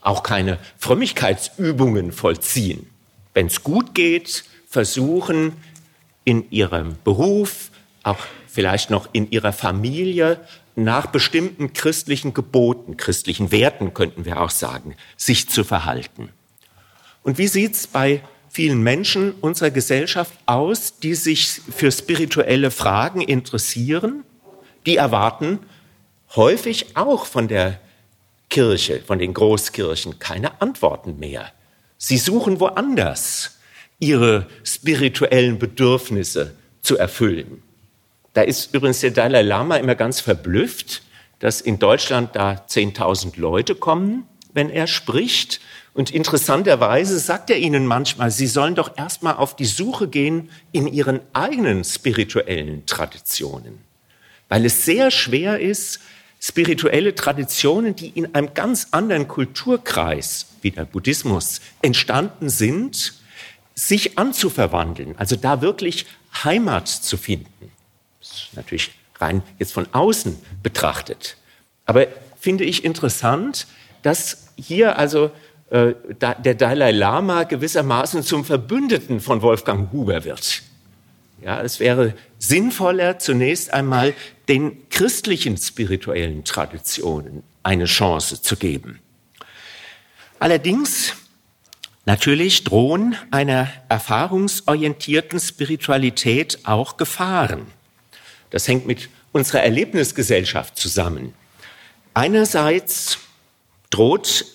auch 0.00 0.22
keine 0.22 0.58
Frömmigkeitsübungen 0.78 2.12
vollziehen. 2.12 2.88
Wenn 3.34 3.46
es 3.46 3.62
gut 3.62 3.94
geht, 3.94 4.44
versuchen 4.68 5.52
in 6.24 6.50
ihrem 6.50 6.96
Beruf, 7.04 7.70
auch 8.02 8.18
vielleicht 8.46 8.90
noch 8.90 9.08
in 9.12 9.30
ihrer 9.30 9.52
Familie, 9.52 10.40
nach 10.74 11.06
bestimmten 11.06 11.72
christlichen 11.72 12.34
Geboten, 12.34 12.96
christlichen 12.96 13.50
Werten 13.50 13.94
könnten 13.94 14.24
wir 14.24 14.40
auch 14.40 14.50
sagen, 14.50 14.94
sich 15.16 15.48
zu 15.48 15.64
verhalten. 15.64 16.30
Und 17.22 17.38
wie 17.38 17.48
sieht 17.48 17.74
es 17.74 17.87
bei 17.87 18.22
vielen 18.48 18.82
Menschen 18.82 19.32
unserer 19.40 19.70
Gesellschaft 19.70 20.32
aus, 20.46 20.98
die 20.98 21.14
sich 21.14 21.61
für 21.74 21.90
spirituelle 21.90 22.70
Fragen 22.70 23.20
interessieren? 23.20 24.22
Die 24.87 24.96
erwarten 24.96 25.58
häufig 26.37 26.96
auch 26.96 27.26
von 27.26 27.48
der 27.48 27.80
Kirche, 28.48 29.00
von 29.00 29.18
den 29.18 29.34
Großkirchen 29.34 30.18
keine 30.18 30.61
Antworten 30.61 31.18
mehr. 31.18 31.52
Sie 31.98 32.18
suchen 32.18 32.61
woanders 32.61 33.58
ihre 33.98 34.46
spirituellen 34.62 35.58
Bedürfnisse 35.58 36.54
zu 36.80 36.96
erfüllen. 36.96 37.62
Da 38.32 38.42
ist 38.42 38.72
übrigens 38.74 39.00
der 39.00 39.11
Dalai 39.11 39.42
Lama 39.42 39.76
immer 39.76 39.96
ganz 39.96 40.20
verblüfft, 40.20 41.02
dass 41.40 41.61
in 41.61 41.78
Deutschland 41.78 42.34
da 42.34 42.52
10.000 42.68 43.38
Leute 43.38 43.74
kommen, 43.74 44.26
wenn 44.52 44.70
er 44.70 44.87
spricht. 44.87 45.61
Und 45.94 46.11
interessanterweise 46.11 47.18
sagt 47.18 47.50
er 47.50 47.58
ihnen 47.58 47.87
manchmal, 47.87 48.30
sie 48.30 48.46
sollen 48.46 48.74
doch 48.74 48.96
erstmal 48.96 49.34
auf 49.34 49.56
die 49.56 49.66
Suche 49.66 50.08
gehen 50.08 50.50
in 50.72 50.87
ihren 50.87 51.20
eigenen 51.32 51.82
spirituellen 51.84 52.87
Traditionen. 52.87 53.80
Weil 54.48 54.64
es 54.64 54.84
sehr 54.84 55.11
schwer 55.11 55.58
ist, 55.58 56.00
spirituelle 56.40 57.14
Traditionen, 57.14 57.96
die 57.96 58.09
in 58.09 58.35
einem 58.35 58.55
ganz 58.55 58.88
anderen 58.92 59.29
Kulturkreis 59.29 60.46
wie 60.62 60.70
der 60.70 60.85
Buddhismus 60.85 61.61
entstanden 61.83 62.48
sind, 62.48 63.14
sich 63.74 64.18
anzuverwandeln, 64.18 65.14
also 65.18 65.37
da 65.37 65.61
wirklich 65.61 66.07
Heimat 66.44 66.88
zu 66.88 67.16
finden. 67.16 67.70
Das 68.20 68.31
ist 68.31 68.57
natürlich 68.57 68.90
rein 69.18 69.42
jetzt 69.59 69.72
von 69.72 69.87
außen 69.92 70.37
betrachtet. 70.62 71.37
Aber 71.87 72.07
finde 72.40 72.64
ich 72.64 72.85
interessant, 72.85 73.66
dass 74.03 74.48
hier 74.57 74.98
also 74.98 75.31
äh, 75.70 75.94
der 76.20 76.55
Dalai 76.55 76.92
Lama 76.92 77.44
gewissermaßen 77.44 78.22
zum 78.22 78.44
Verbündeten 78.44 79.20
von 79.20 79.42
Wolfgang 79.42 79.92
Huber 79.92 80.24
wird. 80.24 80.62
Ja, 81.42 81.61
es 81.62 81.79
wäre 81.79 82.14
sinnvoller, 82.38 83.18
zunächst 83.18 83.72
einmal 83.72 84.14
den 84.48 84.88
christlichen 84.88 85.56
spirituellen 85.56 86.44
Traditionen 86.44 87.42
eine 87.62 87.84
Chance 87.84 88.40
zu 88.40 88.56
geben. 88.56 89.00
Allerdings, 90.38 91.14
natürlich 92.06 92.64
drohen 92.64 93.16
einer 93.30 93.68
erfahrungsorientierten 93.88 95.38
Spiritualität 95.38 96.61
auch 96.64 96.96
Gefahren. 96.96 97.66
Das 98.50 98.66
hängt 98.66 98.87
mit 98.87 99.11
unserer 99.32 99.62
Erlebnisgesellschaft 99.62 100.78
zusammen. 100.78 101.34
Einerseits 102.14 103.18
droht 103.90 104.46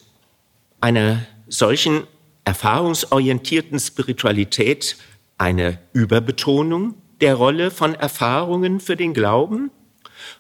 einer 0.82 1.26
solchen 1.48 2.08
erfahrungsorientierten 2.46 3.80
Spiritualität 3.80 4.98
eine 5.38 5.78
Überbetonung 5.94 6.96
der 7.22 7.36
Rolle 7.36 7.72
von 7.72 7.94
Erfahrungen 7.94 8.80
für 8.80 8.96
den 8.96 9.14
Glauben 9.14 9.72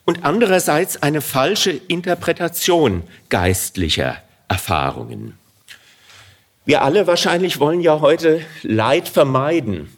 und 0.06 0.26
andererseits 0.26 1.02
eine 1.02 1.22
falsche 1.22 1.72
Interpretation 1.72 3.04
geistlicher 3.30 4.18
Erfahrungen. 4.48 5.38
Wir 6.66 6.82
alle 6.82 7.08
wahrscheinlich 7.08 7.60
wollen 7.60 7.82
ja 7.82 8.00
heute 8.00 8.42
Leid 8.62 9.10
vermeiden, 9.10 9.90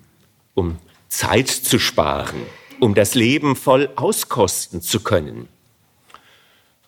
um 0.54 0.78
Zeit 1.10 1.50
zu 1.50 1.80
sparen, 1.80 2.42
um 2.80 2.96
das 2.96 3.16
Leben 3.16 3.56
voll 3.56 3.90
auskosten 3.96 4.82
zu 4.82 5.00
können. 5.02 5.48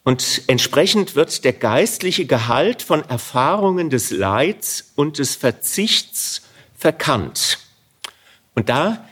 Und 0.03 0.43
entsprechend 0.47 1.15
wird 1.15 1.43
der 1.43 1.53
geistliche 1.53 2.25
Gehalt 2.25 2.82
von 2.82 3.03
Erfahrungen 3.03 3.89
des 3.89 4.10
Leids 4.10 4.93
und 4.95 5.17
des 5.19 5.36
Verzichts 5.36 6.43
verkannt. 6.77 7.60
Und 8.56 8.69
da 8.69 9.06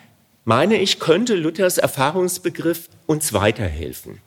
meine 0.45 0.77
ich, 0.77 0.99
könnte 0.99 1.35
Luthers 1.35 1.77
Erfahrungsbegriff 1.77 2.87
uns 3.07 3.33
weiterhelfen. 3.33 4.19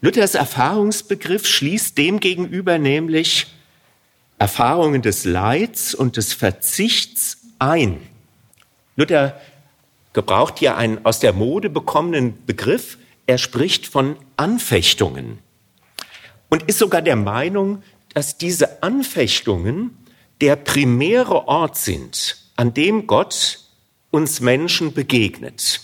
Luthers 0.00 0.34
Erfahrungsbegriff 0.34 1.46
schließt 1.46 1.96
demgegenüber 1.96 2.78
nämlich 2.78 3.46
Erfahrungen 4.38 5.00
des 5.00 5.24
Leids 5.24 5.94
und 5.94 6.16
des 6.16 6.32
Verzichts 6.32 7.38
ein. 7.58 8.00
Luther 8.96 9.40
gebraucht 10.12 10.58
hier 10.58 10.76
einen 10.76 11.04
aus 11.04 11.20
der 11.20 11.32
Mode 11.32 11.70
bekommenen 11.70 12.44
Begriff. 12.44 12.98
Er 13.26 13.38
spricht 13.38 13.86
von 13.86 14.16
Anfechtungen 14.36 15.38
und 16.50 16.64
ist 16.64 16.78
sogar 16.78 17.02
der 17.02 17.16
Meinung, 17.16 17.82
dass 18.12 18.38
diese 18.38 18.82
Anfechtungen 18.82 19.96
der 20.40 20.56
primäre 20.56 21.48
Ort 21.48 21.76
sind, 21.76 22.36
an 22.56 22.74
dem 22.74 23.06
Gott 23.06 23.60
uns 24.10 24.40
Menschen 24.40 24.92
begegnet. 24.92 25.80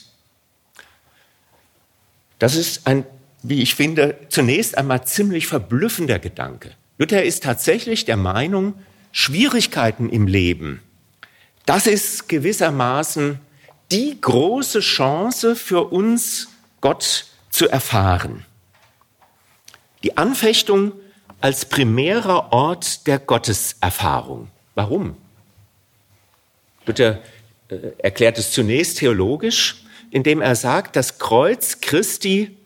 Das 2.40 2.56
ist 2.56 2.88
ein, 2.88 3.06
wie 3.44 3.62
ich 3.62 3.76
finde, 3.76 4.18
zunächst 4.28 4.76
einmal 4.76 5.04
ziemlich 5.06 5.46
verblüffender 5.46 6.18
Gedanke. 6.18 6.72
Luther 6.98 7.22
ist 7.22 7.44
tatsächlich 7.44 8.04
der 8.04 8.16
Meinung, 8.16 8.74
Schwierigkeiten 9.12 10.08
im 10.08 10.26
Leben, 10.26 10.82
das 11.70 11.86
ist 11.86 12.28
gewissermaßen 12.28 13.38
die 13.92 14.20
große 14.20 14.80
Chance 14.80 15.54
für 15.54 15.92
uns, 15.92 16.48
Gott 16.80 17.26
zu 17.50 17.68
erfahren. 17.68 18.44
Die 20.02 20.16
Anfechtung 20.16 20.92
als 21.40 21.64
primärer 21.64 22.52
Ort 22.52 23.06
der 23.06 23.20
Gotteserfahrung. 23.20 24.48
Warum? 24.74 25.16
Luther 26.86 27.20
äh, 27.68 27.76
erklärt 27.98 28.38
es 28.38 28.50
zunächst 28.50 28.98
theologisch, 28.98 29.84
indem 30.10 30.40
er 30.40 30.56
sagt, 30.56 30.96
das 30.96 31.18
Kreuz 31.18 31.80
Christi 31.80 32.56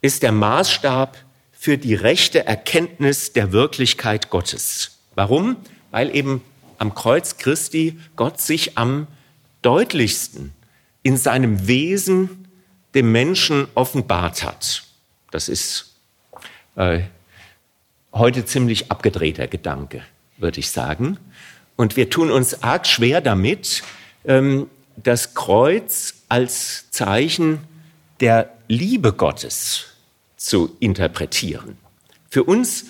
ist 0.00 0.22
der 0.22 0.32
Maßstab 0.32 1.16
für 1.52 1.78
die 1.78 1.94
rechte 1.94 2.46
Erkenntnis 2.46 3.32
der 3.32 3.52
Wirklichkeit 3.52 4.30
Gottes. 4.30 4.98
Warum? 5.14 5.56
Weil 5.90 6.14
eben 6.14 6.42
am 6.78 6.94
Kreuz 6.94 7.36
Christi 7.36 7.98
Gott 8.16 8.40
sich 8.40 8.76
am 8.76 9.06
deutlichsten 9.62 10.52
in 11.04 11.16
seinem 11.16 11.68
Wesen 11.68 12.48
dem 12.94 13.12
Menschen 13.12 13.68
offenbart 13.74 14.42
hat. 14.42 14.82
Das 15.30 15.48
ist 15.48 15.94
äh, 16.76 17.00
heute 18.12 18.44
ziemlich 18.44 18.90
abgedrehter 18.90 19.46
Gedanke, 19.46 20.02
würde 20.38 20.60
ich 20.60 20.70
sagen. 20.70 21.18
Und 21.76 21.96
wir 21.96 22.10
tun 22.10 22.30
uns 22.30 22.62
arg 22.62 22.86
schwer 22.86 23.20
damit, 23.20 23.82
ähm, 24.24 24.68
das 24.96 25.34
Kreuz 25.34 26.21
als 26.32 26.90
Zeichen 26.90 27.58
der 28.20 28.54
Liebe 28.66 29.12
Gottes 29.12 29.84
zu 30.38 30.74
interpretieren. 30.80 31.76
Für 32.30 32.44
uns 32.44 32.86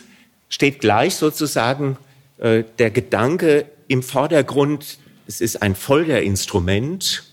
steht 0.49 0.79
gleich 0.79 1.17
sozusagen 1.17 1.99
äh, 2.39 2.63
der 2.79 2.93
Gedanke 2.93 3.67
im 3.89 4.05
Vordergrund, 4.05 4.99
es 5.27 5.41
ist 5.41 5.61
ein 5.61 5.75
Folterinstrument 5.75 7.25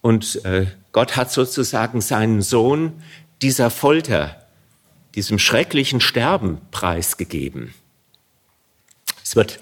und 0.00 0.44
äh, 0.44 0.66
Gott 0.90 1.14
hat 1.14 1.30
sozusagen 1.30 2.00
seinen 2.00 2.42
Sohn 2.42 3.00
dieser 3.40 3.70
Folter, 3.70 4.44
diesem 5.14 5.38
schrecklichen 5.38 6.00
Sterben 6.00 6.58
preisgegeben. 6.72 7.72
Es 9.22 9.36
wird 9.36 9.60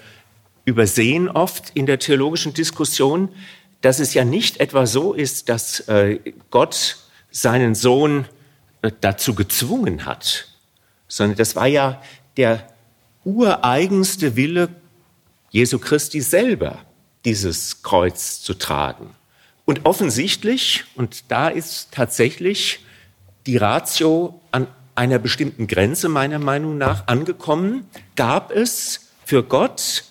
übersehen 0.64 1.28
oft 1.28 1.72
in 1.74 1.84
der 1.84 1.98
theologischen 1.98 2.54
Diskussion, 2.54 3.28
dass 3.80 3.98
es 3.98 4.14
ja 4.14 4.24
nicht 4.24 4.58
etwa 4.58 4.86
so 4.86 5.12
ist, 5.12 5.48
dass 5.48 5.80
äh, 5.88 6.18
Gott 6.50 6.98
seinen 7.30 7.74
Sohn 7.74 8.26
äh, 8.82 8.90
dazu 9.00 9.34
gezwungen 9.34 10.04
hat, 10.04 10.48
sondern 11.08 11.36
das 11.36 11.56
war 11.56 11.66
ja 11.66 12.02
der 12.36 12.66
ureigenste 13.24 14.36
Wille 14.36 14.68
Jesu 15.50 15.78
Christi 15.78 16.20
selber, 16.20 16.84
dieses 17.24 17.82
Kreuz 17.82 18.40
zu 18.42 18.54
tragen. 18.54 19.10
Und 19.64 19.84
offensichtlich, 19.84 20.84
und 20.94 21.30
da 21.30 21.48
ist 21.48 21.92
tatsächlich 21.92 22.84
die 23.46 23.56
Ratio 23.56 24.40
an 24.52 24.66
einer 24.94 25.18
bestimmten 25.18 25.66
Grenze 25.66 26.08
meiner 26.08 26.38
Meinung 26.38 26.78
nach 26.78 27.06
angekommen, 27.08 27.88
gab 28.16 28.50
es 28.50 29.10
für 29.24 29.42
Gott 29.42 30.04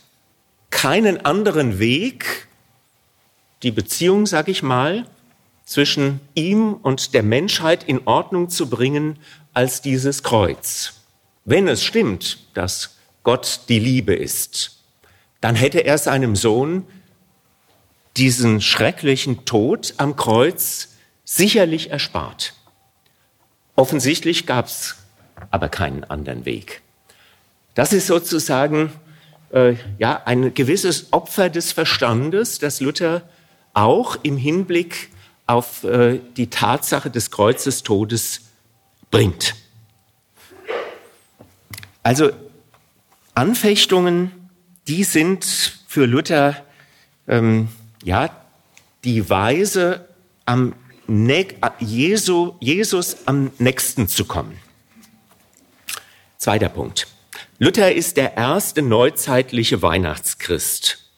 keinen 0.69 1.25
anderen 1.25 1.79
Weg, 1.79 2.47
die 3.63 3.71
Beziehung, 3.71 4.25
sag 4.25 4.47
ich 4.47 4.63
mal, 4.63 5.05
zwischen 5.65 6.19
ihm 6.33 6.73
und 6.73 7.13
der 7.13 7.23
Menschheit 7.23 7.83
in 7.83 8.01
Ordnung 8.07 8.49
zu 8.49 8.69
bringen 8.69 9.19
als 9.53 9.81
dieses 9.81 10.23
Kreuz. 10.23 10.93
Wenn 11.45 11.67
es 11.67 11.83
stimmt, 11.83 12.39
dass 12.53 12.97
Gott 13.23 13.61
die 13.69 13.79
Liebe 13.79 14.15
ist, 14.15 14.79
dann 15.41 15.55
hätte 15.55 15.79
er 15.79 15.97
seinem 15.97 16.35
Sohn 16.35 16.85
diesen 18.17 18.61
schrecklichen 18.61 19.45
Tod 19.45 19.93
am 19.97 20.15
Kreuz 20.15 20.89
sicherlich 21.23 21.91
erspart. 21.91 22.53
Offensichtlich 23.75 24.45
gab 24.45 24.65
es 24.65 24.95
aber 25.51 25.69
keinen 25.69 26.03
anderen 26.03 26.45
Weg. 26.45 26.81
Das 27.75 27.93
ist 27.93 28.07
sozusagen 28.07 28.91
äh, 29.53 29.75
ja 29.99 30.23
ein 30.25 30.53
gewisses 30.53 31.13
Opfer 31.13 31.49
des 31.49 31.71
Verstandes, 31.71 32.59
das 32.59 32.81
Luther 32.81 33.21
auch 33.79 34.17
im 34.23 34.37
Hinblick 34.37 35.09
auf 35.45 35.83
äh, 35.83 36.19
die 36.37 36.49
Tatsache 36.49 37.09
des 37.09 37.31
Kreuzestodes 37.31 38.41
bringt. 39.11 39.55
Also 42.03 42.31
Anfechtungen 43.33 44.31
die 44.89 45.03
sind 45.03 45.45
für 45.87 46.05
Luther 46.05 46.65
ähm, 47.27 47.69
ja 48.03 48.29
die 49.03 49.29
Weise, 49.29 50.09
am 50.45 50.73
Jesu, 51.79 52.55
Jesus 52.59 53.27
am 53.27 53.51
nächsten 53.59 54.07
zu 54.07 54.25
kommen. 54.25 54.57
Zweiter 56.37 56.69
Punkt. 56.69 57.07
Luther 57.59 57.93
ist 57.93 58.17
der 58.17 58.35
erste 58.35 58.81
neuzeitliche 58.81 59.81
Weihnachtschrist. 59.81 61.08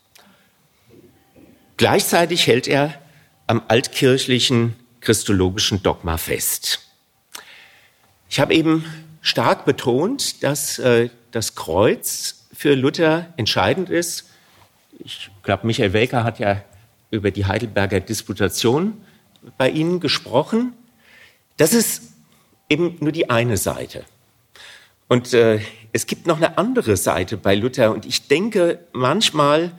Gleichzeitig 1.82 2.46
hält 2.46 2.68
er 2.68 2.94
am 3.48 3.64
altkirchlichen 3.68 4.76
christologischen 5.00 5.82
Dogma 5.82 6.18
fest. 6.18 6.80
Ich 8.30 8.40
habe 8.40 8.54
eben 8.54 8.86
stark 9.22 9.66
betont, 9.66 10.44
dass 10.44 10.78
äh, 10.78 11.10
das 11.32 11.56
Kreuz 11.56 12.46
für 12.54 12.76
Luther 12.76 13.34
entscheidend 13.36 13.90
ist. 13.90 14.30
Ich 15.00 15.32
glaube, 15.42 15.66
Michael 15.66 15.92
Welker 15.94 16.24
hat 16.24 16.38
ja 16.38 16.62
über 17.10 17.32
die 17.32 17.48
Heidelberger 17.48 18.00
Disputation 18.00 19.04
bei 19.58 19.68
Ihnen 19.72 20.00
gesprochen. 20.00 20.74
Das 21.58 21.74
ist 21.74 22.14
eben 22.70 22.98
nur 23.00 23.12
die 23.12 23.32
eine 23.32 23.58
Seite. 23.58 24.06
Und 25.08 25.34
äh, 25.34 25.62
es 25.94 26.06
gibt 26.06 26.28
noch 26.28 26.38
eine 26.38 26.60
andere 26.60 26.96
Seite 26.96 27.38
bei 27.38 27.56
Luther 27.56 27.92
und 27.92 28.06
ich 28.06 28.28
denke 28.28 28.82
manchmal, 28.92 29.72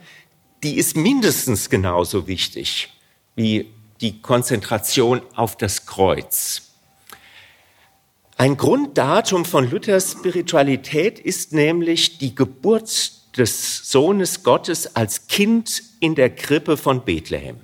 die 0.63 0.77
ist 0.77 0.95
mindestens 0.95 1.69
genauso 1.69 2.27
wichtig 2.27 2.89
wie 3.35 3.69
die 4.01 4.21
Konzentration 4.21 5.21
auf 5.35 5.57
das 5.57 5.85
Kreuz. 5.85 6.73
Ein 8.37 8.57
Grunddatum 8.57 9.45
von 9.45 9.69
Luthers 9.69 10.13
Spiritualität 10.13 11.19
ist 11.19 11.53
nämlich 11.53 12.17
die 12.17 12.33
Geburt 12.33 13.37
des 13.37 13.89
Sohnes 13.89 14.43
Gottes 14.43 14.95
als 14.95 15.27
Kind 15.27 15.83
in 15.99 16.15
der 16.15 16.29
Krippe 16.29 16.77
von 16.77 17.05
Bethlehem. 17.05 17.57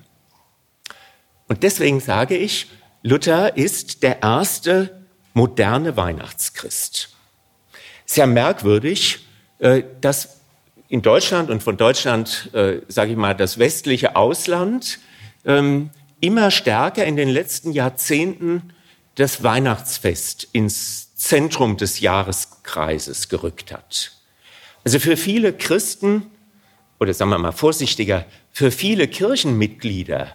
Und 1.48 1.64
deswegen 1.64 2.00
sage 2.00 2.38
ich, 2.38 2.68
Luther 3.02 3.58
ist 3.58 4.04
der 4.04 4.22
erste 4.22 5.06
moderne 5.34 5.96
Weihnachtschrist. 5.96 7.16
Sehr 8.06 8.28
merkwürdig, 8.28 9.20
äh, 9.60 9.84
dass 10.02 10.39
in 10.90 11.02
Deutschland 11.04 11.50
und 11.52 11.62
von 11.62 11.78
Deutschland, 11.78 12.50
äh, 12.54 12.82
sage 12.88 13.12
ich 13.12 13.18
mal, 13.18 13.36
das 13.36 13.60
westliche 13.60 14.16
Ausland 14.16 15.00
ähm, 15.46 15.92
immer 16.20 16.52
stärker 16.52 17.06
in 17.06 17.16
den 17.16 17.30
letzten 17.30 17.72
Jahrzehnten 17.72 18.74
das 19.16 19.44
Weihnachtsfest 19.44 20.48
ins 20.52 21.16
Zentrum 21.16 21.78
des 21.78 22.00
Jahreskreises 22.00 23.30
gerückt 23.30 23.72
hat. 23.72 24.14
Also 24.84 25.00
für 25.00 25.16
viele 25.18 25.54
Christen, 25.54 26.26
oder 27.00 27.14
sagen 27.14 27.30
wir 27.30 27.38
mal 27.38 27.52
vorsichtiger, 27.52 28.26
für 28.52 28.72
viele 28.72 29.08
Kirchenmitglieder 29.08 30.34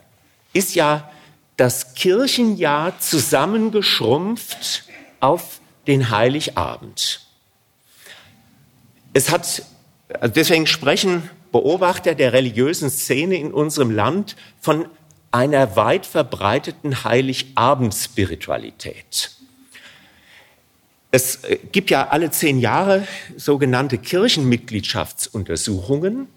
ist 0.52 0.74
ja 0.74 1.10
das 1.56 1.94
Kirchenjahr 1.94 2.98
zusammengeschrumpft 3.00 4.84
auf 5.20 5.60
den 5.86 6.10
Heiligabend. 6.10 7.26
Es 9.12 9.30
hat, 9.30 9.62
also 10.08 10.34
deswegen 10.34 10.66
sprechen 10.66 11.28
Beobachter 11.52 12.14
der 12.14 12.32
religiösen 12.32 12.88
Szene 12.90 13.36
in 13.36 13.52
unserem 13.52 13.90
Land 13.90 14.36
von 14.60 14.86
einer 15.30 15.76
weit 15.76 16.06
verbreiteten 16.06 17.04
Heiligabend-Spiritualität. 17.04 19.30
Es 21.10 21.44
äh, 21.44 21.58
gibt 21.70 21.90
ja 21.90 22.08
alle 22.08 22.30
zehn 22.32 22.58
Jahre 22.58 23.06
sogenannte 23.36 23.98
Kirchenmitgliedschaftsuntersuchungen. 23.98 26.28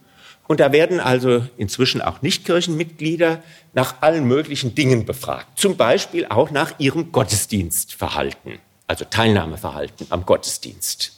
Und 0.48 0.60
da 0.60 0.72
werden 0.72 1.00
also 1.00 1.46
inzwischen 1.58 2.02
auch 2.02 2.22
Nichtkirchenmitglieder 2.22 3.42
nach 3.74 4.02
allen 4.02 4.26
möglichen 4.26 4.76
Dingen 4.76 5.06
befragt. 5.06 5.60
Zum 5.60 5.78
Beispiel 5.78 6.28
auch 6.28 6.52
nach 6.52 6.80
ihrem 6.80 7.12
Gottesdienstverhalten, 7.12 8.60
also 8.86 9.06
Teilnahmeverhalten 9.06 10.06
am 10.10 10.26
Gottesdienst. 10.26 11.17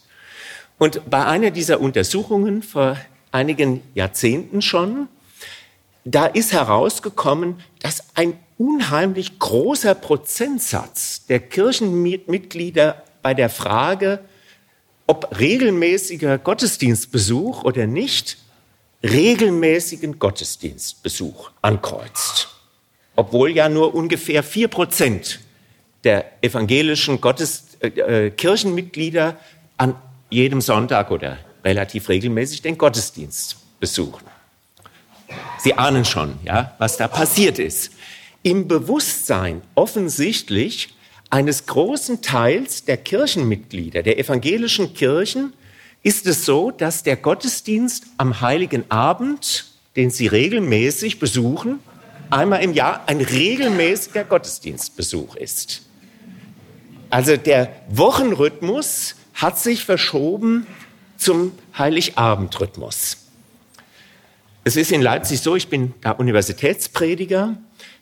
Und 0.80 1.08
bei 1.10 1.26
einer 1.26 1.52
dieser 1.52 1.80
Untersuchungen 1.82 2.64
vor 2.64 2.98
einigen 3.32 3.82
Jahrzehnten 3.94 4.64
schon 4.64 5.08
da 6.06 6.26
ist 6.26 6.54
herausgekommen, 6.54 7.62
dass 7.82 8.04
ein 8.16 8.38
unheimlich 8.58 9.38
großer 9.38 9.94
Prozentsatz 9.94 11.26
der 11.28 11.40
Kirchenmitglieder 11.40 13.04
bei 13.22 13.34
der 13.34 13.50
Frage, 13.50 14.20
ob 15.06 15.40
regelmäßiger 15.40 16.38
Gottesdienstbesuch 16.38 17.64
oder 17.64 17.86
nicht, 17.86 18.38
regelmäßigen 19.04 20.18
Gottesdienstbesuch 20.18 21.52
ankreuzt. 21.62 22.48
Obwohl 23.16 23.52
ja 23.52 23.70
nur 23.70 23.94
ungefähr 23.94 24.42
vier 24.44 24.68
Prozent 24.68 25.42
der 26.06 26.26
evangelischen 26.42 27.20
Gottes, 27.20 27.78
äh, 27.82 27.88
äh, 27.88 28.30
Kirchenmitglieder 28.32 29.38
an 29.78 29.96
jedem 30.30 30.62
Sonntag 30.62 31.12
oder 31.12 31.38
relativ 31.64 32.10
regelmäßig 32.10 32.62
den 32.62 32.78
Gottesdienst 32.78 33.58
besuchen. 33.80 34.26
Sie 35.60 35.74
ahnen 35.74 36.06
schon, 36.06 36.40
ja, 36.44 36.76
was 36.78 36.98
da 36.98 37.08
passiert 37.08 37.60
ist. 37.60 37.92
Im 38.44 38.68
Bewusstsein 38.68 39.62
offensichtlich 39.76 40.96
eines 41.30 41.66
großen 41.66 42.22
Teils 42.22 42.86
der 42.86 42.98
Kirchenmitglieder, 42.98 44.02
der 44.02 44.18
evangelischen 44.18 44.94
Kirchen, 44.94 45.54
ist 46.02 46.26
es 46.26 46.46
so, 46.46 46.72
dass 46.72 47.04
der 47.04 47.18
Gottesdienst 47.18 48.06
am 48.18 48.42
heiligen 48.42 48.90
Abend, 48.90 49.66
den 49.96 50.10
sie 50.10 50.28
regelmäßig 50.28 51.20
besuchen, 51.20 51.80
einmal 52.30 52.64
im 52.64 52.74
Jahr 52.74 53.04
ein 53.08 53.22
regelmäßiger 53.22 54.24
Gottesdienstbesuch 54.24 55.36
ist. 55.36 55.82
Also 57.10 57.36
der 57.38 57.74
Wochenrhythmus 57.90 59.16
hat 59.42 59.58
sich 59.58 59.86
verschoben 59.86 60.68
zum 61.18 61.54
Heiligabendrhythmus. 61.78 63.18
Es 64.66 64.76
ist 64.76 64.92
in 64.92 65.02
Leipzig 65.02 65.40
so, 65.40 65.56
ich 65.56 65.70
bin 65.70 65.94
da 66.02 66.12
Universitätsprediger, 66.12 67.58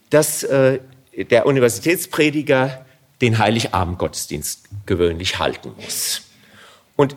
dass 0.10 0.44
äh, 0.44 0.80
der 1.16 1.46
Universitätsprediger 1.46 2.86
den 3.22 3.38
Heiligabendgottesdienst 3.38 4.66
gewöhnlich 4.86 5.40
halten 5.40 5.74
muss. 5.80 6.24
Und 6.96 7.16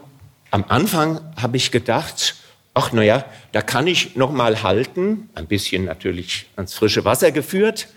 am 0.50 0.64
Anfang 0.68 1.20
habe 1.40 1.56
ich 1.56 1.70
gedacht, 1.70 2.36
ach 2.74 2.90
na 2.92 3.02
ja, 3.02 3.24
da 3.52 3.62
kann 3.62 3.86
ich 3.86 4.16
noch 4.16 4.32
mal 4.32 4.62
halten, 4.62 5.30
ein 5.34 5.46
bisschen 5.46 5.84
natürlich 5.84 6.46
ans 6.56 6.74
frische 6.74 7.04
Wasser 7.04 7.32
geführt, 7.32 7.88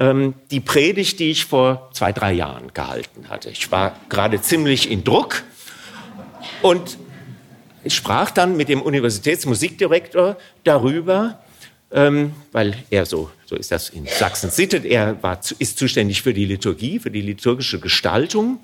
ähm, 0.00 0.34
die 0.50 0.60
Predigt, 0.60 1.20
die 1.20 1.30
ich 1.30 1.46
vor 1.46 1.90
zwei, 1.92 2.12
drei 2.12 2.32
Jahren 2.32 2.72
gehalten 2.74 3.28
hatte. 3.28 3.50
Ich 3.50 3.70
war 3.70 3.98
gerade 4.08 4.40
ziemlich 4.40 4.90
in 4.90 5.04
Druck 5.04 5.44
und 6.62 6.98
sprach 7.86 8.30
dann 8.30 8.56
mit 8.56 8.68
dem 8.68 8.82
Universitätsmusikdirektor 8.82 10.36
darüber, 10.64 11.40
ähm, 11.92 12.32
weil 12.52 12.76
er 12.90 13.06
so, 13.06 13.30
so 13.46 13.56
ist 13.56 13.70
das 13.70 13.88
in 13.90 14.06
Sachsen 14.06 14.50
sittet, 14.50 14.84
er 14.84 15.22
war, 15.22 15.40
ist 15.58 15.78
zuständig 15.78 16.22
für 16.22 16.34
die 16.34 16.44
Liturgie, 16.44 16.98
für 16.98 17.10
die 17.10 17.20
liturgische 17.20 17.78
Gestaltung. 17.78 18.58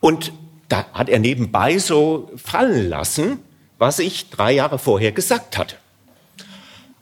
Und 0.00 0.32
da 0.68 0.86
hat 0.92 1.08
er 1.08 1.18
nebenbei 1.18 1.78
so 1.78 2.30
fallen 2.36 2.88
lassen, 2.88 3.38
was 3.78 3.98
ich 3.98 4.30
drei 4.30 4.52
Jahre 4.52 4.78
vorher 4.78 5.12
gesagt 5.12 5.58
hatte. 5.58 5.76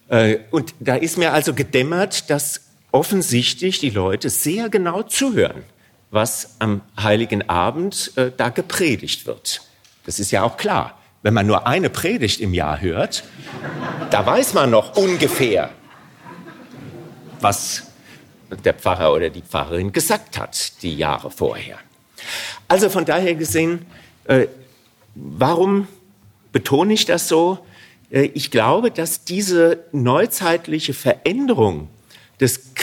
Äh, 0.08 0.38
und 0.50 0.74
da 0.80 0.96
ist 0.96 1.16
mir 1.16 1.32
also 1.32 1.54
gedämmert, 1.54 2.30
dass 2.30 2.62
offensichtlich 2.92 3.78
die 3.78 3.90
Leute 3.90 4.30
sehr 4.30 4.68
genau 4.68 5.02
zuhören, 5.02 5.64
was 6.14 6.54
am 6.60 6.80
heiligen 6.98 7.48
Abend 7.48 8.12
äh, 8.16 8.30
da 8.34 8.48
gepredigt 8.48 9.26
wird. 9.26 9.62
Das 10.06 10.20
ist 10.20 10.30
ja 10.30 10.44
auch 10.44 10.56
klar. 10.56 10.96
Wenn 11.22 11.34
man 11.34 11.46
nur 11.46 11.66
eine 11.66 11.90
Predigt 11.90 12.40
im 12.40 12.54
Jahr 12.54 12.80
hört, 12.80 13.24
da 14.10 14.24
weiß 14.24 14.54
man 14.54 14.70
noch 14.70 14.96
ungefähr, 14.96 15.70
was 17.40 17.84
der 18.64 18.74
Pfarrer 18.74 19.12
oder 19.12 19.28
die 19.28 19.42
Pfarrerin 19.42 19.90
gesagt 19.90 20.38
hat 20.38 20.82
die 20.82 20.96
Jahre 20.96 21.30
vorher. 21.30 21.78
Also 22.68 22.90
von 22.90 23.04
daher 23.04 23.34
gesehen, 23.34 23.84
äh, 24.24 24.46
warum 25.16 25.88
betone 26.52 26.94
ich 26.94 27.06
das 27.06 27.26
so? 27.26 27.58
Äh, 28.10 28.30
ich 28.34 28.52
glaube, 28.52 28.92
dass 28.92 29.24
diese 29.24 29.84
neuzeitliche 29.90 30.94
Veränderung 30.94 31.88
des 32.40 32.74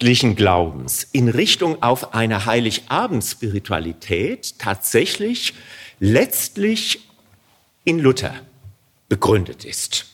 christlichen 0.00 0.34
Glaubens 0.34 1.06
in 1.12 1.28
Richtung 1.28 1.82
auf 1.82 2.14
eine 2.14 2.46
Heiligabend-Spiritualität 2.46 4.58
tatsächlich 4.58 5.52
letztlich 5.98 7.00
in 7.84 7.98
Luther 7.98 8.32
begründet 9.10 9.66
ist. 9.66 10.06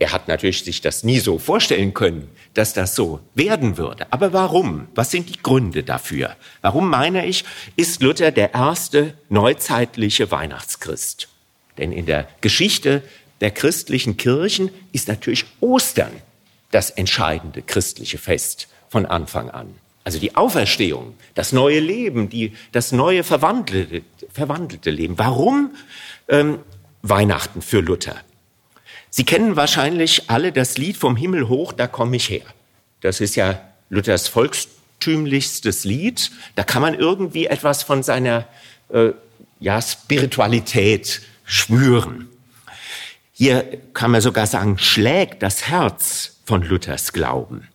Er 0.00 0.10
hat 0.10 0.26
natürlich 0.26 0.64
sich 0.64 0.80
das 0.80 1.04
nie 1.04 1.20
so 1.20 1.38
vorstellen 1.38 1.94
können, 1.94 2.28
dass 2.54 2.72
das 2.72 2.96
so 2.96 3.20
werden 3.36 3.76
würde. 3.76 4.12
Aber 4.12 4.32
warum? 4.32 4.88
Was 4.96 5.12
sind 5.12 5.28
die 5.28 5.40
Gründe 5.40 5.84
dafür? 5.84 6.34
Warum 6.60 6.90
meine 6.90 7.26
ich, 7.26 7.44
ist 7.76 8.02
Luther 8.02 8.32
der 8.32 8.54
erste 8.54 9.14
neuzeitliche 9.28 10.32
Weihnachtschrist? 10.32 11.28
Denn 11.78 11.92
in 11.92 12.06
der 12.06 12.26
Geschichte 12.40 13.04
der 13.40 13.52
christlichen 13.52 14.16
Kirchen 14.16 14.68
ist 14.90 15.06
natürlich 15.06 15.44
Ostern 15.60 16.10
das 16.72 16.90
entscheidende 16.90 17.62
christliche 17.62 18.18
Fest 18.18 18.66
von 18.90 19.06
Anfang 19.06 19.48
an. 19.48 19.74
Also 20.04 20.18
die 20.18 20.34
Auferstehung, 20.34 21.14
das 21.34 21.52
neue 21.52 21.78
Leben, 21.78 22.28
die, 22.28 22.52
das 22.72 22.90
neue 22.90 23.22
verwandelte, 23.22 24.02
verwandelte 24.32 24.90
Leben. 24.90 25.18
Warum 25.18 25.70
ähm, 26.28 26.58
Weihnachten 27.02 27.62
für 27.62 27.80
Luther? 27.80 28.16
Sie 29.08 29.24
kennen 29.24 29.56
wahrscheinlich 29.56 30.28
alle 30.28 30.52
das 30.52 30.76
Lied 30.76 30.96
vom 30.96 31.16
Himmel 31.16 31.48
hoch, 31.48 31.72
da 31.72 31.86
komme 31.86 32.16
ich 32.16 32.28
her. 32.28 32.44
Das 33.00 33.20
ist 33.20 33.36
ja 33.36 33.60
Luthers 33.88 34.28
volkstümlichstes 34.28 35.84
Lied. 35.84 36.30
Da 36.56 36.64
kann 36.64 36.82
man 36.82 36.94
irgendwie 36.94 37.46
etwas 37.46 37.82
von 37.82 38.02
seiner 38.02 38.46
äh, 38.88 39.10
ja, 39.60 39.80
Spiritualität 39.80 41.22
spüren. 41.44 42.28
Hier 43.32 43.80
kann 43.94 44.10
man 44.10 44.20
sogar 44.20 44.46
sagen, 44.46 44.78
schlägt 44.78 45.42
das 45.42 45.68
Herz 45.68 46.40
von 46.44 46.62
Luthers 46.62 47.12
Glauben. 47.12 47.68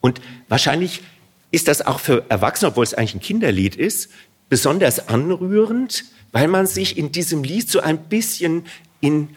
Und 0.00 0.20
wahrscheinlich 0.48 1.02
ist 1.50 1.68
das 1.68 1.82
auch 1.82 2.00
für 2.00 2.24
Erwachsene, 2.28 2.70
obwohl 2.70 2.84
es 2.84 2.94
eigentlich 2.94 3.14
ein 3.14 3.20
Kinderlied 3.20 3.76
ist, 3.76 4.10
besonders 4.48 5.08
anrührend, 5.08 6.04
weil 6.32 6.48
man 6.48 6.66
sich 6.66 6.96
in 6.96 7.12
diesem 7.12 7.42
Lied 7.42 7.68
so 7.68 7.80
ein 7.80 8.04
bisschen 8.04 8.66
in 9.00 9.30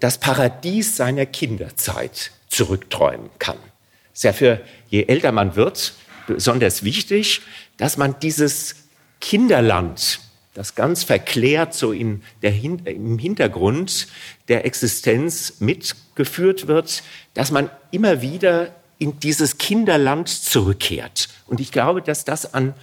das 0.00 0.18
Paradies 0.18 0.96
seiner 0.96 1.26
Kinderzeit 1.26 2.32
zurückträumen 2.48 3.30
kann. 3.38 3.58
Es 4.12 4.18
ist 4.20 4.24
ja 4.24 4.32
für 4.32 4.60
je 4.88 5.04
älter 5.04 5.32
man 5.32 5.56
wird 5.56 5.94
besonders 6.26 6.82
wichtig, 6.82 7.40
dass 7.76 7.96
man 7.96 8.16
dieses 8.20 8.76
Kinderland, 9.20 10.20
das 10.54 10.74
ganz 10.74 11.04
verklärt 11.04 11.74
so 11.74 11.92
in 11.92 12.22
der, 12.42 12.52
im 12.52 13.18
Hintergrund 13.18 14.08
der 14.48 14.66
Existenz 14.66 15.60
mitgeführt 15.60 16.66
wird, 16.66 17.02
dass 17.34 17.50
man 17.50 17.70
immer 17.90 18.20
wieder 18.20 18.74
in 19.02 19.18
dieses 19.18 19.58
Kinderland 19.58 20.28
zurückkehrt. 20.28 21.28
Und 21.48 21.58
ich 21.58 21.72
glaube, 21.72 22.02
dass 22.02 22.24
das 22.24 22.54
an 22.54 22.74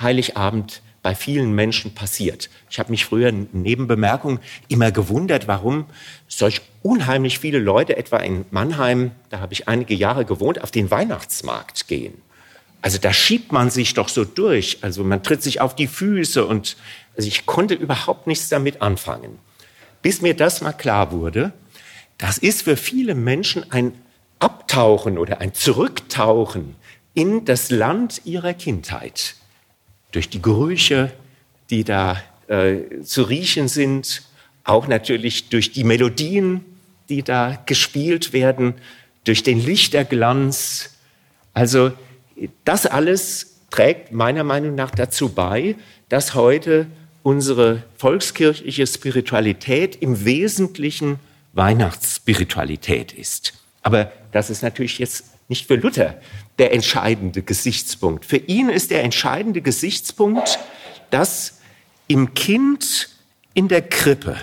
Heiligabend 0.00 0.82
bei 1.02 1.14
vielen 1.14 1.54
Menschen 1.54 1.94
passiert. 1.94 2.50
Ich 2.68 2.80
habe 2.80 2.90
mich 2.90 3.04
früher 3.04 3.28
in 3.28 3.48
Nebenbemerkung 3.52 4.40
immer 4.66 4.90
gewundert, 4.90 5.46
warum 5.46 5.86
solch 6.26 6.60
unheimlich 6.82 7.38
viele 7.38 7.60
Leute, 7.60 7.96
etwa 7.96 8.16
in 8.16 8.46
Mannheim, 8.50 9.12
da 9.30 9.38
habe 9.38 9.52
ich 9.52 9.68
einige 9.68 9.94
Jahre 9.94 10.24
gewohnt, 10.24 10.60
auf 10.60 10.72
den 10.72 10.90
Weihnachtsmarkt 10.90 11.86
gehen. 11.86 12.20
Also 12.82 12.98
da 12.98 13.12
schiebt 13.12 13.52
man 13.52 13.70
sich 13.70 13.94
doch 13.94 14.08
so 14.08 14.24
durch. 14.24 14.78
Also 14.82 15.04
man 15.04 15.22
tritt 15.22 15.42
sich 15.42 15.60
auf 15.60 15.76
die 15.76 15.86
Füße 15.86 16.44
und 16.44 16.76
also 17.16 17.28
ich 17.28 17.46
konnte 17.46 17.74
überhaupt 17.74 18.26
nichts 18.26 18.48
damit 18.48 18.82
anfangen. 18.82 19.38
Bis 20.02 20.20
mir 20.20 20.34
das 20.34 20.62
mal 20.62 20.72
klar 20.72 21.12
wurde, 21.12 21.52
das 22.18 22.38
ist 22.38 22.62
für 22.62 22.76
viele 22.76 23.14
Menschen 23.14 23.70
ein 23.70 23.92
Abtauchen 24.40 25.18
oder 25.18 25.40
ein 25.40 25.54
Zurücktauchen 25.54 26.74
in 27.14 27.44
das 27.44 27.70
Land 27.70 28.22
ihrer 28.24 28.54
Kindheit. 28.54 29.36
Durch 30.12 30.28
die 30.28 30.42
Gerüche, 30.42 31.12
die 31.70 31.84
da 31.84 32.20
äh, 32.48 33.02
zu 33.02 33.22
riechen 33.22 33.68
sind, 33.68 34.22
auch 34.64 34.88
natürlich 34.88 35.48
durch 35.50 35.72
die 35.72 35.84
Melodien, 35.84 36.64
die 37.08 37.22
da 37.22 37.62
gespielt 37.66 38.32
werden, 38.32 38.74
durch 39.24 39.42
den 39.42 39.64
Lichterglanz. 39.64 40.96
Also 41.54 41.92
das 42.64 42.86
alles 42.86 43.60
trägt 43.70 44.12
meiner 44.12 44.44
Meinung 44.44 44.74
nach 44.74 44.90
dazu 44.90 45.28
bei, 45.28 45.76
dass 46.08 46.34
heute 46.34 46.86
unsere 47.22 47.82
volkskirchliche 47.96 48.86
Spiritualität 48.86 49.96
im 49.96 50.24
Wesentlichen 50.24 51.18
Weihnachtsspiritualität 51.52 53.12
ist. 53.12 53.52
Aber 53.82 54.12
das 54.32 54.50
ist 54.50 54.62
natürlich 54.62 54.98
jetzt 54.98 55.24
nicht 55.48 55.66
für 55.66 55.76
Luther 55.76 56.20
der 56.58 56.72
entscheidende 56.72 57.42
Gesichtspunkt. 57.42 58.24
Für 58.24 58.36
ihn 58.36 58.68
ist 58.68 58.90
der 58.90 59.02
entscheidende 59.02 59.60
Gesichtspunkt, 59.60 60.58
dass 61.10 61.60
im 62.06 62.34
Kind 62.34 63.08
in 63.54 63.68
der 63.68 63.82
Krippe 63.82 64.36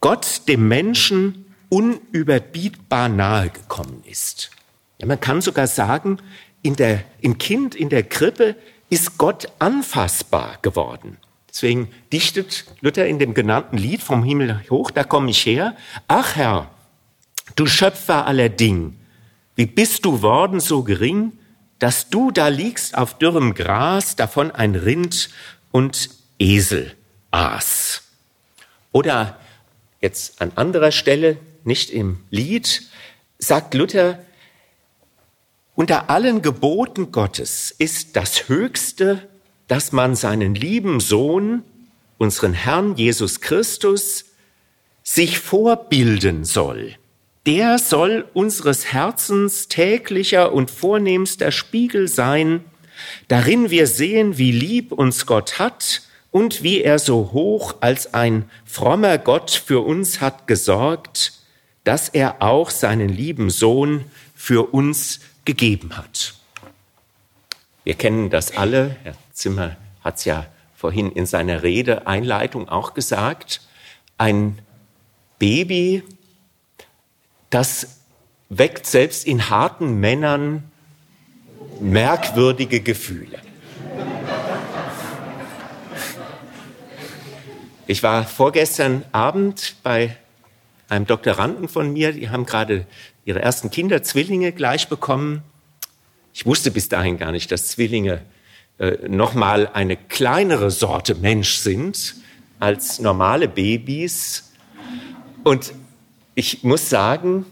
Gott 0.00 0.42
dem 0.48 0.66
Menschen 0.68 1.44
unüberbietbar 1.68 3.08
nahe 3.08 3.50
gekommen 3.50 4.02
ist. 4.06 4.50
Ja, 4.98 5.06
man 5.06 5.20
kann 5.20 5.40
sogar 5.40 5.66
sagen, 5.66 6.18
in 6.62 6.76
der, 6.76 7.02
im 7.20 7.38
Kind 7.38 7.74
in 7.74 7.88
der 7.88 8.02
Krippe 8.02 8.56
ist 8.90 9.18
Gott 9.18 9.48
anfassbar 9.58 10.58
geworden. 10.62 11.16
Deswegen 11.48 11.88
dichtet 12.12 12.64
Luther 12.80 13.06
in 13.06 13.18
dem 13.18 13.34
genannten 13.34 13.76
Lied 13.76 14.02
vom 14.02 14.22
Himmel 14.22 14.62
hoch, 14.70 14.90
da 14.90 15.04
komme 15.04 15.30
ich 15.30 15.44
her. 15.46 15.76
Ach 16.06 16.36
Herr, 16.36 16.70
du 17.56 17.66
Schöpfer 17.66 18.26
aller 18.26 18.48
Ding, 18.48 18.96
wie 19.60 19.66
bist 19.66 20.06
du 20.06 20.22
worden 20.22 20.58
so 20.58 20.84
gering, 20.84 21.32
dass 21.78 22.08
du 22.08 22.30
da 22.30 22.48
liegst 22.48 22.96
auf 22.96 23.18
dürrem 23.18 23.52
Gras, 23.52 24.16
davon 24.16 24.50
ein 24.50 24.74
Rind 24.74 25.28
und 25.70 26.08
Esel 26.38 26.96
aß. 27.30 28.00
Oder 28.90 29.38
jetzt 30.00 30.40
an 30.40 30.52
anderer 30.54 30.92
Stelle, 30.92 31.36
nicht 31.62 31.90
im 31.90 32.20
Lied, 32.30 32.88
sagt 33.38 33.74
Luther, 33.74 34.24
unter 35.74 36.08
allen 36.08 36.40
Geboten 36.40 37.12
Gottes 37.12 37.70
ist 37.70 38.16
das 38.16 38.48
Höchste, 38.48 39.28
dass 39.68 39.92
man 39.92 40.16
seinen 40.16 40.54
lieben 40.54 41.00
Sohn, 41.00 41.64
unseren 42.16 42.54
Herrn 42.54 42.96
Jesus 42.96 43.42
Christus, 43.42 44.24
sich 45.02 45.38
vorbilden 45.38 46.46
soll. 46.46 46.96
Der 47.46 47.78
soll 47.78 48.28
unseres 48.34 48.92
Herzens 48.92 49.68
täglicher 49.68 50.52
und 50.52 50.70
vornehmster 50.70 51.52
Spiegel 51.52 52.06
sein, 52.06 52.64
darin 53.28 53.70
wir 53.70 53.86
sehen, 53.86 54.36
wie 54.36 54.52
lieb 54.52 54.92
uns 54.92 55.24
Gott 55.24 55.58
hat 55.58 56.02
und 56.30 56.62
wie 56.62 56.82
er 56.82 56.98
so 56.98 57.30
hoch 57.32 57.76
als 57.80 58.12
ein 58.12 58.50
frommer 58.66 59.16
Gott 59.16 59.50
für 59.50 59.80
uns 59.80 60.20
hat 60.20 60.46
gesorgt, 60.46 61.32
dass 61.84 62.10
er 62.10 62.42
auch 62.42 62.68
seinen 62.68 63.08
lieben 63.08 63.48
Sohn 63.48 64.04
für 64.34 64.74
uns 64.74 65.20
gegeben 65.46 65.96
hat. 65.96 66.34
Wir 67.84 67.94
kennen 67.94 68.28
das 68.28 68.56
alle. 68.56 68.96
Herr 69.02 69.14
Zimmer 69.32 69.76
hat 70.04 70.18
es 70.18 70.26
ja 70.26 70.46
vorhin 70.76 71.10
in 71.10 71.24
seiner 71.24 71.62
Rede 71.62 72.06
Einleitung 72.06 72.68
auch 72.68 72.92
gesagt. 72.92 73.62
Ein 74.18 74.58
Baby, 75.38 76.02
das 77.50 78.00
weckt 78.48 78.86
selbst 78.86 79.26
in 79.26 79.50
harten 79.50 80.00
Männern 80.00 80.64
merkwürdige 81.80 82.80
Gefühle. 82.80 83.38
Ich 87.86 88.02
war 88.02 88.24
vorgestern 88.24 89.04
Abend 89.10 89.74
bei 89.82 90.16
einem 90.88 91.06
Doktoranden 91.06 91.68
von 91.68 91.92
mir, 91.92 92.12
die 92.12 92.28
haben 92.28 92.46
gerade 92.46 92.86
ihre 93.24 93.40
ersten 93.40 93.70
Kinder, 93.70 94.02
Zwillinge, 94.02 94.52
gleich 94.52 94.88
bekommen. 94.88 95.42
Ich 96.32 96.46
wusste 96.46 96.70
bis 96.70 96.88
dahin 96.88 97.18
gar 97.18 97.32
nicht, 97.32 97.50
dass 97.50 97.68
Zwillinge 97.68 98.22
äh, 98.78 99.08
nochmal 99.08 99.68
eine 99.72 99.96
kleinere 99.96 100.70
Sorte 100.70 101.16
Mensch 101.16 101.54
sind 101.56 102.14
als 102.60 103.00
normale 103.00 103.48
Babys. 103.48 104.52
Und 105.42 105.72
ich 106.34 106.62
muss 106.62 106.88
sagen, 106.88 107.44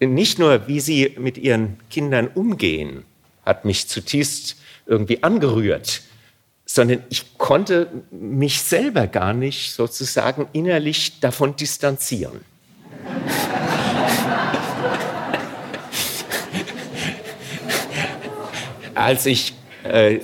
nicht 0.00 0.38
nur, 0.38 0.68
wie 0.68 0.80
sie 0.80 1.14
mit 1.18 1.38
ihren 1.38 1.78
Kindern 1.90 2.28
umgehen, 2.28 3.04
hat 3.44 3.64
mich 3.64 3.88
zutiefst 3.88 4.56
irgendwie 4.86 5.22
angerührt, 5.22 6.02
sondern 6.64 7.02
ich 7.08 7.38
konnte 7.38 7.88
mich 8.10 8.60
selber 8.60 9.06
gar 9.06 9.32
nicht 9.32 9.72
sozusagen 9.72 10.48
innerlich 10.52 11.20
davon 11.20 11.56
distanzieren. 11.56 12.40
Als 18.94 19.26
ich 19.26 19.54
äh, 19.84 20.18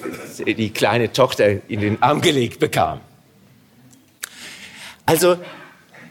die 0.44 0.70
kleine 0.70 1.12
Tochter 1.12 1.70
in 1.70 1.80
den 1.80 2.02
Arm 2.02 2.20
gelegt 2.20 2.58
bekam. 2.58 3.00
Also 5.06 5.38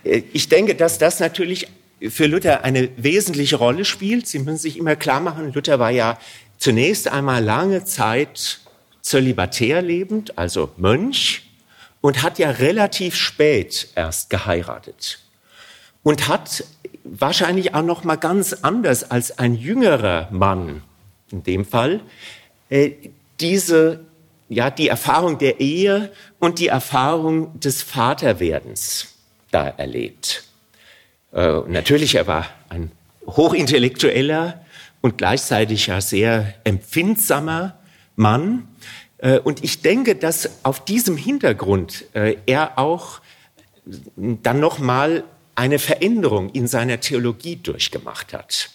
äh, 0.04 0.24
ich 0.32 0.50
denke, 0.50 0.76
dass 0.76 0.98
das 0.98 1.20
natürlich 1.20 1.68
für 2.10 2.26
Luther 2.26 2.64
eine 2.64 2.90
wesentliche 2.98 3.58
Rolle 3.58 3.86
spielt. 3.86 4.28
Sie 4.28 4.40
müssen 4.40 4.58
sich 4.58 4.78
immer 4.78 4.96
klar 4.96 5.20
machen, 5.20 5.54
Luther 5.54 5.80
war 5.80 5.92
ja 5.92 6.18
zunächst 6.58 7.08
einmal 7.08 7.44
lange 7.44 7.86
Zeit 7.86 8.60
zölibatär 9.02 9.82
lebend, 9.82 10.38
also 10.38 10.72
Mönch, 10.78 11.44
und 12.02 12.24
hat 12.24 12.40
ja 12.40 12.50
relativ 12.50 13.16
spät 13.16 13.90
erst 13.96 14.30
geheiratet 14.30 15.20
und 16.04 16.28
hat 16.28 16.64
wahrscheinlich 17.04 17.74
auch 17.74 17.84
noch 17.84 18.04
mal 18.04 18.16
ganz 18.16 18.54
anders 18.54 19.10
als 19.10 19.38
ein 19.38 19.56
jüngerer 19.56 20.28
Mann 20.32 20.82
in 21.32 21.44
dem 21.44 21.66
Fall 21.66 22.02
äh, 22.70 22.92
diese 23.40 24.06
ja 24.50 24.70
die 24.70 24.90
Erfahrung 24.90 25.38
der 25.38 25.60
Ehe 25.60 26.12
und 26.40 26.60
die 26.60 26.68
Erfahrung 26.68 27.60
des 27.60 27.82
Vaterwerdens 27.82 29.16
da 29.50 29.68
erlebt. 29.68 30.44
Äh, 31.34 31.62
natürlich 31.68 32.16
er 32.16 32.28
war 32.28 32.48
ein 32.70 32.92
hochintellektueller 33.26 34.64
und 35.02 35.18
gleichzeitig 35.18 35.88
ja 35.88 36.02
sehr 36.02 36.54
empfindsamer 36.64 37.78
Mann. 38.16 38.68
Äh, 39.18 39.40
und 39.40 39.64
ich 39.64 39.82
denke, 39.82 40.16
dass 40.16 40.64
auf 40.64 40.84
diesem 40.84 41.18
Hintergrund 41.18 42.06
äh, 42.14 42.38
er 42.46 42.78
auch 42.78 43.22
dann 44.16 44.60
noch 44.60 44.80
mal 44.80 45.24
eine 45.56 45.80
Veränderung 45.80 46.50
in 46.50 46.68
seiner 46.68 47.00
Theologie 47.00 47.56
durchgemacht 47.56 48.34
hat. 48.34 48.70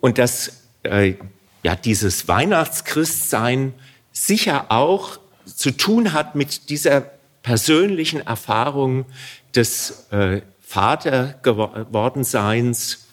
Und 0.00 0.18
dass 0.18 0.62
äh, 0.82 1.14
ja 1.62 1.74
dieses 1.74 2.28
Weihnachtschristsein 2.28 3.74
sicher 4.12 4.66
auch 4.70 5.18
zu 5.46 5.70
tun 5.70 6.12
hat 6.12 6.34
mit 6.34 6.70
dieser 6.70 7.00
persönlichen 7.42 8.20
Erfahrung 8.20 9.06
des 9.54 10.06
äh, 10.10 10.42
Vater 10.74 11.36
geworden 11.42 12.24
Seins. 12.24 13.06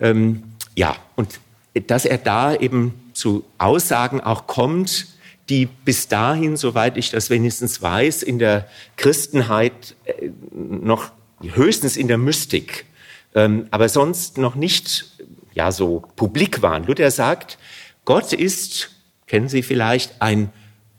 Ähm, 0.00 0.44
ja, 0.74 0.96
und 1.14 1.40
dass 1.88 2.06
er 2.06 2.16
da 2.16 2.54
eben 2.54 2.94
zu 3.12 3.44
Aussagen 3.58 4.22
auch 4.22 4.46
kommt, 4.46 5.06
die 5.50 5.66
bis 5.66 6.08
dahin, 6.08 6.56
soweit 6.56 6.96
ich 6.96 7.10
das 7.10 7.28
wenigstens 7.28 7.82
weiß, 7.82 8.22
in 8.22 8.38
der 8.38 8.66
Christenheit 8.96 9.94
äh, 10.06 10.30
noch 10.50 11.10
höchstens 11.42 11.98
in 11.98 12.08
der 12.08 12.16
Mystik, 12.16 12.86
ähm, 13.34 13.66
aber 13.70 13.90
sonst 13.90 14.38
noch 14.38 14.54
nicht 14.54 15.04
ja 15.52 15.72
so 15.72 16.02
publik 16.16 16.62
waren. 16.62 16.84
Luther 16.84 17.10
sagt, 17.10 17.58
Gott 18.06 18.32
ist, 18.32 18.88
kennen 19.26 19.50
Sie 19.50 19.62
vielleicht, 19.62 20.22
ein 20.22 20.50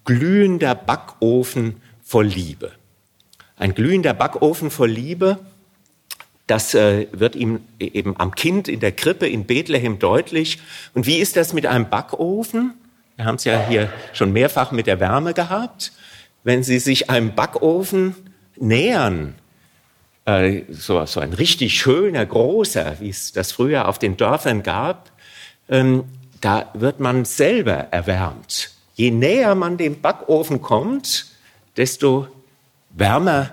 glühender 0.05 0.75
Backofen 0.75 1.81
voll 2.03 2.27
Liebe. 2.27 2.71
Ein 3.55 3.73
glühender 3.73 4.13
Backofen 4.13 4.69
voll 4.69 4.91
Liebe, 4.91 5.39
das 6.47 6.73
äh, 6.73 7.07
wird 7.11 7.35
ihm 7.35 7.59
eben 7.79 8.17
am 8.17 8.33
Kind 8.33 8.69
in 8.69 8.79
der 8.79 8.93
Krippe 8.93 9.27
in 9.27 9.45
Bethlehem 9.45 9.99
deutlich. 9.99 10.59
Und 10.93 11.05
wie 11.05 11.17
ist 11.17 11.35
das 11.35 11.53
mit 11.53 11.65
einem 11.65 11.89
Backofen? 11.89 12.73
Wir 13.17 13.25
haben 13.25 13.35
es 13.35 13.43
ja 13.43 13.67
hier 13.67 13.91
schon 14.13 14.31
mehrfach 14.31 14.71
mit 14.71 14.87
der 14.87 14.99
Wärme 15.01 15.33
gehabt. 15.33 15.91
Wenn 16.43 16.63
Sie 16.63 16.79
sich 16.79 17.09
einem 17.09 17.35
Backofen 17.35 18.15
nähern, 18.55 19.35
äh, 20.23 20.61
so, 20.69 21.05
so 21.05 21.19
ein 21.19 21.33
richtig 21.33 21.79
schöner, 21.79 22.25
großer, 22.25 22.97
wie 23.01 23.09
es 23.09 23.33
das 23.33 23.51
früher 23.51 23.89
auf 23.89 23.99
den 23.99 24.15
Dörfern 24.15 24.63
gab, 24.63 25.11
ähm, 25.67 26.05
da 26.39 26.69
wird 26.73 27.01
man 27.01 27.25
selber 27.25 27.73
erwärmt. 27.91 28.71
Je 28.95 29.11
näher 29.11 29.55
man 29.55 29.77
dem 29.77 29.99
Backofen 29.99 30.61
kommt, 30.61 31.25
desto 31.75 32.27
wärmer 32.91 33.49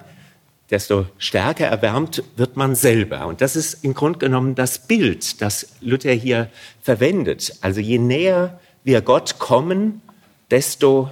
desto 0.74 1.06
stärker 1.18 1.66
erwärmt 1.66 2.24
wird 2.34 2.56
man 2.56 2.74
selber. 2.74 3.28
Und 3.28 3.40
das 3.40 3.54
ist 3.54 3.84
im 3.84 3.94
Grunde 3.94 4.18
genommen 4.18 4.56
das 4.56 4.88
Bild, 4.88 5.40
das 5.40 5.68
Luther 5.80 6.10
hier 6.10 6.50
verwendet. 6.82 7.56
Also 7.60 7.80
je 7.80 7.98
näher 7.98 8.58
wir 8.82 9.00
Gott 9.00 9.38
kommen, 9.38 10.02
desto 10.50 11.10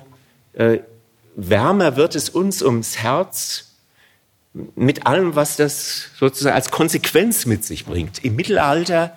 äh, 0.55 0.81
wärmer 1.37 1.95
wird 1.95 2.17
es 2.17 2.29
uns 2.29 2.61
ums 2.61 2.99
Herz 2.99 3.77
mit 4.75 5.07
allem, 5.07 5.37
was 5.37 5.57
das 5.57 6.11
sozusagen 6.19 6.57
als 6.57 6.73
Konsequenz 6.73 7.47
mit 7.47 7.65
sich 7.65 7.87
bringt. 7.87 8.25
Im 8.25 8.35
Mittelalter 8.35 9.17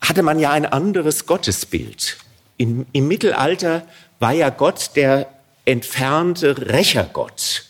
hatte 0.00 0.22
man 0.22 0.38
ja 0.38 0.50
ein 0.50 0.64
anderes 0.64 1.26
Gottesbild. 1.26 2.16
Im, 2.56 2.86
im 2.92 3.06
Mittelalter 3.06 3.86
war 4.18 4.32
ja 4.32 4.48
Gott 4.48 4.92
der 4.96 5.28
entfernte 5.66 6.70
Rächergott. 6.70 7.66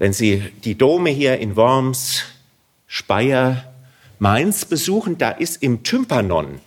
Wenn 0.00 0.14
Sie 0.14 0.42
die 0.64 0.78
Dome 0.78 1.10
hier 1.10 1.38
in 1.40 1.56
Worms, 1.56 2.22
Speyer, 2.86 3.70
Mainz 4.18 4.64
besuchen, 4.64 5.18
da 5.18 5.28
ist 5.30 5.62
im 5.62 5.82
Tympanon 5.82 6.58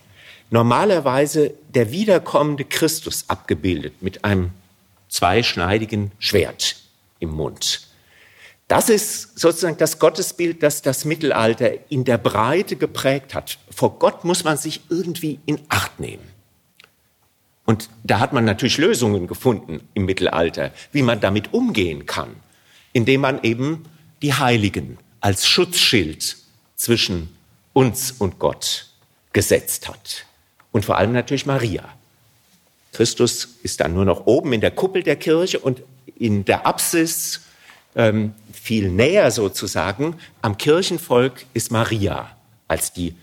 normalerweise 0.50 1.52
der 1.74 1.90
wiederkommende 1.90 2.64
Christus 2.64 3.24
abgebildet 3.26 4.02
mit 4.02 4.24
einem 4.24 4.50
zweischneidigen 5.08 6.12
Schwert 6.20 6.76
im 7.18 7.30
Mund. 7.30 7.88
Das 8.68 8.88
ist 8.88 9.36
sozusagen 9.36 9.78
das 9.78 9.98
Gottesbild, 9.98 10.62
das 10.62 10.82
das 10.82 11.04
Mittelalter 11.04 11.72
in 11.90 12.04
der 12.04 12.18
Breite 12.18 12.76
geprägt 12.76 13.34
hat. 13.34 13.58
Vor 13.68 13.98
Gott 13.98 14.24
muss 14.24 14.44
man 14.44 14.58
sich 14.58 14.82
irgendwie 14.90 15.40
in 15.44 15.58
Acht 15.68 15.98
nehmen. 15.98 16.22
Und 17.64 17.90
da 18.04 18.20
hat 18.20 18.32
man 18.32 18.44
natürlich 18.44 18.78
Lösungen 18.78 19.26
gefunden 19.26 19.80
im 19.94 20.04
Mittelalter, 20.04 20.70
wie 20.92 21.02
man 21.02 21.20
damit 21.20 21.52
umgehen 21.52 22.06
kann, 22.06 22.36
indem 22.94 23.20
man 23.20 23.42
eben 23.42 23.84
die 24.22 24.32
Heiligen 24.32 24.96
als 25.20 25.46
Schutzschild 25.46 26.38
zwischen 26.76 27.36
uns 27.74 28.12
und 28.12 28.38
Gott 28.38 28.86
gesetzt 29.34 29.88
hat. 29.88 30.24
Und 30.72 30.86
vor 30.86 30.96
allem 30.96 31.12
natürlich 31.12 31.44
Maria. 31.44 31.84
Christus 32.92 33.56
ist 33.62 33.80
dann 33.80 33.92
nur 33.92 34.06
noch 34.06 34.26
oben 34.26 34.54
in 34.54 34.62
der 34.62 34.70
Kuppel 34.70 35.02
der 35.02 35.16
Kirche 35.16 35.58
und 35.58 35.82
in 36.16 36.44
der 36.44 36.66
Apsis 36.66 37.40
ähm, 37.96 38.34
viel 38.52 38.90
näher 38.90 39.30
sozusagen 39.30 40.16
am 40.40 40.56
Kirchenvolk 40.56 41.44
ist 41.52 41.70
Maria 41.70 42.36
als 42.68 42.92
die 42.92 43.14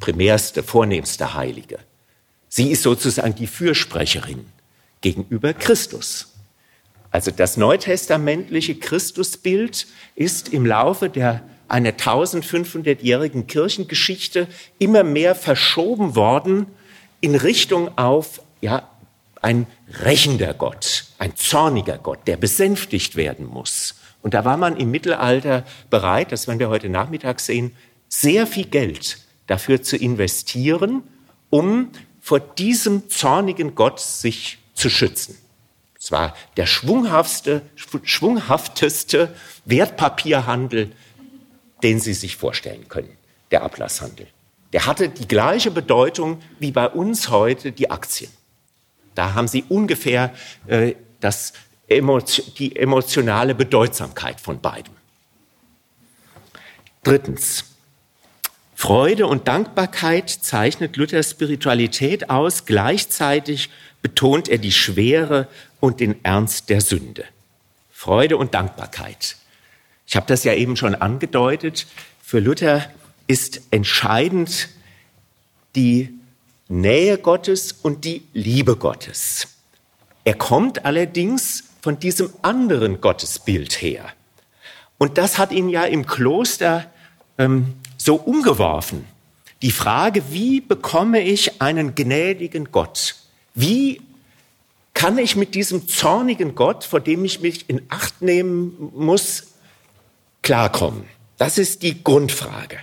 primärste, 0.00 0.62
vornehmste 0.62 1.34
Heilige. 1.34 1.78
Sie 2.48 2.70
ist 2.70 2.82
sozusagen 2.82 3.34
die 3.34 3.46
Fürsprecherin 3.46 4.46
gegenüber 5.00 5.52
Christus. 5.52 6.32
Also 7.16 7.30
das 7.30 7.56
neutestamentliche 7.56 8.74
Christusbild 8.74 9.86
ist 10.16 10.50
im 10.50 10.66
Laufe 10.66 11.08
der 11.08 11.40
einer 11.66 11.92
1500-jährigen 11.92 13.46
Kirchengeschichte 13.46 14.48
immer 14.78 15.02
mehr 15.02 15.34
verschoben 15.34 16.14
worden 16.14 16.66
in 17.22 17.34
Richtung 17.34 17.96
auf 17.96 18.42
ja, 18.60 18.86
ein 19.40 19.66
rächender 20.02 20.52
Gott, 20.52 21.06
ein 21.18 21.34
zorniger 21.36 21.96
Gott, 21.96 22.18
der 22.26 22.36
besänftigt 22.36 23.16
werden 23.16 23.46
muss. 23.46 23.94
Und 24.20 24.34
da 24.34 24.44
war 24.44 24.58
man 24.58 24.76
im 24.76 24.90
Mittelalter 24.90 25.64
bereit, 25.88 26.32
das 26.32 26.46
werden 26.46 26.58
wir 26.58 26.68
heute 26.68 26.90
Nachmittag 26.90 27.40
sehen, 27.40 27.74
sehr 28.10 28.46
viel 28.46 28.66
Geld 28.66 29.20
dafür 29.46 29.80
zu 29.80 29.96
investieren, 29.96 31.02
um 31.48 31.88
vor 32.20 32.40
diesem 32.40 33.08
zornigen 33.08 33.74
Gott 33.74 34.00
sich 34.00 34.58
zu 34.74 34.90
schützen. 34.90 35.38
Es 36.06 36.12
war 36.12 36.36
der 36.56 36.66
schwunghafteste, 36.66 37.62
schwunghafteste 38.04 39.34
Wertpapierhandel, 39.64 40.92
den 41.82 41.98
Sie 41.98 42.14
sich 42.14 42.36
vorstellen 42.36 42.88
können, 42.88 43.10
der 43.50 43.64
Ablasshandel. 43.64 44.28
Der 44.72 44.86
hatte 44.86 45.08
die 45.08 45.26
gleiche 45.26 45.72
Bedeutung 45.72 46.40
wie 46.60 46.70
bei 46.70 46.88
uns 46.88 47.30
heute 47.30 47.72
die 47.72 47.90
Aktien. 47.90 48.30
Da 49.16 49.34
haben 49.34 49.48
Sie 49.48 49.64
ungefähr 49.68 50.32
äh, 50.68 50.94
das, 51.18 51.54
die 51.88 52.76
emotionale 52.76 53.56
Bedeutsamkeit 53.56 54.40
von 54.40 54.60
beidem. 54.60 54.94
Drittens, 57.02 57.64
Freude 58.76 59.26
und 59.26 59.48
Dankbarkeit 59.48 60.30
zeichnet 60.30 60.96
Luthers 60.96 61.32
Spiritualität 61.32 62.30
aus. 62.30 62.64
Gleichzeitig 62.64 63.70
betont 64.02 64.48
er 64.48 64.58
die 64.58 64.70
Schwere 64.70 65.48
und 65.86 66.00
den 66.00 66.24
Ernst 66.24 66.68
der 66.68 66.80
Sünde. 66.80 67.24
Freude 67.92 68.38
und 68.38 68.54
Dankbarkeit. 68.54 69.36
Ich 70.04 70.16
habe 70.16 70.26
das 70.26 70.42
ja 70.42 70.52
eben 70.52 70.76
schon 70.76 70.96
angedeutet. 70.96 71.86
Für 72.20 72.40
Luther 72.40 72.90
ist 73.28 73.60
entscheidend 73.70 74.68
die 75.76 76.12
Nähe 76.66 77.18
Gottes 77.18 77.70
und 77.70 78.04
die 78.04 78.24
Liebe 78.32 78.74
Gottes. 78.74 79.46
Er 80.24 80.34
kommt 80.34 80.84
allerdings 80.84 81.62
von 81.80 82.00
diesem 82.00 82.32
anderen 82.42 83.00
Gottesbild 83.00 83.80
her. 83.80 84.08
Und 84.98 85.18
das 85.18 85.38
hat 85.38 85.52
ihn 85.52 85.68
ja 85.68 85.84
im 85.84 86.04
Kloster 86.04 86.90
ähm, 87.38 87.74
so 87.96 88.16
umgeworfen. 88.16 89.04
Die 89.62 89.70
Frage, 89.70 90.24
wie 90.30 90.60
bekomme 90.60 91.20
ich 91.20 91.62
einen 91.62 91.94
gnädigen 91.94 92.72
Gott? 92.72 93.14
Wie 93.54 94.00
kann 94.96 95.18
ich 95.18 95.36
mit 95.36 95.54
diesem 95.54 95.86
zornigen 95.86 96.56
Gott, 96.56 96.82
vor 96.82 97.00
dem 97.00 97.24
ich 97.24 97.40
mich 97.40 97.68
in 97.68 97.82
Acht 97.90 98.22
nehmen 98.22 98.90
muss, 98.96 99.52
klarkommen? 100.42 101.04
Das 101.38 101.58
ist 101.58 101.82
die 101.82 102.02
Grundfrage. 102.02 102.78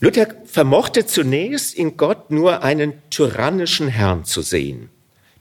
Luther 0.00 0.26
vermochte 0.44 1.06
zunächst 1.06 1.74
in 1.74 1.96
Gott 1.96 2.30
nur 2.30 2.62
einen 2.62 3.00
tyrannischen 3.10 3.88
Herrn 3.88 4.24
zu 4.24 4.42
sehen, 4.42 4.90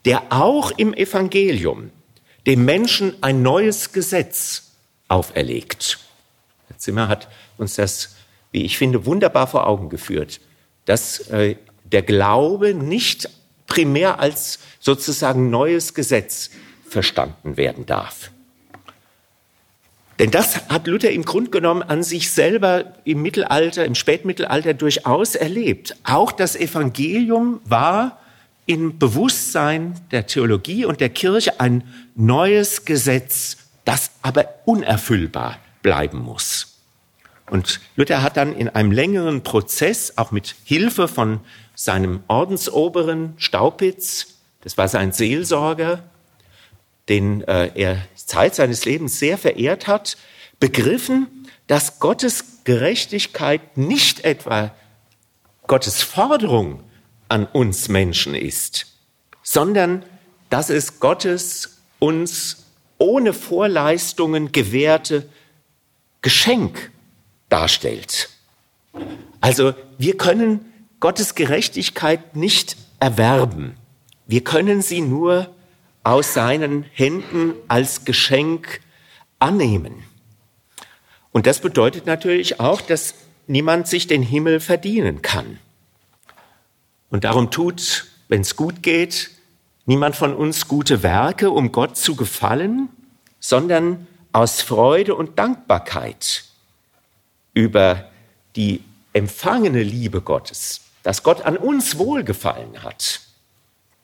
der 0.06 0.22
auch 0.30 0.72
im 0.72 0.94
Evangelium 0.94 1.90
dem 2.46 2.64
Menschen 2.64 3.22
ein 3.22 3.42
neues 3.42 3.92
Gesetz 3.92 4.72
auferlegt. 5.08 6.00
Herr 6.68 6.78
Zimmer 6.78 7.08
hat 7.08 7.28
uns 7.58 7.76
das 7.76 8.16
wie 8.54 8.64
ich 8.64 8.78
finde, 8.78 9.06
wunderbar 9.06 9.48
vor 9.48 9.68
Augen 9.68 9.90
geführt, 9.90 10.40
dass 10.86 11.28
äh, 11.30 11.56
der 11.84 12.04
Glaube 12.04 12.74
nicht 12.74 13.30
primär 13.74 14.20
als 14.20 14.60
sozusagen 14.80 15.50
neues 15.50 15.96
Gesetz 15.96 16.52
verstanden 16.88 17.58
werden 17.58 17.88
darf. 17.88 18.30
Denn 20.20 20.30
das 20.30 20.70
hat 20.70 20.86
Luther 20.86 21.10
im 21.10 21.26
Grunde 21.26 21.50
genommen 21.50 21.82
an 21.82 22.04
sich 22.04 22.30
selber 22.32 22.94
im 23.04 23.24
Mittelalter, 23.24 23.84
im 23.84 23.96
Spätmittelalter 23.96 24.76
durchaus 24.76 25.34
erlebt. 25.34 25.96
Auch 26.04 26.32
das 26.32 26.56
Evangelium 26.56 27.62
war 27.66 28.20
im 28.68 29.00
Bewusstsein 29.00 30.00
der 30.12 30.28
Theologie 30.28 30.86
und 30.86 31.02
der 31.02 31.10
Kirche 31.10 31.60
ein 31.60 31.84
neues 32.16 32.86
Gesetz, 32.86 33.58
das 33.86 34.12
aber 34.22 34.48
unerfüllbar 34.66 35.58
bleiben 35.82 36.20
muss. 36.20 36.78
Und 37.50 37.82
Luther 37.96 38.22
hat 38.22 38.38
dann 38.38 38.56
in 38.56 38.70
einem 38.70 38.92
längeren 38.92 39.42
Prozess, 39.42 40.14
auch 40.18 40.32
mit 40.32 40.56
Hilfe 40.64 41.08
von 41.08 41.40
seinem 41.76 42.24
Ordensoberen 42.28 43.34
Staupitz, 43.38 44.40
das 44.62 44.78
war 44.78 44.88
sein 44.88 45.12
Seelsorger, 45.12 46.04
den 47.10 47.42
äh, 47.42 47.72
er 47.76 47.98
Zeit 48.16 48.56
seines 48.56 48.86
Lebens 48.86 49.20
sehr 49.20 49.38
verehrt 49.38 49.88
hat, 49.88 50.18
begriffen, 50.60 51.48
dass 51.68 52.00
Gottes 52.00 52.64
Gerechtigkeit 52.64 53.78
nicht 53.78 54.24
etwa 54.24 54.74
Gottes 55.68 56.02
Forderung 56.02 56.84
an 57.28 57.46
uns 57.46 57.90
Menschen 57.90 58.36
ist, 58.36 58.86
sondern 59.42 60.06
dass 60.50 60.70
es 60.70 61.00
Gottes 61.00 61.80
uns 62.00 62.66
ohne 62.98 63.34
Vorleistungen 63.34 64.52
gewährte 64.52 65.28
Geschenk 66.22 66.92
darstellt. 67.50 68.30
Also 69.42 69.74
wir 69.98 70.18
können 70.18 70.73
Gottes 71.04 71.36
Gerechtigkeit 71.36 72.38
nicht 72.38 72.78
erwerben. 73.01 73.76
Wir 74.26 74.41
können 74.41 74.82
sie 74.82 75.01
nur 75.01 75.54
aus 76.06 76.34
seinen 76.34 76.84
Händen 76.93 77.56
als 77.68 78.06
Geschenk 78.06 78.80
annehmen. 79.38 80.06
Und 81.34 81.45
das 81.45 81.60
bedeutet 81.60 82.06
natürlich 82.06 82.62
auch, 82.62 82.80
dass 82.80 83.16
niemand 83.47 83.89
sich 83.89 84.08
den 84.08 84.24
Himmel 84.24 84.62
verdienen 84.62 85.22
kann. 85.22 85.60
Und 87.10 87.26
darum 87.26 87.51
tut, 87.51 88.06
wenn 88.30 88.39
es 88.39 88.56
gut 88.56 88.82
geht, 88.82 89.30
niemand 89.86 90.16
von 90.16 90.34
uns 90.34 90.70
gute 90.70 91.04
Werke, 91.04 91.51
um 91.51 91.74
Gott 91.74 91.97
zu 91.97 92.16
gefallen, 92.16 92.88
sondern 93.41 94.08
aus 94.32 94.62
Freude 94.62 95.16
und 95.16 95.38
Dankbarkeit 95.38 96.45
über 97.54 98.10
die 98.56 98.86
empfangene 99.12 99.84
Liebe 99.84 100.22
Gottes, 100.22 100.83
dass 101.04 101.24
Gott 101.24 101.41
an 101.41 101.58
uns 101.58 101.97
wohlgefallen 101.97 102.84
hat. 102.84 103.22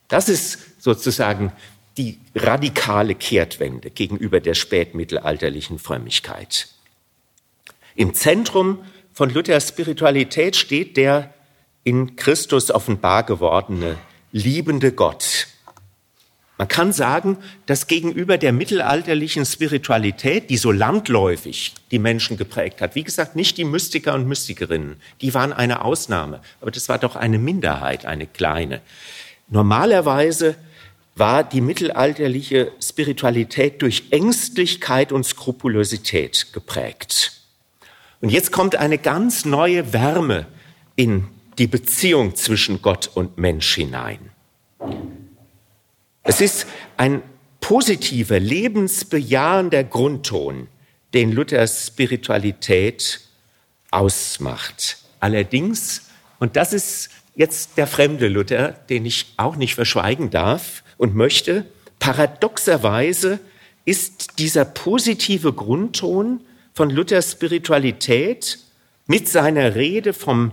Das 0.08 0.30
ist 0.30 0.82
sozusagen 0.82 1.52
die 1.98 2.20
radikale 2.36 3.16
Kehrtwende 3.16 3.90
gegenüber 3.90 4.40
der 4.40 4.54
spätmittelalterlichen 4.54 5.80
Frömmigkeit. 5.80 6.70
Im 7.96 8.14
Zentrum 8.14 8.80
von 9.12 9.30
Luthers 9.30 9.70
Spiritualität 9.70 10.56
steht 10.56 10.96
der 10.96 11.34
in 11.84 12.16
Christus 12.16 12.72
offenbar 12.72 13.24
gewordene 13.24 13.98
liebende 14.32 14.92
Gott, 14.92 15.48
man 16.60 16.68
kann 16.68 16.92
sagen, 16.92 17.38
dass 17.68 17.88
gegenüber 17.88 18.38
der 18.38 18.52
mittelalterlichen 18.52 19.46
Spiritualität, 19.46 20.50
die 20.50 20.58
so 20.58 20.74
landläufig 20.74 21.74
die 21.90 22.00
Menschen 22.00 22.36
geprägt 22.36 22.82
hat, 22.82 22.96
wie 22.96 23.06
gesagt, 23.06 23.38
nicht 23.38 23.58
die 23.58 23.64
Mystiker 23.64 24.14
und 24.14 24.28
Mystikerinnen, 24.28 24.98
die 25.22 25.34
waren 25.34 25.54
eine 25.54 25.86
Ausnahme, 25.86 26.42
aber 26.60 26.72
das 26.72 26.90
war 26.90 26.98
doch 26.98 27.16
eine 27.16 27.40
Minderheit, 27.40 28.06
eine 28.06 28.28
kleine. 28.28 28.82
Normalerweise 29.48 30.56
war 31.16 31.46
die 31.46 31.62
mittelalterliche 31.62 32.74
Spiritualität 32.84 33.82
durch 33.82 34.08
Ängstlichkeit 34.10 35.14
und 35.14 35.24
Skrupulosität 35.26 36.52
geprägt. 36.52 37.40
Und 38.20 38.34
jetzt 38.34 38.52
kommt 38.52 38.76
eine 38.76 38.98
ganz 38.98 39.46
neue 39.46 39.94
Wärme 39.94 40.46
in 40.98 41.26
die 41.58 41.68
Beziehung 41.68 42.36
zwischen 42.36 42.82
Gott 42.82 43.10
und 43.14 43.38
Mensch 43.38 43.76
hinein. 43.76 44.32
Es 46.24 46.42
ist 46.42 46.68
ein 46.98 47.22
positiver, 47.62 48.40
lebensbejahender 48.40 49.84
Grundton, 49.84 50.68
den 51.14 51.32
Luthers 51.32 51.88
Spiritualität 51.88 53.22
ausmacht. 53.92 54.98
Allerdings, 55.20 56.10
und 56.40 56.56
das 56.56 56.74
ist 56.74 57.10
jetzt 57.36 57.78
der 57.78 57.88
fremde 57.88 58.28
Luther, 58.28 58.70
den 58.90 59.06
ich 59.06 59.34
auch 59.38 59.56
nicht 59.56 59.76
verschweigen 59.76 60.30
darf 60.30 60.84
und 60.98 61.16
möchte. 61.16 61.66
Paradoxerweise 62.00 63.40
ist 63.86 64.40
dieser 64.40 64.66
positive 64.66 65.54
Grundton 65.54 66.42
von 66.74 66.90
Luthers 66.90 67.32
Spiritualität 67.32 68.60
mit 69.08 69.28
seiner 69.28 69.76
Rede 69.76 70.14
vom 70.14 70.52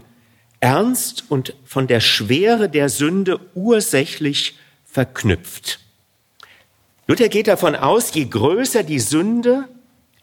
Ernst 0.61 1.25
und 1.29 1.55
von 1.65 1.87
der 1.87 2.01
Schwere 2.01 2.69
der 2.69 2.89
Sünde 2.89 3.39
ursächlich 3.55 4.57
verknüpft. 4.97 5.79
Luther 7.07 7.29
geht 7.29 7.49
davon 7.49 7.77
aus, 7.77 8.15
je 8.15 8.25
größer 8.25 8.83
die 8.83 8.99
Sünde, 8.99 9.69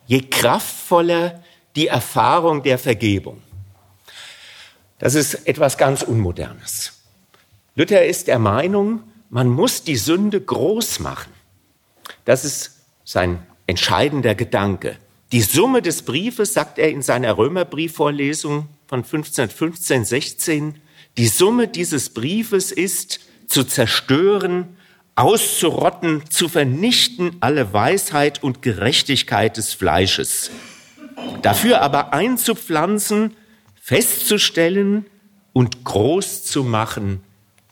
je 0.08 0.22
kraftvoller 0.22 1.44
die 1.76 1.90
Erfahrung 1.90 2.64
der 2.64 2.80
Vergebung. 2.80 3.40
Das 4.98 5.14
ist 5.14 5.48
etwas 5.48 5.78
ganz 5.78 6.02
Unmodernes. 6.02 6.94
Luther 7.76 8.04
ist 8.04 8.26
der 8.26 8.40
Meinung, 8.40 9.04
man 9.30 9.48
muss 9.48 9.84
die 9.84 9.96
Sünde 9.96 10.42
groß 10.42 11.02
machen. 11.02 11.32
Das 12.26 12.44
ist 12.44 12.82
sein 13.06 13.46
entscheidender 13.68 14.34
Gedanke. 14.34 14.98
Die 15.32 15.44
Summe 15.44 15.84
des 15.84 16.02
Briefes, 16.02 16.54
sagt 16.54 16.80
er 16.80 16.90
in 16.90 17.04
seiner 17.04 17.38
Römerbriefvorlesung 17.38 18.70
von 18.88 19.00
1515, 19.04 20.04
16, 20.04 20.82
die 21.18 21.28
Summe 21.28 21.68
dieses 21.68 22.10
Briefes 22.10 22.72
ist 22.72 23.20
zu 23.54 23.64
zerstören, 23.64 24.78
auszurotten, 25.16 26.30
zu 26.30 26.50
vernichten 26.50 27.38
alle 27.40 27.72
Weisheit 27.72 28.42
und 28.42 28.64
Gerechtigkeit 28.64 29.58
des 29.58 29.74
Fleisches. 29.74 30.50
Dafür 31.44 31.82
aber 31.82 32.14
einzupflanzen, 32.14 33.38
festzustellen 33.80 35.06
und 35.54 35.84
groß 35.84 36.44
zu 36.44 36.64
machen 36.64 37.24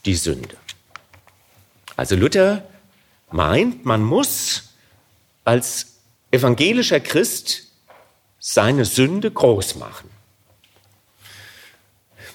die 0.05 0.15
Sünde. 0.15 0.55
Also 1.97 2.15
Luther 2.15 2.63
meint, 3.31 3.85
man 3.85 4.03
muss 4.03 4.75
als 5.43 5.97
evangelischer 6.29 6.99
Christ 6.99 7.71
seine 8.39 8.85
Sünde 8.85 9.31
groß 9.31 9.75
machen. 9.75 10.11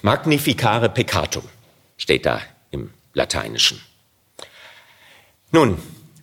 Magnificare 0.01 0.89
peccatum 0.89 1.43
steht 1.97 2.25
da 2.25 2.41
Lateinischen. 3.17 3.81
Nun, 5.51 5.77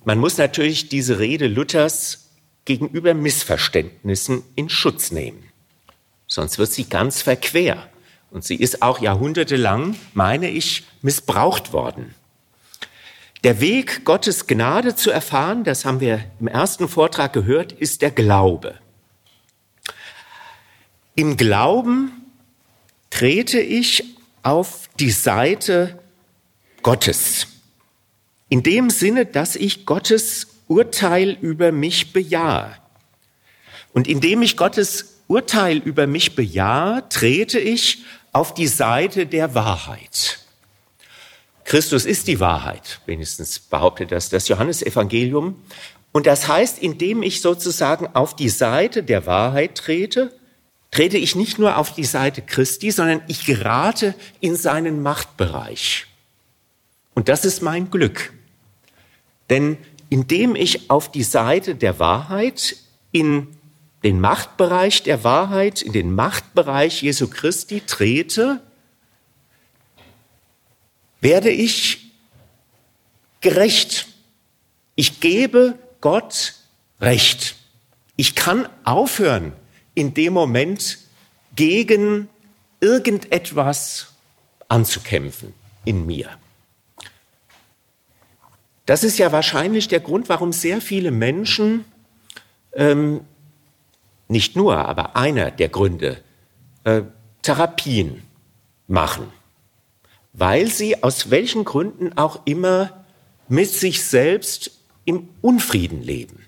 man 0.05 0.19
muss 0.19 0.39
natürlich 0.39 0.89
diese 0.89 1.19
Rede 1.19 1.49
Luthers 1.49 2.31
gegenüber 2.65 3.13
Missverständnissen 3.15 4.43
in 4.55 4.69
Schutz 4.69 5.11
nehmen. 5.11 5.45
Sonst 6.27 6.59
wird 6.59 6.71
sie 6.71 6.85
ganz 6.85 7.21
verquer. 7.21 7.89
Und 8.31 8.45
sie 8.45 8.57
ist 8.57 8.83
auch 8.83 9.01
jahrhundertelang, 9.01 9.97
meine 10.15 10.49
ich, 10.49 10.85
missbraucht 11.03 11.73
worden. 11.73 12.15
Der 13.43 13.61
Weg, 13.61 14.05
Gottes 14.05 14.47
Gnade 14.47 14.95
zu 14.95 15.11
erfahren, 15.11 15.65
das 15.65 15.85
haben 15.85 16.01
wir 16.01 16.25
im 16.41 16.49
ersten 16.49 16.89
Vortrag 16.89 17.33
gehört, 17.33 17.73
ist 17.73 18.03
der 18.03 18.11
Glaube. 18.11 18.79
Im 21.15 21.37
Glauben 21.37 22.13
trete 23.11 23.61
ich 23.61 24.17
auf 24.43 24.89
die 24.99 25.11
Seite 25.11 25.99
Gottes. 26.85 27.49
In 28.51 28.63
dem 28.63 28.91
Sinne, 28.91 29.25
dass 29.25 29.57
ich 29.57 29.87
Gottes 29.87 30.49
Urteil 30.69 31.31
über 31.41 31.73
mich 31.73 32.13
bejahe. 32.13 32.77
Und 33.95 34.07
indem 34.07 34.43
ich 34.43 34.57
Gottes 34.57 35.17
Urteil 35.27 35.79
über 35.79 36.07
mich 36.07 36.37
bejahe, 36.37 37.09
trete 37.09 37.59
ich 37.59 38.05
auf 38.33 38.53
die 38.53 38.67
Seite 38.67 39.27
der 39.27 39.55
Wahrheit. 39.55 40.41
Christus 41.65 42.05
ist 42.05 42.29
die 42.29 42.39
Wahrheit, 42.39 43.01
wenigstens 43.07 43.59
behauptet 43.59 44.13
das 44.13 44.29
das 44.29 44.49
Johannesevangelium. 44.49 45.57
Und 46.13 46.27
das 46.27 46.49
heißt, 46.49 46.81
indem 46.81 47.23
ich 47.23 47.41
sozusagen 47.41 48.09
auf 48.15 48.37
die 48.37 48.51
Seite 48.51 49.03
der 49.03 49.25
Wahrheit 49.25 49.77
trete, 49.77 50.39
trete 50.91 51.17
ich 51.17 51.35
nicht 51.35 51.59
nur 51.59 51.79
auf 51.79 51.95
die 51.95 52.05
Seite 52.05 52.43
Christi, 52.43 52.91
sondern 52.91 53.23
ich 53.27 53.47
gerate 53.47 54.15
in 54.41 54.55
seinen 54.55 55.03
Machtbereich. 55.03 56.09
Und 57.15 57.29
das 57.29 57.45
ist 57.45 57.63
mein 57.63 57.91
Glück. 57.91 58.33
Denn 59.51 59.79
indem 60.11 60.55
ich 60.55 60.91
auf 60.91 61.11
die 61.11 61.23
Seite 61.23 61.75
der 61.75 61.99
Wahrheit, 61.99 62.77
in 63.13 63.57
den 64.03 64.21
Machtbereich 64.21 65.03
der 65.03 65.25
Wahrheit, 65.25 65.83
in 65.83 65.93
den 65.93 66.15
Machtbereich 66.15 67.03
Jesu 67.03 67.29
Christi 67.29 67.81
trete, 67.81 68.61
werde 71.21 71.51
ich 71.51 72.13
gerecht. 73.41 74.09
Ich 74.95 75.21
gebe 75.21 75.79
Gott 76.01 76.55
Recht. 77.01 77.57
Ich 78.17 78.35
kann 78.35 78.69
aufhören, 78.85 79.53
in 79.95 80.15
dem 80.15 80.33
Moment 80.33 80.99
gegen 81.57 82.29
irgendetwas 82.81 84.13
anzukämpfen 84.69 85.55
in 85.85 86.07
mir. 86.07 86.31
Das 88.87 89.03
ist 89.03 89.19
ja 89.19 89.33
wahrscheinlich 89.33 89.89
der 89.89 90.01
Grund, 90.01 90.29
warum 90.29 90.53
sehr 90.53 90.81
viele 90.81 91.11
Menschen, 91.11 91.85
ähm, 92.73 93.21
nicht 94.29 94.57
nur, 94.57 94.77
aber 94.77 95.17
einer 95.17 95.51
der 95.51 95.69
Gründe, 95.69 96.23
äh, 96.85 97.03
Therapien 97.43 98.23
machen, 98.87 99.27
weil 100.33 100.69
sie 100.69 101.03
aus 101.03 101.31
welchen 101.31 101.65
Gründen 101.65 102.17
auch 102.17 102.41
immer 102.45 103.05
mit 103.49 103.71
sich 103.71 104.05
selbst 104.05 104.71
im 105.05 105.29
Unfrieden 105.41 106.03
leben. 106.03 106.45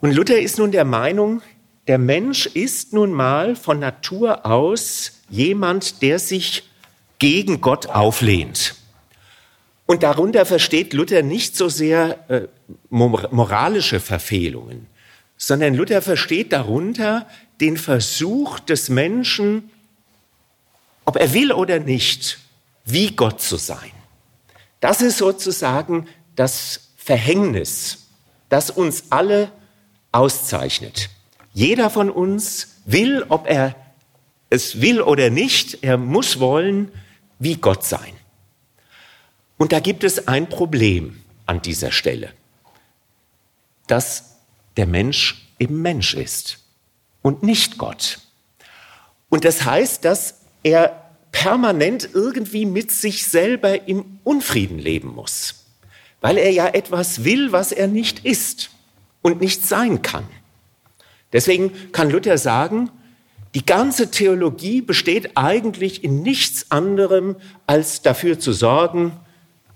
Und 0.00 0.12
Luther 0.14 0.40
ist 0.40 0.58
nun 0.58 0.72
der 0.72 0.84
Meinung, 0.84 1.42
der 1.86 1.98
Mensch 1.98 2.46
ist 2.46 2.92
nun 2.92 3.12
mal 3.12 3.56
von 3.56 3.78
Natur 3.78 4.46
aus 4.46 5.20
jemand, 5.28 6.02
der 6.02 6.18
sich 6.18 6.68
gegen 7.18 7.60
Gott 7.60 7.86
auflehnt. 7.86 8.74
Und 9.90 10.04
darunter 10.04 10.46
versteht 10.46 10.92
Luther 10.92 11.24
nicht 11.24 11.56
so 11.56 11.68
sehr 11.68 12.30
äh, 12.30 12.46
moralische 12.90 13.98
Verfehlungen, 13.98 14.86
sondern 15.36 15.74
Luther 15.74 16.00
versteht 16.00 16.52
darunter 16.52 17.26
den 17.60 17.76
Versuch 17.76 18.60
des 18.60 18.88
Menschen, 18.88 19.68
ob 21.04 21.16
er 21.16 21.34
will 21.34 21.50
oder 21.50 21.80
nicht, 21.80 22.38
wie 22.84 23.16
Gott 23.16 23.40
zu 23.40 23.56
sein. 23.56 23.90
Das 24.78 25.02
ist 25.02 25.18
sozusagen 25.18 26.06
das 26.36 26.92
Verhängnis, 26.96 28.06
das 28.48 28.70
uns 28.70 29.06
alle 29.10 29.50
auszeichnet. 30.12 31.10
Jeder 31.52 31.90
von 31.90 32.10
uns 32.10 32.76
will, 32.84 33.24
ob 33.28 33.48
er 33.48 33.74
es 34.50 34.80
will 34.80 35.00
oder 35.00 35.30
nicht, 35.30 35.82
er 35.82 35.98
muss 35.98 36.38
wollen, 36.38 36.92
wie 37.40 37.56
Gott 37.56 37.82
sein. 37.82 38.19
Und 39.60 39.72
da 39.72 39.80
gibt 39.80 40.04
es 40.04 40.26
ein 40.26 40.48
Problem 40.48 41.20
an 41.44 41.60
dieser 41.60 41.92
Stelle, 41.92 42.30
dass 43.88 44.36
der 44.78 44.86
Mensch 44.86 45.50
eben 45.58 45.82
Mensch 45.82 46.14
ist 46.14 46.60
und 47.20 47.42
nicht 47.42 47.76
Gott. 47.76 48.20
Und 49.28 49.44
das 49.44 49.66
heißt, 49.66 50.06
dass 50.06 50.40
er 50.62 51.10
permanent 51.30 52.08
irgendwie 52.14 52.64
mit 52.64 52.90
sich 52.90 53.26
selber 53.26 53.86
im 53.86 54.18
Unfrieden 54.24 54.78
leben 54.78 55.08
muss, 55.08 55.66
weil 56.22 56.38
er 56.38 56.52
ja 56.52 56.68
etwas 56.68 57.24
will, 57.24 57.52
was 57.52 57.70
er 57.70 57.86
nicht 57.86 58.24
ist 58.24 58.70
und 59.20 59.42
nicht 59.42 59.66
sein 59.66 60.00
kann. 60.00 60.26
Deswegen 61.34 61.92
kann 61.92 62.08
Luther 62.08 62.38
sagen, 62.38 62.88
die 63.54 63.66
ganze 63.66 64.10
Theologie 64.10 64.80
besteht 64.80 65.36
eigentlich 65.36 66.02
in 66.02 66.22
nichts 66.22 66.70
anderem, 66.70 67.36
als 67.66 68.00
dafür 68.00 68.38
zu 68.38 68.54
sorgen, 68.54 69.20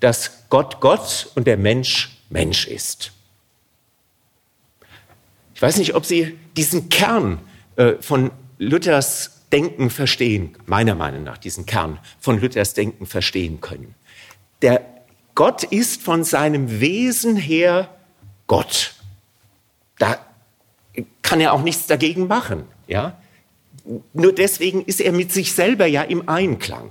dass 0.01 0.49
Gott 0.49 0.81
Gott 0.81 1.31
und 1.35 1.47
der 1.47 1.57
Mensch 1.57 2.11
Mensch 2.31 2.67
ist. 2.67 3.13
Ich 5.55 5.63
weiß 5.63 5.77
nicht, 5.79 5.95
ob 5.95 6.05
Sie 6.05 6.39
diesen 6.57 6.89
Kern 6.89 7.39
äh, 7.77 7.95
von 8.01 8.31
Luthers 8.59 9.31
Denken 9.53 9.89
verstehen, 9.89 10.57
meiner 10.67 10.97
Meinung 10.97 11.23
nach, 11.23 11.39
diesen 11.39 11.65
Kern 11.65 12.01
von 12.19 12.41
Luthers 12.41 12.75
Denken 12.75 13.07
verstehen 13.07 13.61
können. 13.61 13.95
Der 14.63 14.85
Gott 15.37 15.63
ist 15.63 16.03
von 16.03 16.25
seinem 16.25 16.81
Wesen 16.81 17.37
her 17.37 17.89
Gott. 18.47 18.95
Da 19.99 20.19
kann 21.23 21.41
er 21.41 21.53
auch 21.53 21.63
nichts 21.63 21.87
dagegen 21.87 22.27
machen. 22.27 22.65
Ja? 22.87 23.17
Nur 24.13 24.33
deswegen 24.35 24.85
ist 24.85 25.01
er 25.01 25.13
mit 25.13 25.33
sich 25.33 25.53
selber 25.53 25.87
ja 25.87 26.03
im 26.03 26.29
Einklang. 26.29 26.91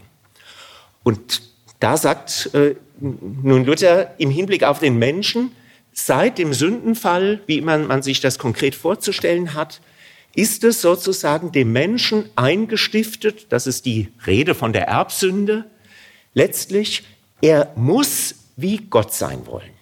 Und 1.03 1.41
da 1.83 1.97
sagt 1.97 2.49
äh, 2.53 2.75
nun 3.01 3.65
Luther 3.65 4.17
im 4.17 4.29
Hinblick 4.29 4.63
auf 4.63 4.79
den 4.79 4.97
Menschen, 4.97 5.51
seit 5.91 6.37
dem 6.37 6.53
Sündenfall, 6.53 7.41
wie 7.45 7.59
man, 7.59 7.87
man 7.87 8.01
sich 8.01 8.21
das 8.21 8.39
konkret 8.39 8.73
vorzustellen 8.73 9.53
hat, 9.53 9.81
ist 10.33 10.63
es 10.63 10.81
sozusagen 10.81 11.51
dem 11.51 11.73
Menschen 11.73 12.29
eingestiftet, 12.37 13.47
das 13.49 13.67
ist 13.67 13.85
die 13.85 14.13
Rede 14.25 14.55
von 14.55 14.71
der 14.71 14.87
Erbsünde, 14.87 15.65
letztlich, 16.33 17.03
er 17.41 17.73
muss 17.75 18.35
wie 18.55 18.77
Gott 18.77 19.13
sein 19.13 19.45
wollen. 19.45 19.73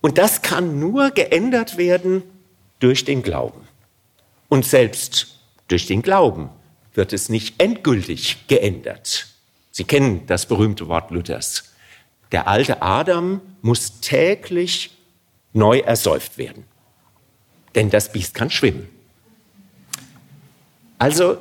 Und 0.00 0.18
das 0.18 0.40
kann 0.40 0.78
nur 0.78 1.10
geändert 1.10 1.78
werden 1.78 2.22
durch 2.78 3.04
den 3.04 3.24
Glauben. 3.24 3.66
Und 4.48 4.64
selbst 4.64 5.40
durch 5.66 5.86
den 5.86 6.02
Glauben 6.02 6.48
wird 6.94 7.12
es 7.12 7.28
nicht 7.28 7.60
endgültig 7.60 8.46
geändert. 8.46 9.35
Sie 9.76 9.84
kennen 9.84 10.26
das 10.26 10.46
berühmte 10.46 10.88
Wort 10.88 11.10
Luthers. 11.10 11.64
Der 12.32 12.48
alte 12.48 12.80
Adam 12.80 13.42
muss 13.60 14.00
täglich 14.00 14.96
neu 15.52 15.80
ersäuft 15.80 16.38
werden. 16.38 16.64
Denn 17.74 17.90
das 17.90 18.10
Biest 18.10 18.32
kann 18.32 18.48
schwimmen. 18.48 18.88
Also 20.96 21.36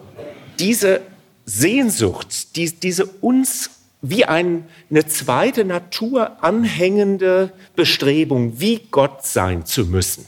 diese 0.59 0.99
Sehnsucht, 1.45 2.57
die, 2.57 2.77
diese 2.77 3.05
uns 3.05 3.69
wie 4.01 4.25
ein, 4.25 4.67
eine 4.89 5.05
zweite 5.05 5.63
Natur 5.63 6.43
anhängende 6.43 7.53
Bestrebung, 7.77 8.59
wie 8.59 8.79
Gott 8.91 9.25
sein 9.25 9.65
zu 9.65 9.85
müssen, 9.85 10.25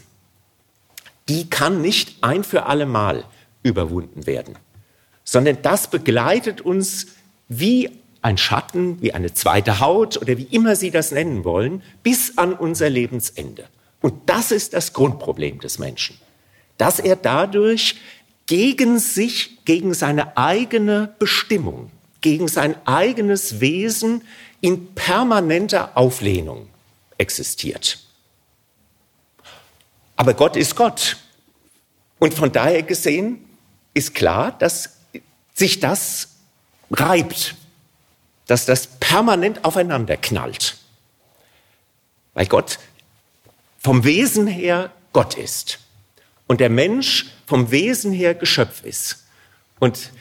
die 1.28 1.50
kann 1.50 1.82
nicht 1.82 2.24
ein 2.24 2.46
für 2.46 2.68
alle 2.68 2.86
Mal 2.86 3.26
überwunden 3.64 4.26
werden, 4.26 4.58
sondern 5.26 5.62
das 5.62 5.90
begleitet 5.90 6.62
uns 6.62 7.17
wie 7.48 7.90
ein 8.22 8.38
Schatten, 8.38 9.02
wie 9.02 9.14
eine 9.14 9.34
zweite 9.34 9.80
Haut 9.80 10.18
oder 10.18 10.38
wie 10.38 10.44
immer 10.44 10.76
Sie 10.76 10.92
das 10.92 11.12
nennen 11.12 11.46
wollen, 11.46 11.82
bis 12.04 12.38
an 12.38 12.54
unser 12.54 12.90
Lebensende. 12.90 13.68
Und 14.02 14.30
das 14.30 14.52
ist 14.52 14.74
das 14.74 14.94
Grundproblem 14.94 15.60
des 15.60 15.80
Menschen, 15.80 16.18
dass 16.78 17.00
er 17.00 17.16
dadurch 17.16 17.96
gegen 18.46 19.00
sich, 19.00 19.64
gegen 19.66 19.94
seine 19.94 20.38
eigene 20.38 21.14
Bestimmung, 21.20 21.92
gegen 22.22 22.48
sein 22.48 22.76
eigenes 22.86 23.60
Wesen 23.60 24.24
in 24.62 24.94
permanenter 24.94 25.96
Auflehnung 25.96 26.68
existiert. 27.18 28.00
Aber 30.16 30.34
Gott 30.34 30.56
ist 30.56 30.76
Gott. 30.76 31.18
Und 32.20 32.34
von 32.34 32.52
daher 32.52 32.82
gesehen 32.82 33.46
ist 33.94 34.16
klar, 34.16 34.52
dass 34.58 34.98
sich 35.54 35.80
das 35.80 36.37
reibt, 36.92 37.56
dass 38.48 38.66
das 38.66 38.88
permanent 38.88 39.66
aufeinander 39.66 40.18
knallt. 40.18 40.78
Weil 42.34 42.46
Gott 42.46 42.80
vom 43.80 44.04
Wesen 44.04 44.48
her 44.48 44.92
Gott 45.14 45.36
ist 45.36 45.80
und 46.48 46.60
der 46.60 46.70
Mensch 46.70 47.28
vom 47.46 47.72
Wesen 47.72 48.12
her 48.12 48.36
Geschöpf 48.36 48.84
ist. 48.84 49.26
Und 49.80 50.12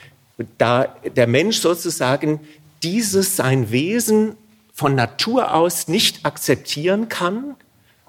da 0.57 0.95
der 1.15 1.27
Mensch 1.27 1.59
sozusagen 1.59 2.39
dieses 2.83 3.35
sein 3.35 3.71
Wesen 3.71 4.35
von 4.73 4.93
Natur 4.95 5.53
aus 5.53 5.87
nicht 5.87 6.25
akzeptieren 6.25 7.09
kann, 7.09 7.55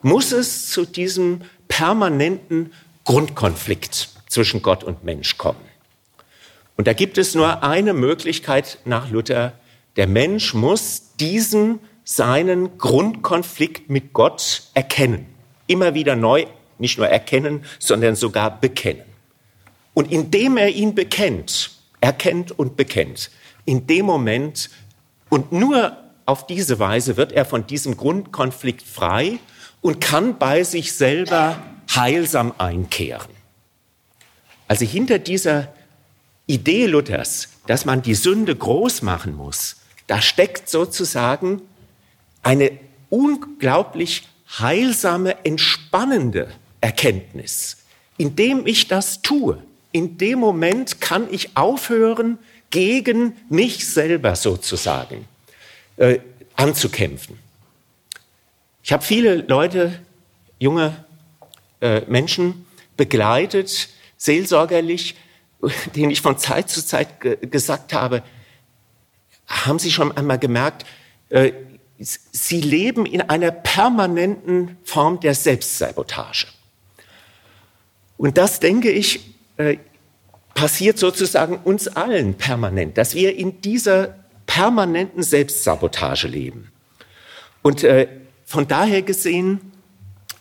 muss 0.03 0.33
es 0.33 0.71
zu 0.71 0.85
diesem 0.85 1.43
permanenten 1.69 2.73
Grundkonflikt 3.05 4.11
zwischen 4.29 4.63
Gott 4.63 4.85
und 4.85 5.05
Mensch 5.05 5.39
kommen. 5.39 5.68
Und 6.79 6.87
da 6.87 6.93
gibt 6.93 7.19
es 7.19 7.35
nur 7.35 7.65
eine 7.65 7.93
Möglichkeit 7.93 8.79
nach 8.85 9.11
Luther. 9.11 9.53
Der 9.97 10.07
Mensch 10.07 10.55
muss 10.55 11.17
diesen 11.17 11.81
seinen 12.05 12.79
Grundkonflikt 12.79 13.91
mit 13.91 14.13
Gott 14.13 14.63
erkennen. 14.75 15.27
Immer 15.67 15.95
wieder 15.95 16.15
neu, 16.15 16.47
nicht 16.79 16.97
nur 16.97 17.09
erkennen, 17.09 17.65
sondern 17.81 18.15
sogar 18.15 18.61
bekennen. 18.61 19.03
Und 19.93 20.13
indem 20.13 20.57
er 20.57 20.69
ihn 20.69 20.95
bekennt, 20.95 21.73
erkennt 22.01 22.57
und 22.57 22.77
bekennt, 22.77 23.33
in 23.65 23.89
dem 23.89 24.07
Moment 24.07 24.71
und 25.31 25.51
nur 25.51 25.97
auf 26.27 26.47
diese 26.47 26.79
Weise 26.79 27.17
wird 27.17 27.33
er 27.33 27.45
von 27.45 27.67
diesem 27.67 27.97
Grundkonflikt 27.97 28.83
frei 28.83 29.41
und 29.81 30.01
kann 30.01 30.39
bei 30.39 30.63
sich 30.63 30.93
selber 30.93 31.61
heilsam 31.93 32.55
einkehren. 32.57 33.33
Also 34.69 34.85
hinter 34.85 35.19
dieser 35.19 35.73
Idee 36.49 36.87
Luthers, 36.87 37.49
dass 37.67 37.85
man 37.85 38.03
die 38.03 38.15
Sünde 38.15 38.57
groß 38.57 39.03
machen 39.03 39.37
muss, 39.37 39.77
da 40.09 40.21
steckt 40.21 40.69
sozusagen 40.69 41.63
eine 42.43 42.73
unglaublich 43.11 44.27
heilsame, 44.59 45.45
entspannende 45.45 46.49
Erkenntnis. 46.81 47.77
Indem 48.17 48.67
ich 48.67 48.89
das 48.89 49.23
tue, 49.23 49.63
in 49.93 50.19
dem 50.19 50.39
Moment 50.39 51.01
kann 51.01 51.33
ich 51.33 51.57
aufhören, 51.57 52.39
gegen 52.71 53.37
mich 53.49 53.87
selber 53.87 54.37
sozusagen 54.37 55.27
äh, 55.97 56.19
anzukämpfen. 56.57 57.39
Ich 58.83 58.93
habe 58.93 59.03
viele 59.03 59.37
Leute, 59.37 59.99
junge 60.59 61.05
äh, 61.81 62.03
Menschen 62.09 62.67
begleitet, 62.97 63.89
seelsorgerlich, 64.17 65.15
denen 65.97 66.11
ich 66.11 66.23
von 66.23 66.39
Zeit 66.39 66.71
zu 66.71 66.85
Zeit 66.85 67.21
ge 67.21 67.37
gesagt 67.47 67.93
habe, 67.93 68.23
haben 69.47 69.79
Sie 69.79 69.91
schon 69.91 70.17
einmal 70.17 70.39
gemerkt, 70.39 70.85
äh, 71.31 71.53
Sie 72.01 72.61
leben 72.61 73.07
in 73.07 73.23
einer 73.23 73.51
permanenten 73.51 74.77
Form 74.85 75.19
der 75.19 75.35
Selbstsabotage. 75.35 76.47
Und 78.17 78.39
das, 78.39 78.61
denke 78.61 78.91
ich, 78.91 79.35
äh, 79.57 79.79
passiert 80.55 80.99
sozusagen 80.99 81.57
uns 81.57 81.89
allen 81.89 82.35
permanent, 82.35 82.99
dass 82.99 83.15
wir 83.15 83.37
in 83.37 83.61
dieser 83.63 84.15
permanenten 84.47 85.23
Selbstsabotage 85.23 86.29
leben. 86.29 86.73
Und 87.63 87.85
äh, 87.85 88.09
von 88.45 88.67
daher 88.67 89.03
gesehen, 89.03 89.73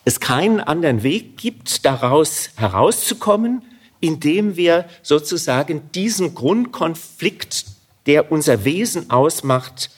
es 0.06 0.20
keinen 0.20 0.60
anderen 0.60 1.04
Weg 1.04 1.38
gibt, 1.38 1.86
daraus 1.86 2.52
herauszukommen, 2.56 3.62
indem 4.00 4.56
wir 4.56 4.86
sozusagen 5.02 5.90
diesen 5.94 6.36
Grundkonflikt, 6.36 7.66
der 8.06 8.32
unser 8.32 8.66
Wesen 8.66 9.10
ausmacht, 9.10 9.92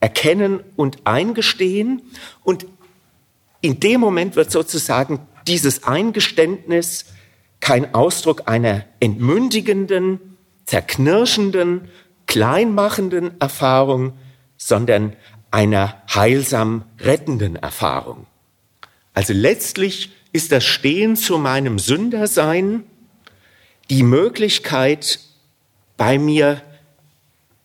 erkennen 0.00 0.60
und 0.76 1.06
eingestehen. 1.06 2.02
Und 2.44 2.66
in 3.60 3.80
dem 3.80 4.00
Moment 4.00 4.36
wird 4.36 4.50
sozusagen 4.50 5.20
dieses 5.46 5.84
Eingeständnis 5.84 7.06
kein 7.60 7.94
Ausdruck 7.94 8.42
einer 8.46 8.84
entmündigenden, 9.00 10.36
zerknirschenden, 10.66 11.88
kleinmachenden 12.26 13.40
Erfahrung, 13.40 14.12
sondern 14.56 15.16
einer 15.50 16.02
heilsam 16.14 16.84
rettenden 17.00 17.56
Erfahrung. 17.56 18.26
Also 19.14 19.32
letztlich 19.32 20.12
ist 20.32 20.52
das 20.52 20.64
Stehen 20.64 21.16
zu 21.16 21.38
meinem 21.38 21.78
Sündersein 21.78 22.84
die 23.90 24.02
Möglichkeit, 24.02 25.20
bei 25.96 26.18
mir 26.18 26.62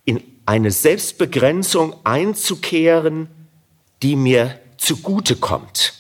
in 0.06 0.24
eine 0.46 0.72
Selbstbegrenzung 0.72 1.96
einzukehren, 2.04 3.28
die 4.02 4.16
mir 4.16 4.60
zugute 4.78 5.36
kommt. 5.36 5.94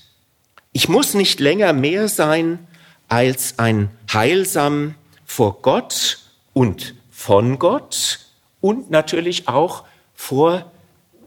Ich 0.72 0.90
muss 0.90 1.14
nicht 1.14 1.40
länger 1.40 1.74
mehr 1.74 2.08
sein 2.08 2.68
als 3.08 3.60
ein 3.60 3.90
Heilsam 4.12 4.96
vor 5.26 5.62
Gott 5.62 6.20
und 6.54 6.96
von 7.12 7.60
Gott 7.60 8.20
und 8.60 8.90
natürlich 8.90 9.48
auch 9.48 9.84
vor 10.16 10.72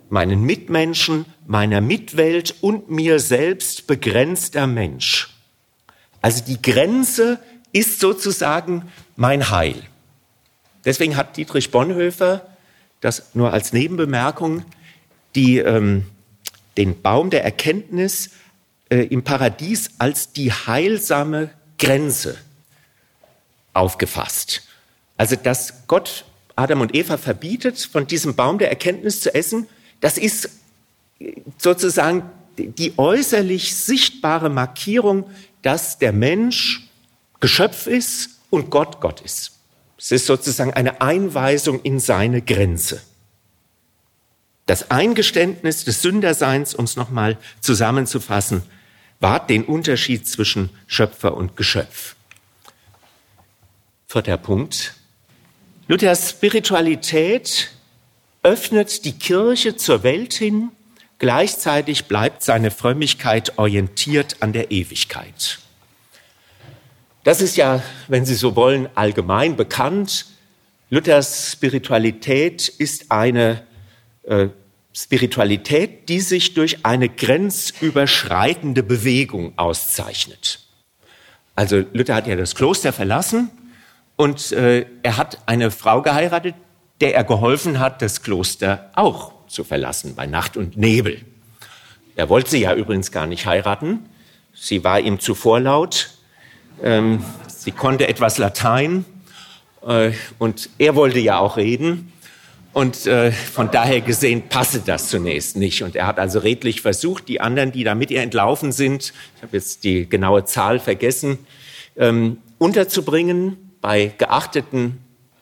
meinen 0.09 0.43
Mitmenschen, 0.43 1.27
meiner 1.47 1.81
Mitwelt 1.81 2.55
und 2.61 2.91
mir 2.91 3.19
selbst 3.21 3.87
begrenzter 3.87 4.67
Mensch. 4.67 5.31
Also 6.21 6.45
die 6.45 6.61
Grenze 6.61 7.39
ist 7.77 8.01
sozusagen 8.01 8.91
mein 9.17 9.51
Heil. 9.51 9.83
Deswegen 10.87 11.17
hat 11.17 11.37
Dietrich 11.37 11.71
Bonhoeffer, 11.71 12.47
das 13.01 13.35
nur 13.35 13.53
als 13.53 13.75
Nebenbemerkung, 13.75 14.65
die, 15.35 15.59
ähm, 15.59 16.07
den 16.79 17.03
Baum 17.03 17.29
der 17.29 17.45
Erkenntnis 17.45 18.31
äh, 18.89 19.01
im 19.01 19.25
Paradies 19.25 19.91
als 19.99 20.33
die 20.33 20.53
heilsame 20.53 21.51
Grenze 21.79 22.39
aufgefasst. 23.75 24.63
Also, 25.19 25.37
dass 25.37 25.87
Gott 25.87 26.25
Adam 26.55 26.81
und 26.81 26.95
Eva 26.95 27.19
verbietet, 27.19 27.79
von 27.79 28.07
diesem 28.07 28.35
Baum 28.37 28.59
der 28.59 28.71
Erkenntnis 28.71 29.21
zu 29.21 29.35
essen, 29.35 29.69
das 30.01 30.17
ist 30.17 30.49
sozusagen 31.59 32.23
die 32.57 32.95
äußerlich 32.97 33.77
sichtbare 33.77 34.49
Markierung, 34.49 35.29
dass 35.61 35.99
der 35.99 36.15
Mensch 36.15 36.86
Geschöpf 37.41 37.87
ist 37.87 38.31
und 38.51 38.71
Gott 38.71 39.01
Gott 39.01 39.21
ist. 39.21 39.53
Es 39.99 40.13
ist 40.13 40.27
sozusagen 40.27 40.73
eine 40.75 41.01
Einweisung 41.01 41.81
in 41.83 42.01
seine 42.01 42.43
Grenze. 42.43 43.03
Das 44.67 44.91
Eingeständnis 44.91 45.85
des 45.85 46.03
Sünderseins, 46.03 46.75
um 46.75 46.85
es 46.85 46.97
nochmal 46.97 47.39
zusammenzufassen, 47.61 48.63
wahrt 49.21 49.49
den 49.49 49.65
Unterschied 49.65 50.29
zwischen 50.29 50.71
Schöpfer 50.87 51.35
und 51.35 51.57
Geschöpf. 51.57 52.17
Vierter 54.09 54.37
Punkt. 54.37 54.95
Luthers 55.89 56.31
Spiritualität 56.31 57.71
öffnet 58.43 59.05
die 59.05 59.13
Kirche 59.13 59.77
zur 59.77 60.03
Welt 60.03 60.35
hin, 60.35 60.71
gleichzeitig 61.19 62.07
bleibt 62.07 62.43
seine 62.43 62.71
Frömmigkeit 62.71 63.59
orientiert 63.59 64.37
an 64.41 64.53
der 64.53 64.71
Ewigkeit. 64.73 65.61
Das 67.27 67.41
ist 67.41 67.57
ja, 67.57 67.83
wenn 68.07 68.25
Sie 68.25 68.37
so 68.37 68.55
wollen, 68.55 68.89
allgemein 68.95 69.57
bekannt. 69.57 70.27
Luthers 70.91 71.51
Spiritualität 71.51 72.69
ist 72.69 73.11
eine 73.11 73.65
äh, 74.23 74.47
Spiritualität, 74.93 76.09
die 76.09 76.21
sich 76.21 76.55
durch 76.55 76.87
eine 76.87 77.09
grenzüberschreitende 77.09 78.85
Bewegung 78.85 79.55
auszeichnet. 79.59 80.61
Also 81.57 81.83
Luther 81.93 82.15
hat 82.15 82.29
ja 82.29 82.37
das 82.37 82.55
Kloster 82.55 82.93
verlassen 82.93 83.51
und 84.15 84.53
äh, 84.53 84.87
er 85.03 85.17
hat 85.17 85.41
eine 85.47 85.73
Frau 85.73 86.03
geheiratet, 86.03 86.55
der 87.01 87.17
er 87.17 87.25
geholfen 87.25 87.81
hat, 87.81 88.03
das 88.03 88.23
Kloster 88.23 88.93
auch 88.95 89.33
zu 89.49 89.65
verlassen 89.65 90.15
bei 90.15 90.27
Nacht 90.27 90.57
und 90.57 90.77
Nebel. 90.77 91.23
Er 92.15 92.29
wollte 92.29 92.51
sie 92.51 92.61
ja 92.61 92.73
übrigens 92.77 93.11
gar 93.11 93.27
nicht 93.27 93.47
heiraten. 93.47 94.09
Sie 94.55 94.85
war 94.85 95.01
ihm 95.01 95.19
zu 95.19 95.35
vorlaut. 95.35 96.11
Ähm, 96.83 97.25
sie 97.47 97.73
konnte 97.73 98.09
etwas 98.09 98.39
Latein 98.39 99.05
äh, 99.87 100.13
und 100.39 100.71
er 100.79 100.95
wollte 100.95 101.19
ja 101.19 101.39
auch 101.39 101.57
reden. 101.57 102.13
Und 102.73 103.07
äh, 103.07 103.33
von 103.33 103.71
daher 103.71 104.03
gesehen 104.03 104.49
passe 104.51 104.81
das 104.85 105.09
zunächst 105.09 105.57
nicht. 105.57 105.83
Und 105.83 105.97
er 105.97 106.07
hat 106.07 106.19
also 106.19 106.41
redlich 106.41 106.83
versucht, 106.83 107.27
die 107.27 107.41
anderen, 107.41 107.73
die 107.73 107.85
da 107.85 107.95
mit 107.95 108.11
ihr 108.11 108.21
entlaufen 108.21 108.71
sind, 108.71 109.15
ich 109.37 109.43
habe 109.43 109.57
jetzt 109.57 109.85
die 109.85 110.07
genaue 110.07 110.45
Zahl 110.45 110.79
vergessen, 110.79 111.39
ähm, 111.97 112.37
unterzubringen 112.59 113.57
bei 113.81 114.13
geachteten 114.19 114.99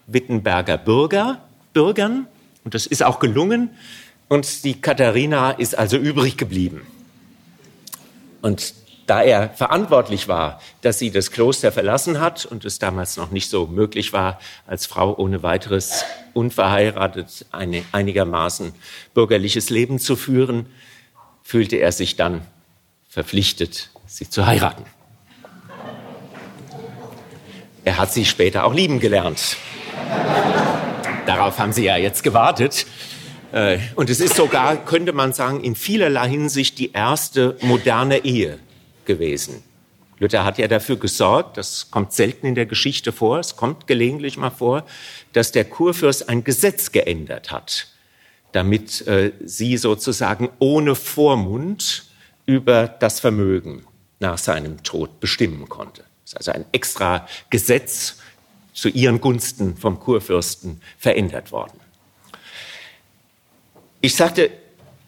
Wittenberger 0.06 0.78
Bürger, 0.78 1.42
Bürgern. 1.72 2.28
Und 2.62 2.74
das 2.74 2.86
ist 2.86 3.02
auch 3.02 3.18
gelungen. 3.18 3.70
Und 4.28 4.62
die 4.62 4.80
Katharina 4.80 5.50
ist 5.50 5.76
also 5.76 5.96
übrig 5.96 6.36
geblieben. 6.36 6.82
Und 8.42 8.74
da 9.06 9.22
er 9.22 9.50
verantwortlich 9.50 10.28
war, 10.28 10.60
dass 10.80 10.98
sie 10.98 11.10
das 11.10 11.30
Kloster 11.30 11.72
verlassen 11.72 12.20
hat 12.20 12.46
und 12.46 12.64
es 12.64 12.78
damals 12.78 13.16
noch 13.16 13.30
nicht 13.30 13.50
so 13.50 13.66
möglich 13.66 14.12
war, 14.12 14.38
als 14.66 14.86
Frau 14.86 15.14
ohne 15.16 15.42
weiteres 15.42 16.04
unverheiratet 16.32 17.46
eine, 17.52 17.84
einigermaßen 17.92 18.72
bürgerliches 19.12 19.70
Leben 19.70 19.98
zu 19.98 20.16
führen, 20.16 20.66
fühlte 21.42 21.76
er 21.76 21.92
sich 21.92 22.16
dann 22.16 22.42
verpflichtet, 23.08 23.90
sie 24.06 24.28
zu 24.28 24.46
heiraten. 24.46 24.84
Er 27.84 27.98
hat 27.98 28.12
sie 28.12 28.24
später 28.24 28.64
auch 28.64 28.72
lieben 28.72 28.98
gelernt. 28.98 29.56
Darauf 31.26 31.58
haben 31.58 31.72
Sie 31.72 31.84
ja 31.84 31.96
jetzt 31.96 32.22
gewartet. 32.22 32.86
Äh, 33.52 33.78
und 33.94 34.08
es 34.08 34.20
ist 34.20 34.36
sogar, 34.36 34.76
könnte 34.76 35.12
man 35.12 35.32
sagen, 35.32 35.62
in 35.62 35.74
vielerlei 35.74 36.28
Hinsicht 36.28 36.78
die 36.78 36.92
erste 36.92 37.56
moderne 37.60 38.24
Ehe 38.24 38.58
gewesen. 39.06 39.62
Luther 40.18 40.44
hat 40.44 40.58
ja 40.58 40.68
dafür 40.68 40.96
gesorgt, 40.96 41.56
das 41.56 41.90
kommt 41.90 42.12
selten 42.12 42.46
in 42.46 42.54
der 42.54 42.66
Geschichte 42.66 43.12
vor, 43.12 43.38
es 43.38 43.56
kommt 43.56 43.86
gelegentlich 43.86 44.36
mal 44.36 44.50
vor, 44.50 44.86
dass 45.32 45.52
der 45.52 45.64
Kurfürst 45.64 46.28
ein 46.28 46.44
Gesetz 46.44 46.92
geändert 46.92 47.50
hat, 47.50 47.88
damit 48.52 49.06
äh, 49.06 49.32
sie 49.44 49.76
sozusagen 49.76 50.50
ohne 50.60 50.94
Vormund 50.94 52.04
über 52.46 52.86
das 52.86 53.20
Vermögen 53.20 53.84
nach 54.20 54.38
seinem 54.38 54.82
Tod 54.82 55.20
bestimmen 55.20 55.68
konnte. 55.68 56.04
Das 56.24 56.32
ist 56.32 56.36
also 56.36 56.52
ein 56.52 56.64
extra 56.72 57.26
Gesetz 57.50 58.18
zu 58.72 58.88
ihren 58.88 59.20
Gunsten 59.20 59.76
vom 59.76 59.98
Kurfürsten 59.98 60.80
verändert 60.98 61.52
worden. 61.52 61.78
Ich 64.00 64.14
sagte, 64.14 64.50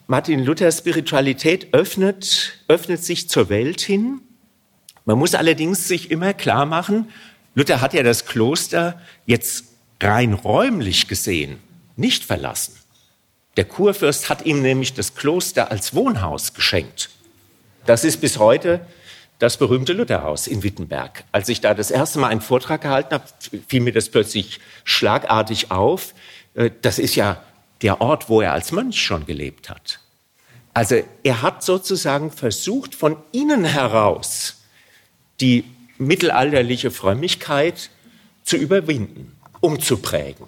Martin 0.09 0.45
Luthers 0.45 0.79
Spiritualität 0.79 1.73
öffnet, 1.73 2.59
öffnet 2.69 3.03
sich 3.03 3.29
zur 3.29 3.49
Welt 3.49 3.81
hin. 3.81 4.21
Man 5.05 5.19
muss 5.19 5.35
allerdings 5.35 5.89
sich 5.89 6.11
immer 6.11 6.33
klar 6.33 6.67
machen, 6.67 7.09
Luther 7.57 7.81
hat 7.81 7.95
ja 7.95 8.03
das 8.03 8.27
Kloster 8.27 9.01
jetzt 9.25 9.65
rein 10.01 10.35
räumlich 10.35 11.09
gesehen 11.09 11.59
nicht 11.97 12.25
verlassen. 12.25 12.75
Der 13.57 13.65
Kurfürst 13.65 14.29
hat 14.29 14.45
ihm 14.45 14.61
nämlich 14.61 14.93
das 14.93 15.15
Kloster 15.15 15.71
als 15.71 15.95
Wohnhaus 15.95 16.53
geschenkt. 16.53 17.09
Das 17.87 18.05
ist 18.05 18.21
bis 18.21 18.39
heute 18.39 18.87
das 19.39 19.57
berühmte 19.57 19.93
Lutherhaus 19.95 20.47
in 20.47 20.63
Wittenberg. 20.63 21.25
Als 21.33 21.49
ich 21.49 21.61
da 21.61 21.75
das 21.75 21.91
erste 21.91 22.19
Mal 22.19 22.29
einen 22.29 22.43
Vortrag 22.43 22.83
gehalten 22.83 23.15
habe, 23.15 23.25
fiel 23.67 23.81
mir 23.81 23.93
das 23.93 24.11
plötzlich 24.11 24.61
schlagartig 24.85 25.71
auf. 25.71 26.15
Äh, 26.55 26.71
das 26.83 26.99
ist 26.99 27.17
ja 27.17 27.43
der 27.83 28.01
Ort, 28.01 28.29
wo 28.29 28.41
er 28.41 28.53
als 28.53 28.73
Mönch 28.73 29.01
schon 29.01 29.27
gelebt 29.27 29.69
hat. 29.71 30.01
Also 30.75 31.03
er 31.23 31.43
hat 31.43 31.63
sozusagen 31.63 32.31
versucht, 32.31 32.95
von 32.95 33.17
innen 33.33 33.65
heraus 33.65 34.63
die 35.41 35.65
mittelalterliche 35.99 36.91
Frömmigkeit 36.91 37.91
zu 38.45 38.57
überwinden, 38.57 39.37
umzuprägen. 39.61 40.47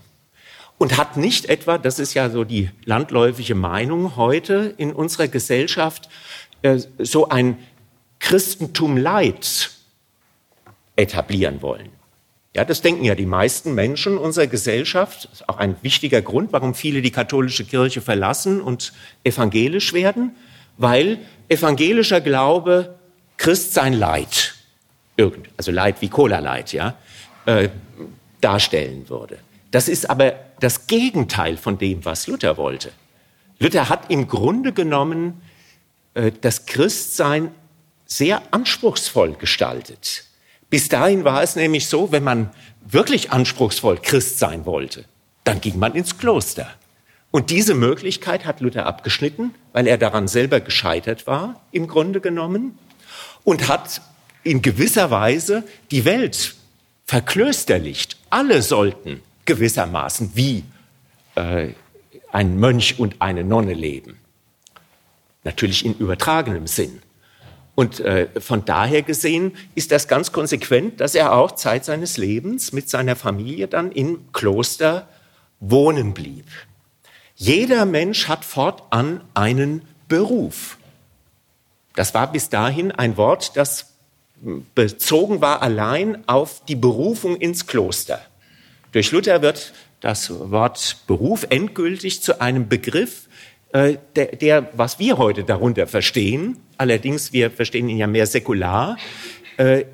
Und 0.77 0.97
hat 0.97 1.17
nicht 1.17 1.47
etwa, 1.47 1.77
das 1.79 1.99
ist 1.99 2.15
ja 2.15 2.31
so 2.31 2.45
die 2.45 2.71
landläufige 2.85 3.55
Meinung 3.55 4.17
heute 4.17 4.75
in 4.77 4.93
unserer 4.93 5.27
Gesellschaft, 5.27 6.09
äh, 6.63 6.79
so 6.99 7.29
ein 7.29 7.59
Christentum 8.21 8.97
Leid 8.97 9.71
etablieren 10.95 11.63
wollen. 11.63 11.98
Ja, 12.59 12.65
das 12.65 12.81
denken 12.81 13.05
ja 13.05 13.15
die 13.15 13.25
meisten 13.25 13.73
Menschen 13.77 14.19
unserer 14.19 14.49
Gesellschaft. 14.49 15.27
Das 15.27 15.33
ist 15.35 15.49
auch 15.49 15.59
ein 15.59 15.77
wichtiger 15.83 16.23
Grund, 16.23 16.53
warum 16.53 16.75
viele 16.75 17.03
die 17.03 17.13
katholische 17.13 17.65
Kirche 17.65 18.01
verlassen 18.01 18.61
und 18.61 18.93
evangelisch 19.23 19.93
werden, 19.93 20.35
weil 20.77 21.21
evangelischer 21.49 22.21
Glaube 22.21 22.99
Christ 23.37 23.75
sein 23.75 23.93
Leid, 23.93 24.57
also 25.57 25.71
Leid 25.71 25.99
wie 26.01 26.09
Cola-Leid, 26.09 26.73
ja, 26.73 26.97
äh, 27.47 27.69
darstellen 28.41 29.09
würde. 29.09 29.39
Das 29.71 29.89
ist 29.89 30.11
aber 30.11 30.33
das 30.59 30.89
Gegenteil 30.89 31.59
von 31.59 31.79
dem, 31.79 32.05
was 32.05 32.27
Luther 32.27 32.57
wollte. 32.57 32.91
Luther 33.61 33.89
hat 33.89 34.11
im 34.11 34.27
Grunde 34.27 34.73
genommen 34.73 35.43
äh, 36.15 36.33
das 36.41 36.67
Christsein 36.67 37.53
sehr 38.05 38.43
anspruchsvoll 38.51 39.35
gestaltet. 39.35 40.25
Bis 40.71 40.89
dahin 40.89 41.25
war 41.25 41.43
es 41.43 41.57
nämlich 41.57 41.89
so, 41.89 42.13
wenn 42.13 42.25
man 42.25 42.51
wirklich 42.87 43.31
anspruchsvoll 43.31 43.99
Christ 44.03 44.39
sein 44.39 44.67
wollte, 44.67 45.05
dann 45.45 45.61
ging 45.61 45.79
man 45.79 45.95
ins 45.95 46.19
Kloster. 46.19 46.71
Und 47.31 47.51
diese 47.51 47.75
Möglichkeit 47.75 48.47
hat 48.47 48.61
Luther 48.61 48.87
abgeschnitten, 48.87 49.55
weil 49.73 49.87
er 49.87 49.99
daran 49.99 50.29
selber 50.29 50.61
gescheitert 50.61 51.27
war, 51.27 51.61
im 51.73 51.87
Grunde 51.87 52.21
genommen, 52.21 52.79
und 53.45 53.69
hat 53.69 54.01
in 54.45 54.63
gewisser 54.63 55.11
Weise 55.11 55.65
die 55.91 56.05
Welt 56.05 56.55
verklösterlicht. 57.05 58.17
Alle 58.31 58.63
sollten 58.63 59.23
gewissermaßen 59.45 60.33
wie 60.35 60.65
äh, 61.35 61.69
ein 62.33 62.59
Mönch 62.59 62.99
und 62.99 63.21
eine 63.21 63.45
Nonne 63.45 63.75
leben. 63.75 64.19
Natürlich 65.45 65.85
in 65.85 65.95
übertragenem 65.95 66.67
Sinn. 66.67 67.01
Und 67.79 68.01
äh, 68.01 68.27
von 68.41 68.65
daher 68.65 69.03
gesehen 69.03 69.57
ist 69.77 69.93
das 69.93 70.09
ganz 70.09 70.33
konsequent, 70.33 71.01
dass 71.01 71.15
er 71.15 71.33
auch 71.33 71.53
Zeit 71.53 71.85
seines 71.85 72.17
Lebens 72.17 72.73
mit 72.73 72.91
seiner 72.91 73.15
Familie 73.15 73.69
dann 73.69 73.93
im 73.93 74.33
Kloster 74.33 75.09
wohnen 75.61 76.13
blieb. 76.13 76.47
Jeder 77.37 77.85
Mensch 77.85 78.27
hat 78.27 78.45
fortan 78.45 79.21
einen 79.33 79.83
Beruf. 80.09 80.77
Das 81.95 82.15
war 82.15 82.33
bis 82.33 82.49
dahin 82.49 82.91
ein 82.91 83.17
Wort, 83.17 83.57
das 83.57 83.93
bezogen 84.75 85.41
war 85.41 85.63
allein 85.63 86.25
auf 86.27 86.65
die 86.65 86.75
Berufung 86.75 87.37
ins 87.37 87.69
Kloster. 87.69 88.21
Durch 88.91 89.13
Luther 89.13 89.41
wird 89.41 89.73
das 90.01 90.51
Wort 90.51 90.97
Beruf 91.07 91.47
endgültig 91.49 92.25
zu 92.25 92.41
einem 92.41 92.69
Begriff, 92.69 93.28
der, 93.73 94.27
der, 94.37 94.71
was 94.75 94.99
wir 94.99 95.19
heute 95.19 95.45
darunter 95.45 95.87
verstehen, 95.87 96.57
allerdings 96.79 97.33
wir 97.33 97.51
verstehen 97.51 97.89
ihn 97.89 97.99
ja 97.99 98.07
mehr 98.07 98.27
säkular, 98.27 98.97
äh, 99.57 99.85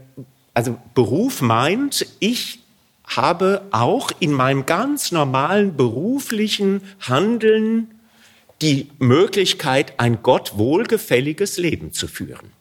also 0.52 0.78
Beruf 0.94 1.42
meint, 1.42 2.06
ich 2.20 2.60
habe 3.04 3.62
auch 3.72 4.10
in 4.20 4.32
meinem 4.32 4.66
ganz 4.66 5.12
normalen 5.12 5.76
beruflichen 5.76 6.82
Handeln 7.00 7.90
die 8.62 8.90
Möglichkeit, 8.98 9.94
ein 9.98 10.22
Gott 10.22 10.56
wohlgefälliges 10.56 11.58
Leben 11.58 11.92
zu 11.92 12.06
führen. 12.06 12.52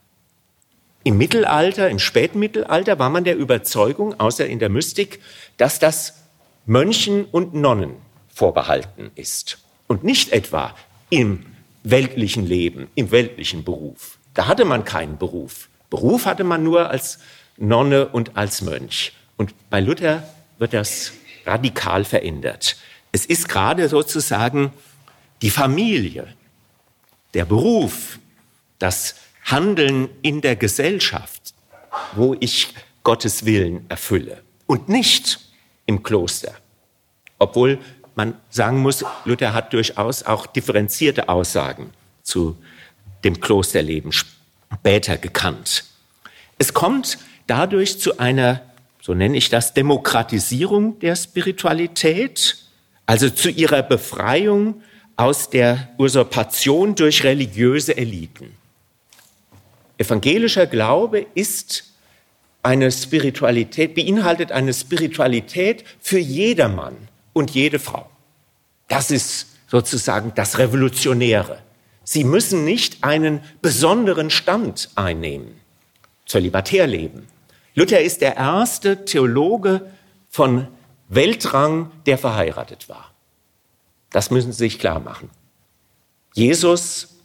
Im 1.04 1.18
Mittelalter, 1.18 1.90
im 1.90 2.00
Spätmittelalter 2.00 2.98
war 2.98 3.10
man 3.10 3.24
der 3.24 3.38
Überzeugung, 3.38 4.20
außer 4.20 4.48
in 4.48 4.60
der 4.60 4.70
Mystik, 4.70 5.20
dass 5.58 5.80
das 5.80 6.24
Mönchen 6.66 7.26
und 7.26 7.54
Nonnen 7.54 7.96
vorbehalten 8.34 9.12
ist 9.16 9.60
und 9.88 10.04
nicht 10.04 10.32
etwa 10.32 10.74
im 11.14 11.46
weltlichen 11.84 12.48
Leben, 12.48 12.88
im 12.96 13.12
weltlichen 13.12 13.64
Beruf. 13.64 14.18
Da 14.34 14.48
hatte 14.48 14.66
man 14.66 14.84
keinen 14.84 15.20
Beruf. 15.20 15.70
Beruf 15.92 16.26
hatte 16.26 16.44
man 16.44 16.64
nur 16.64 16.90
als 16.90 17.20
Nonne 17.56 18.08
und 18.08 18.36
als 18.36 18.64
Mönch. 18.64 19.14
Und 19.38 19.54
bei 19.70 19.80
Luther 19.80 20.28
wird 20.58 20.74
das 20.74 21.14
radikal 21.46 22.04
verändert. 22.04 22.78
Es 23.12 23.28
ist 23.28 23.48
gerade 23.48 23.90
sozusagen 23.90 24.74
die 25.44 25.52
Familie, 25.52 26.34
der 27.36 27.46
Beruf, 27.46 28.18
das 28.80 29.14
Handeln 29.44 30.10
in 30.24 30.42
der 30.42 30.56
Gesellschaft, 30.56 31.54
wo 32.16 32.36
ich 32.40 32.74
Gottes 33.04 33.46
Willen 33.46 33.86
erfülle 33.88 34.42
und 34.66 34.90
nicht 34.90 35.40
im 35.86 36.02
Kloster. 36.02 36.56
Obwohl 37.38 37.78
man 38.16 38.36
sagen 38.50 38.80
muss, 38.80 39.04
Luther 39.26 39.54
hat 39.54 39.74
durchaus 39.74 40.24
auch 40.24 40.46
differenzierte 40.46 41.30
Aussagen 41.30 41.92
zu 42.22 42.58
dem 43.24 43.40
Klosterleben 43.40 44.12
später 44.12 45.18
gekannt. 45.18 45.86
Es 46.58 46.74
kommt 46.74 47.18
dadurch 47.48 48.00
zu 48.00 48.20
einer, 48.20 48.62
so 49.02 49.14
nenne 49.14 49.38
ich 49.38 49.50
das, 49.50 49.74
Demokratisierung 49.74 51.00
der 51.00 51.16
Spiritualität, 51.16 52.58
also 53.06 53.30
zu 53.30 53.50
ihrer 53.50 53.84
Befreiung 53.84 54.82
aus 55.16 55.50
der 55.50 55.90
Usurpation 55.98 56.96
durch 56.96 57.24
religiöse 57.24 57.96
Eliten. 57.96 58.56
Evangelischer 59.98 60.66
Glaube 60.66 61.26
ist 61.36 61.94
eine 62.64 62.92
Spiritualität, 62.92 63.94
beinhaltet 63.94 64.52
eine 64.52 64.74
Spiritualität 64.74 65.84
für 66.00 66.18
jedermann 66.20 66.96
und 67.34 67.52
jede 67.52 67.80
Frau. 67.80 68.10
Das 68.88 69.12
ist 69.12 69.48
sozusagen 69.68 70.34
das 70.36 70.60
Revolutionäre. 70.60 71.60
Sie 72.04 72.24
müssen 72.24 72.64
nicht 72.66 73.04
einen 73.04 73.42
besonderen 73.62 74.30
Stand 74.30 74.90
einnehmen, 74.96 75.60
zölibatär 76.26 76.86
leben. 76.86 77.28
Luther 77.76 78.02
ist 78.02 78.22
der 78.22 78.36
erste 78.36 79.06
Theologe 79.06 79.90
von 80.30 80.68
Weltrang, 81.10 81.92
der 82.06 82.18
verheiratet 82.18 82.90
war. 82.90 83.12
Das 84.12 84.30
müssen 84.32 84.52
Sie 84.52 84.60
sich 84.60 84.80
klar 84.80 85.00
machen. 85.00 85.30
Jesus, 86.34 87.16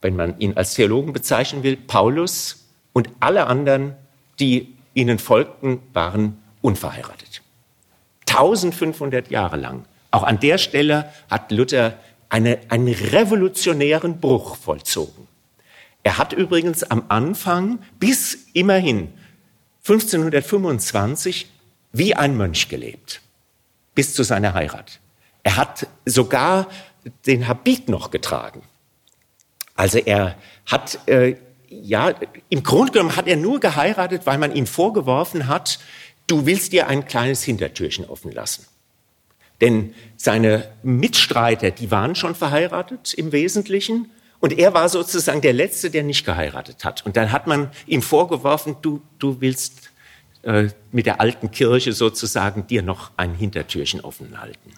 wenn 0.00 0.16
man 0.16 0.38
ihn 0.40 0.56
als 0.56 0.74
Theologen 0.74 1.12
bezeichnen 1.12 1.62
will, 1.62 1.76
Paulus 1.76 2.68
und 2.92 3.08
alle 3.20 3.46
anderen, 3.46 3.94
die 4.38 4.74
ihnen 4.94 5.18
folgten, 5.18 5.80
waren 5.92 6.42
unverheiratet. 6.62 7.39
1500 8.30 9.30
Jahre 9.30 9.56
lang. 9.56 9.84
Auch 10.10 10.22
an 10.22 10.40
der 10.40 10.58
Stelle 10.58 11.12
hat 11.28 11.50
Luther 11.52 11.98
eine, 12.28 12.58
einen 12.68 12.88
revolutionären 12.88 14.20
Bruch 14.20 14.56
vollzogen. 14.56 15.26
Er 16.02 16.16
hat 16.16 16.32
übrigens 16.32 16.82
am 16.84 17.04
Anfang 17.08 17.80
bis 17.98 18.46
immerhin 18.54 19.12
1525 19.80 21.50
wie 21.92 22.14
ein 22.14 22.36
Mönch 22.36 22.68
gelebt, 22.68 23.20
bis 23.94 24.14
zu 24.14 24.22
seiner 24.22 24.54
Heirat. 24.54 25.00
Er 25.42 25.56
hat 25.56 25.86
sogar 26.06 26.68
den 27.26 27.48
Habit 27.48 27.88
noch 27.88 28.10
getragen. 28.10 28.62
Also 29.74 29.98
er 29.98 30.36
hat, 30.66 30.98
äh, 31.06 31.36
ja, 31.68 32.12
im 32.48 32.62
Grunde 32.62 32.92
genommen 32.92 33.16
hat 33.16 33.26
er 33.26 33.36
nur 33.36 33.60
geheiratet, 33.60 34.26
weil 34.26 34.38
man 34.38 34.54
ihm 34.54 34.66
vorgeworfen 34.66 35.48
hat, 35.48 35.78
du 36.30 36.46
willst 36.46 36.72
dir 36.72 36.86
ein 36.86 37.06
kleines 37.06 37.42
Hintertürchen 37.42 38.04
offen 38.04 38.32
lassen. 38.32 38.66
Denn 39.60 39.94
seine 40.16 40.70
Mitstreiter, 40.82 41.70
die 41.70 41.90
waren 41.90 42.14
schon 42.14 42.34
verheiratet 42.34 43.14
im 43.14 43.32
Wesentlichen. 43.32 44.10
Und 44.38 44.58
er 44.58 44.72
war 44.72 44.88
sozusagen 44.88 45.42
der 45.42 45.52
Letzte, 45.52 45.90
der 45.90 46.02
nicht 46.02 46.24
geheiratet 46.24 46.84
hat. 46.84 47.04
Und 47.04 47.16
dann 47.16 47.30
hat 47.30 47.46
man 47.46 47.70
ihm 47.86 48.00
vorgeworfen, 48.00 48.76
du, 48.80 49.02
du 49.18 49.40
willst 49.40 49.90
äh, 50.42 50.68
mit 50.92 51.04
der 51.04 51.20
alten 51.20 51.50
Kirche 51.50 51.92
sozusagen 51.92 52.66
dir 52.66 52.82
noch 52.82 53.10
ein 53.18 53.34
Hintertürchen 53.34 54.00
offen 54.00 54.40
halten. 54.40 54.72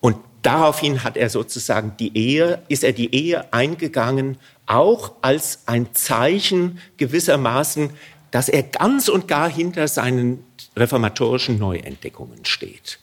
Und 0.00 0.16
daraufhin 0.42 1.04
hat 1.04 1.18
er 1.18 1.28
sozusagen 1.28 1.94
die 1.98 2.16
Ehe, 2.16 2.62
ist 2.68 2.84
er 2.84 2.92
die 2.92 3.14
Ehe 3.14 3.52
eingegangen, 3.52 4.38
auch 4.64 5.12
als 5.20 5.64
ein 5.66 5.94
Zeichen 5.94 6.78
gewissermaßen, 6.96 7.90
dass 8.30 8.48
er 8.48 8.62
ganz 8.62 9.08
und 9.08 9.28
gar 9.28 9.50
hinter 9.50 9.88
seinen 9.88 10.44
reformatorischen 10.76 11.58
Neuentdeckungen 11.58 12.44
steht. 12.44 12.98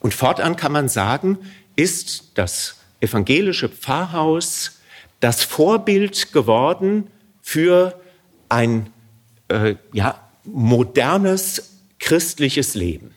Und 0.00 0.14
fortan 0.14 0.56
kann 0.56 0.72
man 0.72 0.88
sagen, 0.88 1.38
ist 1.76 2.32
das 2.34 2.76
evangelische 3.00 3.68
Pfarrhaus 3.68 4.80
das 5.20 5.42
Vorbild 5.42 6.32
geworden 6.32 7.06
für 7.40 7.98
ein 8.48 8.92
äh, 9.48 9.76
ja, 9.92 10.20
modernes 10.44 11.80
christliches 11.98 12.74
Leben. 12.74 13.14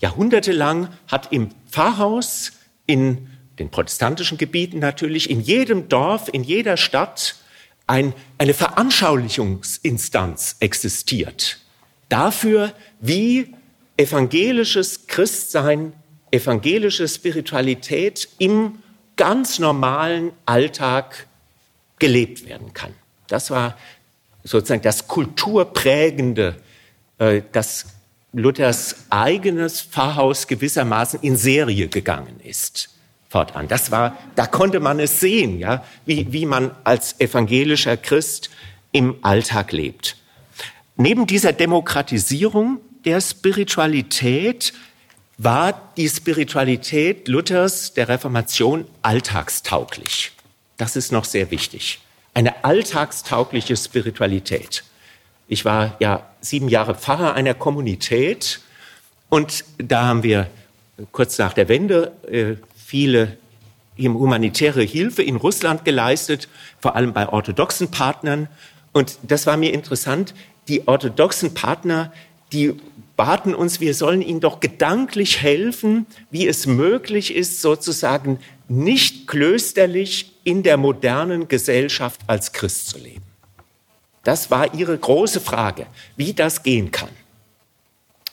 Jahrhundertelang 0.00 0.88
hat 1.08 1.32
im 1.32 1.50
Pfarrhaus, 1.70 2.52
in 2.86 3.30
den 3.58 3.70
protestantischen 3.70 4.36
Gebieten 4.36 4.80
natürlich, 4.80 5.30
in 5.30 5.40
jedem 5.40 5.88
Dorf, 5.88 6.28
in 6.30 6.44
jeder 6.44 6.76
Stadt 6.76 7.36
ein, 7.86 8.14
eine 8.38 8.54
Veranschaulichungsinstanz 8.54 10.56
existiert. 10.60 11.58
Dafür, 12.08 12.72
wie 13.00 13.54
evangelisches 13.96 15.06
Christsein, 15.06 15.92
evangelische 16.30 17.06
Spiritualität 17.08 18.28
im 18.38 18.78
ganz 19.16 19.58
normalen 19.58 20.32
Alltag 20.46 21.26
gelebt 21.98 22.46
werden 22.46 22.72
kann. 22.72 22.94
Das 23.28 23.50
war 23.50 23.76
sozusagen 24.42 24.82
das 24.82 25.06
kulturprägende, 25.06 26.56
äh, 27.18 27.42
das 27.52 27.86
Luthers 28.32 29.06
eigenes 29.10 29.80
Pfarrhaus 29.80 30.48
gewissermaßen 30.48 31.20
in 31.22 31.36
Serie 31.36 31.88
gegangen 31.88 32.40
ist. 32.42 32.93
Fortan. 33.34 33.66
Das 33.66 33.90
war, 33.90 34.16
da 34.36 34.46
konnte 34.46 34.78
man 34.78 35.00
es 35.00 35.18
sehen, 35.18 35.58
ja, 35.58 35.82
wie, 36.06 36.32
wie 36.32 36.46
man 36.46 36.70
als 36.84 37.18
evangelischer 37.18 37.96
Christ 37.96 38.48
im 38.92 39.16
Alltag 39.22 39.72
lebt. 39.72 40.16
Neben 40.96 41.26
dieser 41.26 41.52
Demokratisierung 41.52 42.78
der 43.04 43.20
Spiritualität 43.20 44.72
war 45.36 45.92
die 45.96 46.08
Spiritualität 46.08 47.26
Luthers 47.26 47.92
der 47.94 48.08
Reformation 48.08 48.84
alltagstauglich. 49.02 50.30
Das 50.76 50.94
ist 50.94 51.10
noch 51.10 51.24
sehr 51.24 51.50
wichtig. 51.50 51.98
Eine 52.34 52.64
alltagstaugliche 52.64 53.76
Spiritualität. 53.76 54.84
Ich 55.48 55.64
war 55.64 55.96
ja 55.98 56.24
sieben 56.40 56.68
Jahre 56.68 56.94
Pfarrer 56.94 57.34
einer 57.34 57.54
Kommunität 57.54 58.60
und 59.28 59.64
da 59.78 60.04
haben 60.06 60.22
wir 60.22 60.46
kurz 61.10 61.36
nach 61.38 61.52
der 61.52 61.68
Wende 61.68 62.12
äh, 62.30 62.54
viele 62.94 63.38
humanitäre 63.98 64.82
Hilfe 64.82 65.24
in 65.24 65.34
Russland 65.34 65.84
geleistet, 65.84 66.48
vor 66.78 66.94
allem 66.94 67.12
bei 67.12 67.28
orthodoxen 67.28 67.90
Partnern. 67.90 68.46
Und 68.92 69.18
das 69.24 69.48
war 69.48 69.56
mir 69.56 69.72
interessant. 69.72 70.32
Die 70.68 70.86
orthodoxen 70.86 71.54
Partner, 71.54 72.12
die 72.52 72.74
baten 73.16 73.52
uns, 73.52 73.80
wir 73.80 73.94
sollen 73.94 74.22
ihnen 74.22 74.38
doch 74.38 74.60
gedanklich 74.60 75.42
helfen, 75.42 76.06
wie 76.30 76.46
es 76.46 76.66
möglich 76.68 77.34
ist, 77.34 77.60
sozusagen 77.60 78.38
nicht 78.68 79.26
klösterlich 79.26 80.32
in 80.44 80.62
der 80.62 80.76
modernen 80.76 81.48
Gesellschaft 81.48 82.20
als 82.28 82.52
Christ 82.52 82.90
zu 82.90 82.98
leben. 82.98 83.24
Das 84.22 84.52
war 84.52 84.72
ihre 84.72 84.96
große 84.96 85.40
Frage, 85.40 85.86
wie 86.16 86.32
das 86.32 86.62
gehen 86.62 86.92
kann. 86.92 87.10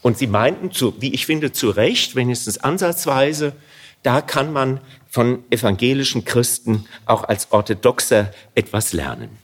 Und 0.03 0.19
sie 0.19 0.27
meinten, 0.27 0.71
zu, 0.71 0.93
wie 1.01 1.15
ich 1.15 1.25
finde, 1.25 1.51
zu 1.51 1.71
Recht, 1.71 2.15
wenigstens 2.15 2.59
ansatzweise, 2.59 3.53
da 4.03 4.21
kann 4.21 4.51
man 4.51 4.79
von 5.09 5.43
evangelischen 5.49 6.25
Christen 6.25 6.85
auch 7.05 7.23
als 7.23 7.51
Orthodoxer 7.51 8.31
etwas 8.55 8.93
lernen. 8.93 9.37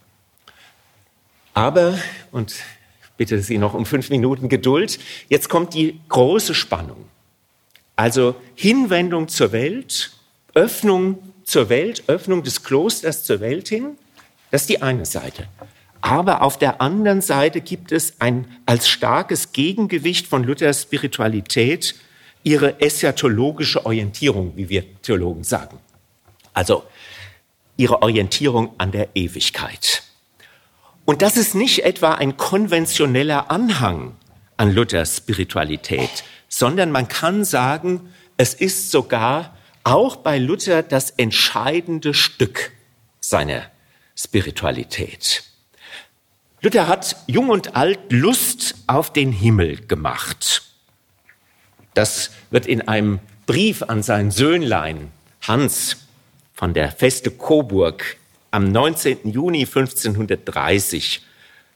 Aber, 1.53 1.97
und 2.31 2.55
bitte 3.17 3.41
Sie 3.41 3.57
noch 3.57 3.73
um 3.73 3.85
fünf 3.85 4.09
Minuten 4.09 4.47
Geduld. 4.47 4.99
Jetzt 5.27 5.49
kommt 5.49 5.73
die 5.73 5.99
große 6.07 6.53
Spannung. 6.53 7.05
Also 7.95 8.35
Hinwendung 8.55 9.27
zur 9.27 9.51
Welt, 9.51 10.11
Öffnung 10.53 11.17
zur 11.43 11.69
Welt, 11.69 12.03
Öffnung 12.07 12.43
des 12.43 12.63
Klosters 12.63 13.23
zur 13.23 13.39
Welt 13.39 13.67
hin. 13.67 13.97
Das 14.51 14.61
ist 14.61 14.69
die 14.69 14.81
eine 14.81 15.05
Seite. 15.05 15.47
Aber 16.01 16.43
auf 16.43 16.57
der 16.57 16.79
anderen 16.79 17.21
Seite 17.21 17.59
gibt 17.59 17.91
es 17.91 18.21
ein 18.21 18.47
als 18.65 18.87
starkes 18.87 19.51
Gegengewicht 19.51 20.27
von 20.27 20.43
Luthers 20.43 20.83
Spiritualität 20.83 21.95
ihre 22.47 22.79
eschatologische 22.79 23.85
Orientierung, 23.85 24.53
wie 24.55 24.69
wir 24.69 24.85
Theologen 25.01 25.43
sagen. 25.43 25.79
Also 26.53 26.85
ihre 27.75 28.01
Orientierung 28.01 28.73
an 28.77 28.91
der 28.93 29.09
Ewigkeit. 29.15 30.03
Und 31.03 31.21
das 31.21 31.35
ist 31.35 31.55
nicht 31.55 31.83
etwa 31.83 32.13
ein 32.13 32.37
konventioneller 32.37 33.51
Anhang 33.51 34.15
an 34.55 34.73
Luthers 34.73 35.17
Spiritualität, 35.17 36.23
sondern 36.47 36.89
man 36.89 37.09
kann 37.09 37.43
sagen, 37.43 38.13
es 38.37 38.53
ist 38.53 38.91
sogar 38.91 39.57
auch 39.83 40.15
bei 40.15 40.39
Luther 40.39 40.83
das 40.83 41.09
entscheidende 41.09 42.13
Stück 42.13 42.71
seiner 43.19 43.63
Spiritualität. 44.15 45.43
Luther 46.61 46.87
hat 46.87 47.17
jung 47.27 47.49
und 47.49 47.75
alt 47.75 47.99
Lust 48.09 48.75
auf 48.87 49.11
den 49.11 49.33
Himmel 49.33 49.85
gemacht. 49.85 50.66
Das 51.97 52.29
wird 52.51 52.67
in 52.67 52.87
einem 52.87 53.17
Brief 53.47 53.81
an 53.81 54.03
sein 54.03 54.29
Söhnlein 54.29 55.11
Hans 55.41 56.05
von 56.53 56.75
der 56.75 56.91
Feste 56.91 57.31
Coburg 57.31 58.17
am 58.51 58.71
19. 58.71 59.31
Juni 59.31 59.61
1530 59.61 61.25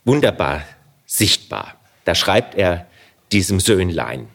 wunderbar 0.06 0.62
sichtbar. 1.08 1.74
Da 2.06 2.14
schreibt 2.14 2.54
er 2.54 2.86
diesem 3.32 3.60
Söhnlein, 3.60 4.28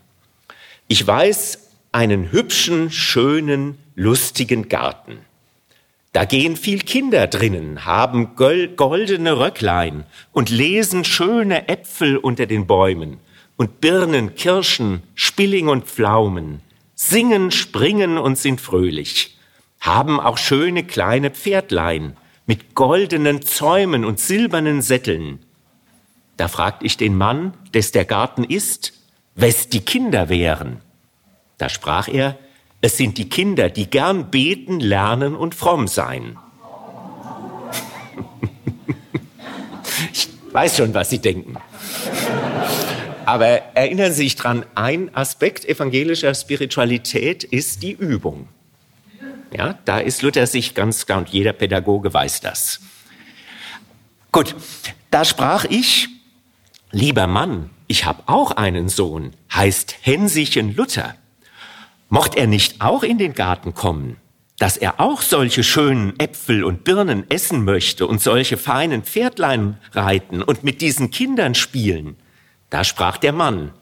ich 0.89 1.07
weiß 1.07 1.69
einen 1.93 2.33
hübschen, 2.33 2.91
schönen, 2.91 3.79
lustigen 3.95 4.69
Garten. 4.69 5.19
Da 6.13 6.25
gehen 6.25 6.57
viel 6.57 6.81
Kinder 6.81 7.29
drinnen, 7.29 7.85
haben 7.85 8.35
goldene 8.35 9.39
Röcklein 9.39 10.03
und 10.33 10.51
lesen 10.51 11.05
schöne 11.05 11.69
Äpfel 11.69 12.17
unter 12.17 12.47
den 12.47 12.67
Bäumen 12.67 13.21
und 13.57 13.81
Birnen, 13.81 14.35
Kirschen, 14.35 15.03
Spilling 15.15 15.69
und 15.69 15.87
Pflaumen, 15.87 16.61
singen, 16.95 17.51
springen 17.51 18.19
und 18.19 18.39
sind 18.39 18.61
fröhlich, 18.61 19.37
haben 19.81 20.21
auch 20.21 20.39
schöne 20.39 20.85
kleine 20.85 21.31
Pferdlein 21.31 22.17
mit 22.47 22.75
goldenen 22.75 23.43
Zäumen 23.43 24.05
und 24.05 24.21
silbernen 24.21 24.83
Sätteln. 24.83 25.41
Da 26.37 26.49
fragt 26.49 26.83
ich 26.83 26.97
den 26.97 27.17
Mann, 27.17 27.55
des 27.75 27.93
der 27.93 28.05
Garten 28.05 28.45
ist, 28.45 28.93
wes 29.35 29.69
die 29.69 29.81
Kinder 29.81 30.29
wären. 30.29 30.81
Da 31.59 31.69
sprach 31.69 32.09
er, 32.09 32.39
es 32.83 32.97
sind 32.99 33.19
die 33.19 33.29
Kinder, 33.29 33.71
die 33.71 33.89
gern 33.89 34.31
beten, 34.31 34.81
lernen 34.81 35.35
und 35.35 35.55
fromm 35.55 35.89
sein. 35.89 36.37
ich 40.13 40.29
weiß 40.53 40.77
schon, 40.77 40.93
was 40.95 41.11
Sie 41.11 41.19
denken. 41.19 41.57
Aber 43.27 43.47
erinnern 43.75 44.13
Sie 44.13 44.23
sich 44.23 44.37
dran, 44.37 44.65
ein 44.77 45.13
Aspekt 45.15 45.65
evangelischer 45.65 46.33
Spiritualität 46.33 47.43
ist 47.43 47.83
die 47.83 47.93
Übung. 47.93 48.49
Ja, 49.53 49.79
da 49.85 49.99
ist 49.99 50.23
Luther 50.23 50.47
sich 50.47 50.75
ganz 50.75 51.07
klar 51.07 51.19
und 51.19 51.29
jeder 51.31 51.53
Pädagoge 51.53 52.15
weiß 52.15 52.41
das. 52.41 52.81
Gut, 54.31 54.55
da 55.11 55.25
sprach 55.25 55.65
ich, 55.65 56.09
lieber 56.93 57.27
Mann, 57.27 57.71
ich 57.89 58.05
habe 58.05 58.23
auch 58.27 58.53
einen 58.53 58.89
Sohn, 58.89 59.33
heißt 59.53 59.97
Hensichen 60.03 60.77
Luther. 60.77 61.17
Mocht 62.09 62.37
er 62.37 62.47
nicht 62.47 62.81
auch 62.81 63.03
in 63.03 63.19
den 63.19 63.33
Garten 63.35 63.75
kommen, 63.75 64.19
dass 64.61 64.77
er 64.77 65.01
auch 65.01 65.21
solche 65.21 65.65
schönen 65.65 66.17
Äpfel 66.21 66.63
und 66.63 66.85
Birnen 66.85 67.29
essen 67.29 67.65
möchte 67.65 68.07
und 68.07 68.23
solche 68.23 68.57
feinen 68.57 69.03
Pferdlein 69.03 69.79
reiten 69.91 70.43
und 70.43 70.63
mit 70.63 70.81
diesen 70.81 71.11
Kindern 71.11 71.57
spielen? 71.57 72.17
Da 72.71 72.85
sprach 72.85 73.19
der 73.19 73.33
Mann, 73.33 73.73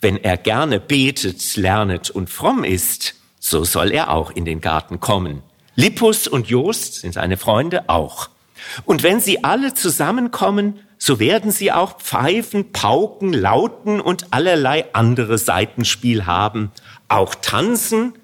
wenn 0.00 0.16
er 0.16 0.36
gerne 0.36 0.80
betet, 0.80 1.56
lernet 1.56 2.10
und 2.10 2.30
fromm 2.30 2.64
ist, 2.64 3.14
so 3.38 3.64
soll 3.64 3.92
er 3.92 4.10
auch 4.10 4.30
in 4.30 4.44
den 4.44 4.60
Garten 4.60 5.00
kommen. 5.00 5.42
Lippus 5.74 6.28
und 6.28 6.48
Jost 6.48 7.00
sind 7.00 7.14
seine 7.14 7.36
Freunde 7.36 7.88
auch. 7.88 8.28
Und 8.84 9.02
wenn 9.02 9.20
sie 9.20 9.42
alle 9.42 9.74
zusammenkommen, 9.74 10.78
so 10.98 11.18
werden 11.18 11.50
sie 11.50 11.72
auch 11.72 11.98
Pfeifen, 11.98 12.72
Pauken, 12.72 13.32
Lauten 13.32 14.00
und 14.00 14.32
allerlei 14.32 14.84
andere 14.92 15.38
Seitenspiel 15.38 16.26
haben, 16.26 16.70
auch 17.08 17.34
tanzen 17.34 18.14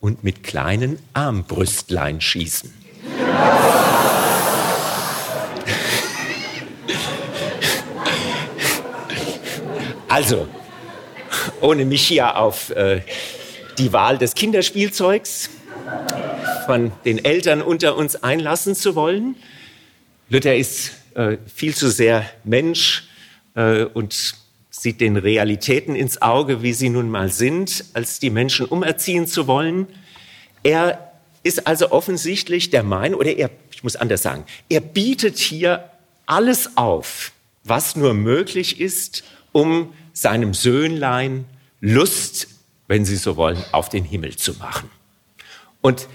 und 0.00 0.24
mit 0.24 0.42
kleinen 0.42 0.98
Armbrüstlein 1.12 2.20
schießen. 2.20 2.72
Also, 10.08 10.48
ohne 11.60 11.84
mich 11.84 12.06
hier 12.06 12.36
auf 12.36 12.70
äh, 12.70 13.02
die 13.78 13.92
Wahl 13.92 14.18
des 14.18 14.34
Kinderspielzeugs 14.34 15.50
von 16.66 16.92
den 17.04 17.24
Eltern 17.24 17.62
unter 17.62 17.96
uns 17.96 18.22
einlassen 18.22 18.74
zu 18.74 18.94
wollen. 18.94 19.36
Luther 20.28 20.56
ist 20.56 20.92
äh, 21.14 21.38
viel 21.52 21.74
zu 21.74 21.90
sehr 21.90 22.28
Mensch 22.44 23.08
äh, 23.54 23.84
und 23.84 24.34
sieht 24.70 25.00
den 25.00 25.16
Realitäten 25.16 25.94
ins 25.94 26.22
Auge, 26.22 26.62
wie 26.62 26.72
sie 26.72 26.88
nun 26.88 27.10
mal 27.10 27.30
sind, 27.30 27.84
als 27.92 28.18
die 28.18 28.30
Menschen 28.30 28.66
umerziehen 28.66 29.26
zu 29.26 29.46
wollen. 29.46 29.86
Er 30.62 31.12
ist 31.42 31.66
also 31.66 31.90
offensichtlich 31.90 32.70
der 32.70 32.82
Meinung, 32.82 33.20
oder 33.20 33.32
er, 33.32 33.50
ich 33.72 33.82
muss 33.82 33.96
anders 33.96 34.22
sagen, 34.22 34.44
er 34.68 34.80
bietet 34.80 35.38
hier 35.38 35.90
alles 36.26 36.76
auf, 36.76 37.32
was 37.64 37.96
nur 37.96 38.14
möglich 38.14 38.80
ist, 38.80 39.24
um 39.52 39.92
seinem 40.12 40.54
Söhnlein 40.54 41.46
Lust, 41.80 42.48
wenn 42.88 43.04
Sie 43.04 43.16
so 43.16 43.36
wollen, 43.36 43.62
auf 43.72 43.88
den 43.88 44.04
Himmel 44.04 44.36
zu 44.36 44.54
machen. 44.54 44.90
Und 45.80 46.08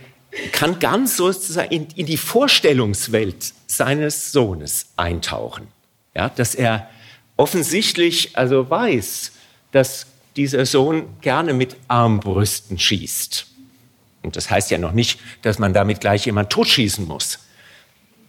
kann 0.52 0.80
ganz 0.80 1.18
sozusagen 1.18 1.72
in, 1.72 1.88
in 1.95 2.06
die 2.06 2.18
Vorstellungswelt 2.18 3.53
seines 3.68 4.32
Sohnes 4.32 4.88
eintauchen. 4.98 5.68
Ja, 6.14 6.30
dass 6.30 6.56
er 6.56 6.90
offensichtlich 7.38 8.38
also 8.38 8.70
weiß, 8.70 9.32
dass 9.72 10.07
dieser 10.36 10.66
Sohn 10.66 11.07
gerne 11.22 11.53
mit 11.53 11.76
Armbrüsten 11.88 12.78
schießt. 12.78 13.48
Und 14.22 14.36
das 14.36 14.49
heißt 14.49 14.72
ja 14.72 14.78
noch 14.78 14.91
nicht, 14.91 15.20
dass 15.41 15.60
man 15.60 15.74
damit 15.74 16.02
gleich 16.02 16.26
jemand 16.26 16.49
totschießen 16.49 17.06
muss. 17.07 17.40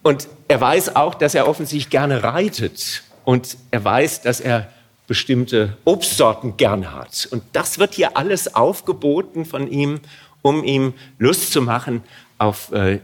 Und 0.02 0.28
er 0.46 0.60
weiß 0.60 0.94
auch, 0.94 1.14
dass 1.14 1.34
er 1.34 1.48
offensichtlich 1.48 1.90
gerne 1.90 2.22
reitet. 2.22 3.02
Und 3.24 3.56
er 3.70 3.82
weiß, 3.82 4.22
dass 4.22 4.40
er 4.40 4.72
bestimmte 5.06 5.76
Obstsorten 5.84 6.56
gern 6.56 6.92
hat. 6.92 7.28
Und 7.30 7.42
das 7.52 7.78
wird 7.78 7.94
hier 7.94 8.16
alles 8.16 8.54
aufgeboten 8.54 9.44
von 9.44 9.70
ihm, 9.70 10.00
um 10.42 10.64
ihm 10.64 10.94
Lust 11.18 11.52
zu 11.52 11.62
machen 11.62 12.02
auf 12.38 12.72
äh, 12.72 13.00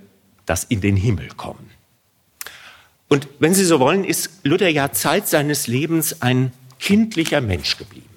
das 0.47 0.65
in 0.65 0.81
den 0.81 0.97
Himmel 0.97 1.29
kommen. 1.37 1.71
Und 3.09 3.29
wenn 3.39 3.55
Sie 3.55 3.65
so 3.65 3.79
wollen, 3.79 4.05
ist 4.05 4.31
Luther 4.43 4.69
ja 4.69 4.93
Zeit 4.93 5.29
seines 5.29 5.67
Lebens 5.67 6.23
ein 6.23 6.53
kindlicher 6.79 7.41
Mensch 7.41 7.77
geblieben. 7.77 8.09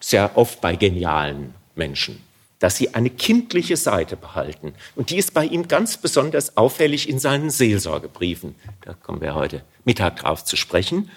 Sehr 0.00 0.36
oft 0.36 0.60
bei 0.60 0.74
genialen 0.74 1.54
Menschen, 1.74 2.18
dass 2.58 2.76
sie 2.76 2.94
eine 2.94 3.10
kindliche 3.10 3.76
Seite 3.76 4.16
behalten. 4.16 4.74
Und 4.96 5.10
die 5.10 5.18
ist 5.18 5.34
bei 5.34 5.44
ihm 5.44 5.68
ganz 5.68 5.96
besonders 5.96 6.56
auffällig 6.56 7.08
in 7.08 7.18
seinen 7.18 7.50
Seelsorgebriefen. 7.50 8.54
Da 8.80 8.94
kommen 8.94 9.20
wir 9.20 9.34
heute 9.34 9.62
Mittag 9.84 10.16
drauf 10.16 10.44
zu 10.44 10.56
sprechen. 10.56 11.10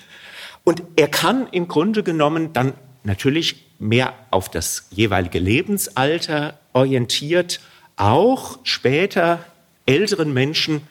Und 0.66 0.84
er 0.98 1.08
kann 1.08 1.48
im 1.52 1.70
Grunde 1.70 2.04
genommen 2.04 2.52
dann 2.52 2.74
natürlich 3.04 3.68
mehr 3.80 4.14
auf 4.32 4.50
das 4.50 4.88
jeweilige 4.90 5.40
Lebensalter 5.40 6.60
orientiert, 6.74 7.62
auch 7.96 8.60
später 8.64 9.46
älteren 9.86 10.34
Menschen 10.34 10.82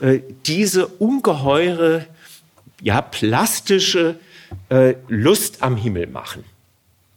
äh, 0.00 0.20
diese 0.46 0.86
ungeheure, 0.86 2.06
ja, 2.82 3.00
plastische 3.00 4.18
äh, 4.68 4.94
Lust 5.08 5.62
am 5.62 5.76
Himmel 5.76 6.08
machen. 6.08 6.44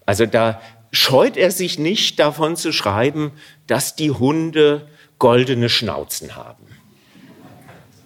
Also 0.05 0.25
da 0.25 0.61
scheut 0.91 1.35
er 1.35 1.49
sich 1.49 1.79
nicht 1.79 2.19
davon 2.19 2.55
zu 2.55 2.71
schreiben, 2.71 3.31
dass 3.65 3.95
die 3.95 4.11
Hunde 4.11 4.87
goldene 5.17 5.69
Schnauzen 5.69 6.35
haben. 6.35 6.65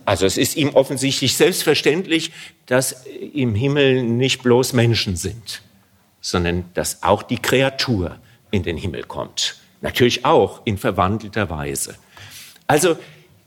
Also 0.08 0.26
es 0.26 0.38
ist 0.38 0.56
ihm 0.56 0.70
offensichtlich 0.70 1.36
selbstverständlich, 1.36 2.32
dass 2.66 3.06
im 3.34 3.56
Himmel 3.56 4.04
nicht 4.04 4.42
bloß 4.42 4.72
Menschen 4.72 5.18
sind, 5.18 5.62
sondern 6.22 6.64
dass 6.76 7.04
auch 7.04 7.24
die 7.24 7.40
Kreatur 7.40 8.18
in 8.50 8.64
den 8.64 8.78
Himmel 8.78 9.04
kommt. 9.04 9.58
Natürlich 9.82 10.24
auch 10.24 10.62
in 10.64 10.78
verwandelter 10.78 11.50
Weise. 11.50 11.96
Also 12.68 12.96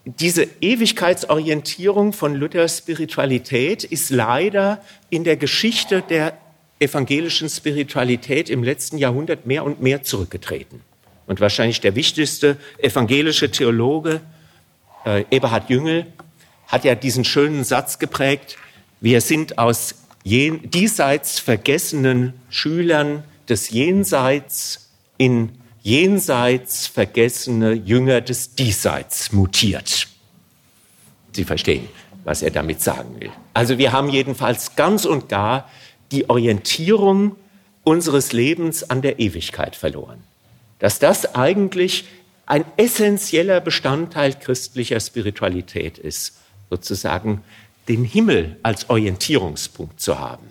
diese 0.05 0.47
Ewigkeitsorientierung 0.61 2.12
von 2.12 2.35
Luthers 2.35 2.77
Spiritualität 2.77 3.82
ist 3.82 4.11
leider 4.11 4.85
in 5.09 5.24
der 5.24 5.39
Geschichte 5.39 6.03
der 6.03 6.37
evangelischen 6.78 7.49
Spiritualität 7.49 8.51
im 8.51 8.62
letzten 8.62 8.99
Jahrhundert 8.99 9.47
mehr 9.47 9.65
und 9.65 9.81
mehr 9.81 10.03
zurückgetreten. 10.03 10.82
Und 11.27 11.41
wahrscheinlich 11.41 11.81
der 11.81 11.95
wichtigste 11.95 12.59
evangelische 12.77 13.51
Theologe, 13.51 14.20
äh, 15.07 15.24
Eberhard 15.31 15.70
Jüngel, 15.70 16.07
hat 16.70 16.84
ja 16.84 16.94
diesen 16.94 17.24
schönen 17.24 17.64
Satz 17.64 17.98
geprägt, 17.98 18.56
wir 19.01 19.20
sind 19.20 19.59
aus 19.59 19.94
diesseits 20.24 21.38
vergessenen 21.38 22.34
Schülern 22.48 23.24
des 23.48 23.70
Jenseits 23.70 24.90
in 25.16 25.51
jenseits 25.82 26.86
vergessene 26.86 27.72
Jünger 27.72 28.20
des 28.20 28.55
Diesseits 28.55 29.32
mutiert. 29.32 30.09
Sie 31.32 31.44
verstehen, 31.44 31.88
was 32.24 32.42
er 32.42 32.51
damit 32.51 32.82
sagen 32.82 33.20
will. 33.20 33.30
Also 33.55 33.78
wir 33.78 33.92
haben 33.92 34.10
jedenfalls 34.10 34.76
ganz 34.76 35.05
und 35.05 35.28
gar 35.28 35.68
die 36.12 36.28
Orientierung 36.28 37.36
unseres 37.82 38.32
Lebens 38.32 38.88
an 38.88 39.01
der 39.01 39.18
Ewigkeit 39.18 39.74
verloren. 39.74 40.22
Dass 40.78 40.98
das 40.98 41.34
eigentlich 41.34 42.05
ein 42.47 42.64
essentieller 42.76 43.60
Bestandteil 43.60 44.34
christlicher 44.34 45.01
Spiritualität 45.01 45.98
ist 45.98 46.36
sozusagen 46.70 47.42
den 47.88 48.05
Himmel 48.05 48.56
als 48.62 48.88
Orientierungspunkt 48.88 50.01
zu 50.01 50.18
haben. 50.18 50.47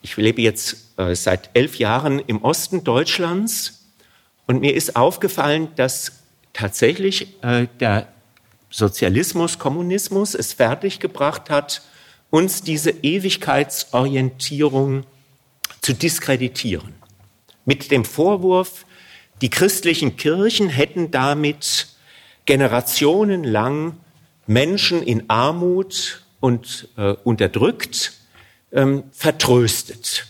ich 0.00 0.16
lebe 0.16 0.42
jetzt 0.42 0.94
äh, 0.96 1.14
seit 1.14 1.50
elf 1.54 1.76
Jahren 1.76 2.18
im 2.18 2.42
Osten 2.42 2.82
Deutschlands 2.82 3.84
und 4.46 4.60
mir 4.60 4.74
ist 4.74 4.96
aufgefallen, 4.96 5.68
dass 5.76 6.22
tatsächlich 6.52 7.28
äh, 7.42 7.68
der 7.78 8.08
Sozialismus, 8.70 9.58
Kommunismus 9.58 10.34
es 10.34 10.54
fertiggebracht 10.54 11.50
hat, 11.50 11.82
uns 12.30 12.62
diese 12.62 12.90
Ewigkeitsorientierung 12.90 15.04
zu 15.82 15.92
diskreditieren. 15.92 16.94
Mit 17.64 17.90
dem 17.90 18.04
Vorwurf, 18.04 18.86
die 19.42 19.50
christlichen 19.50 20.16
Kirchen 20.16 20.70
hätten 20.70 21.10
damit 21.10 21.88
generationenlang 22.46 23.98
Menschen 24.46 25.02
in 25.02 25.28
Armut 25.28 26.22
und 26.40 26.88
äh, 26.96 27.14
unterdrückt, 27.24 28.12
ähm, 28.72 29.04
vertröstet. 29.12 30.26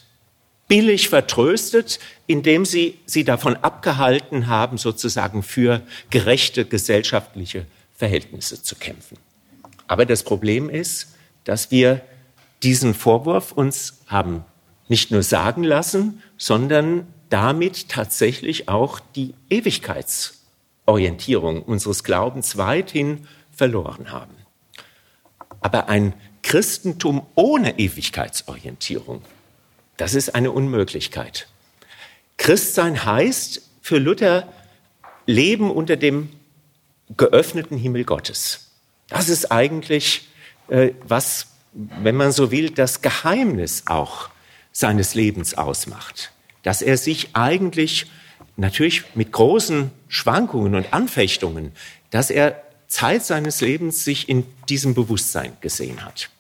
Billig 0.68 1.09
vertröstet, 1.09 1.98
indem 2.26 2.64
sie 2.64 2.98
sie 3.06 3.24
davon 3.24 3.56
abgehalten 3.56 4.47
haben, 4.47 4.78
sozusagen 4.78 5.43
für 5.43 5.82
gerechte 6.10 6.64
gesellschaftliche 6.64 7.66
Verhältnisse 7.94 8.62
zu 8.62 8.76
kämpfen. 8.76 9.18
Aber 9.86 10.06
das 10.06 10.22
Problem 10.22 10.70
ist, 10.70 11.14
dass 11.44 11.70
wir 11.70 12.01
diesen 12.62 12.94
Vorwurf 12.94 13.52
uns 13.52 14.01
haben 14.06 14.44
nicht 14.89 15.10
nur 15.10 15.22
sagen 15.22 15.64
lassen, 15.64 16.22
sondern 16.36 17.06
damit 17.30 17.89
tatsächlich 17.89 18.68
auch 18.68 19.01
die 19.01 19.32
Ewigkeitsorientierung 19.48 21.62
unseres 21.62 22.05
Glaubens 22.05 22.59
weithin 22.59 23.26
verloren 23.52 24.10
haben. 24.10 24.34
Aber 25.60 25.88
ein 25.88 26.14
Christentum 26.42 27.26
ohne 27.34 27.78
Ewigkeitsorientierung, 27.78 29.22
das 29.96 30.14
ist 30.14 30.34
eine 30.34 30.50
Unmöglichkeit. 30.50 31.46
Christsein 32.36 33.04
heißt 33.04 33.62
für 33.80 33.98
Luther 33.98 34.48
Leben 35.26 35.70
unter 35.70 35.96
dem 35.96 36.30
geöffneten 37.16 37.78
Himmel 37.78 38.04
Gottes. 38.04 38.70
Das 39.08 39.28
ist 39.28 39.52
eigentlich, 39.52 40.28
äh, 40.68 40.92
was, 41.06 41.48
wenn 41.72 42.16
man 42.16 42.32
so 42.32 42.50
will, 42.50 42.70
das 42.70 43.02
Geheimnis 43.02 43.84
auch 43.86 44.30
seines 44.72 45.14
Lebens 45.14 45.56
ausmacht 45.56 46.32
dass 46.62 46.82
er 46.82 46.96
sich 46.96 47.30
eigentlich 47.34 48.10
natürlich 48.56 49.04
mit 49.14 49.32
großen 49.32 49.90
Schwankungen 50.08 50.74
und 50.74 50.92
Anfechtungen, 50.92 51.72
dass 52.10 52.30
er 52.30 52.62
Zeit 52.93 53.24
seines 53.24 53.60
Lebens 53.60 54.05
sich 54.05 54.28
in 54.28 54.44
diesem 54.69 54.94
Bewusstsein 54.94 55.56
gesehen 55.60 56.05
hat. 56.05 56.31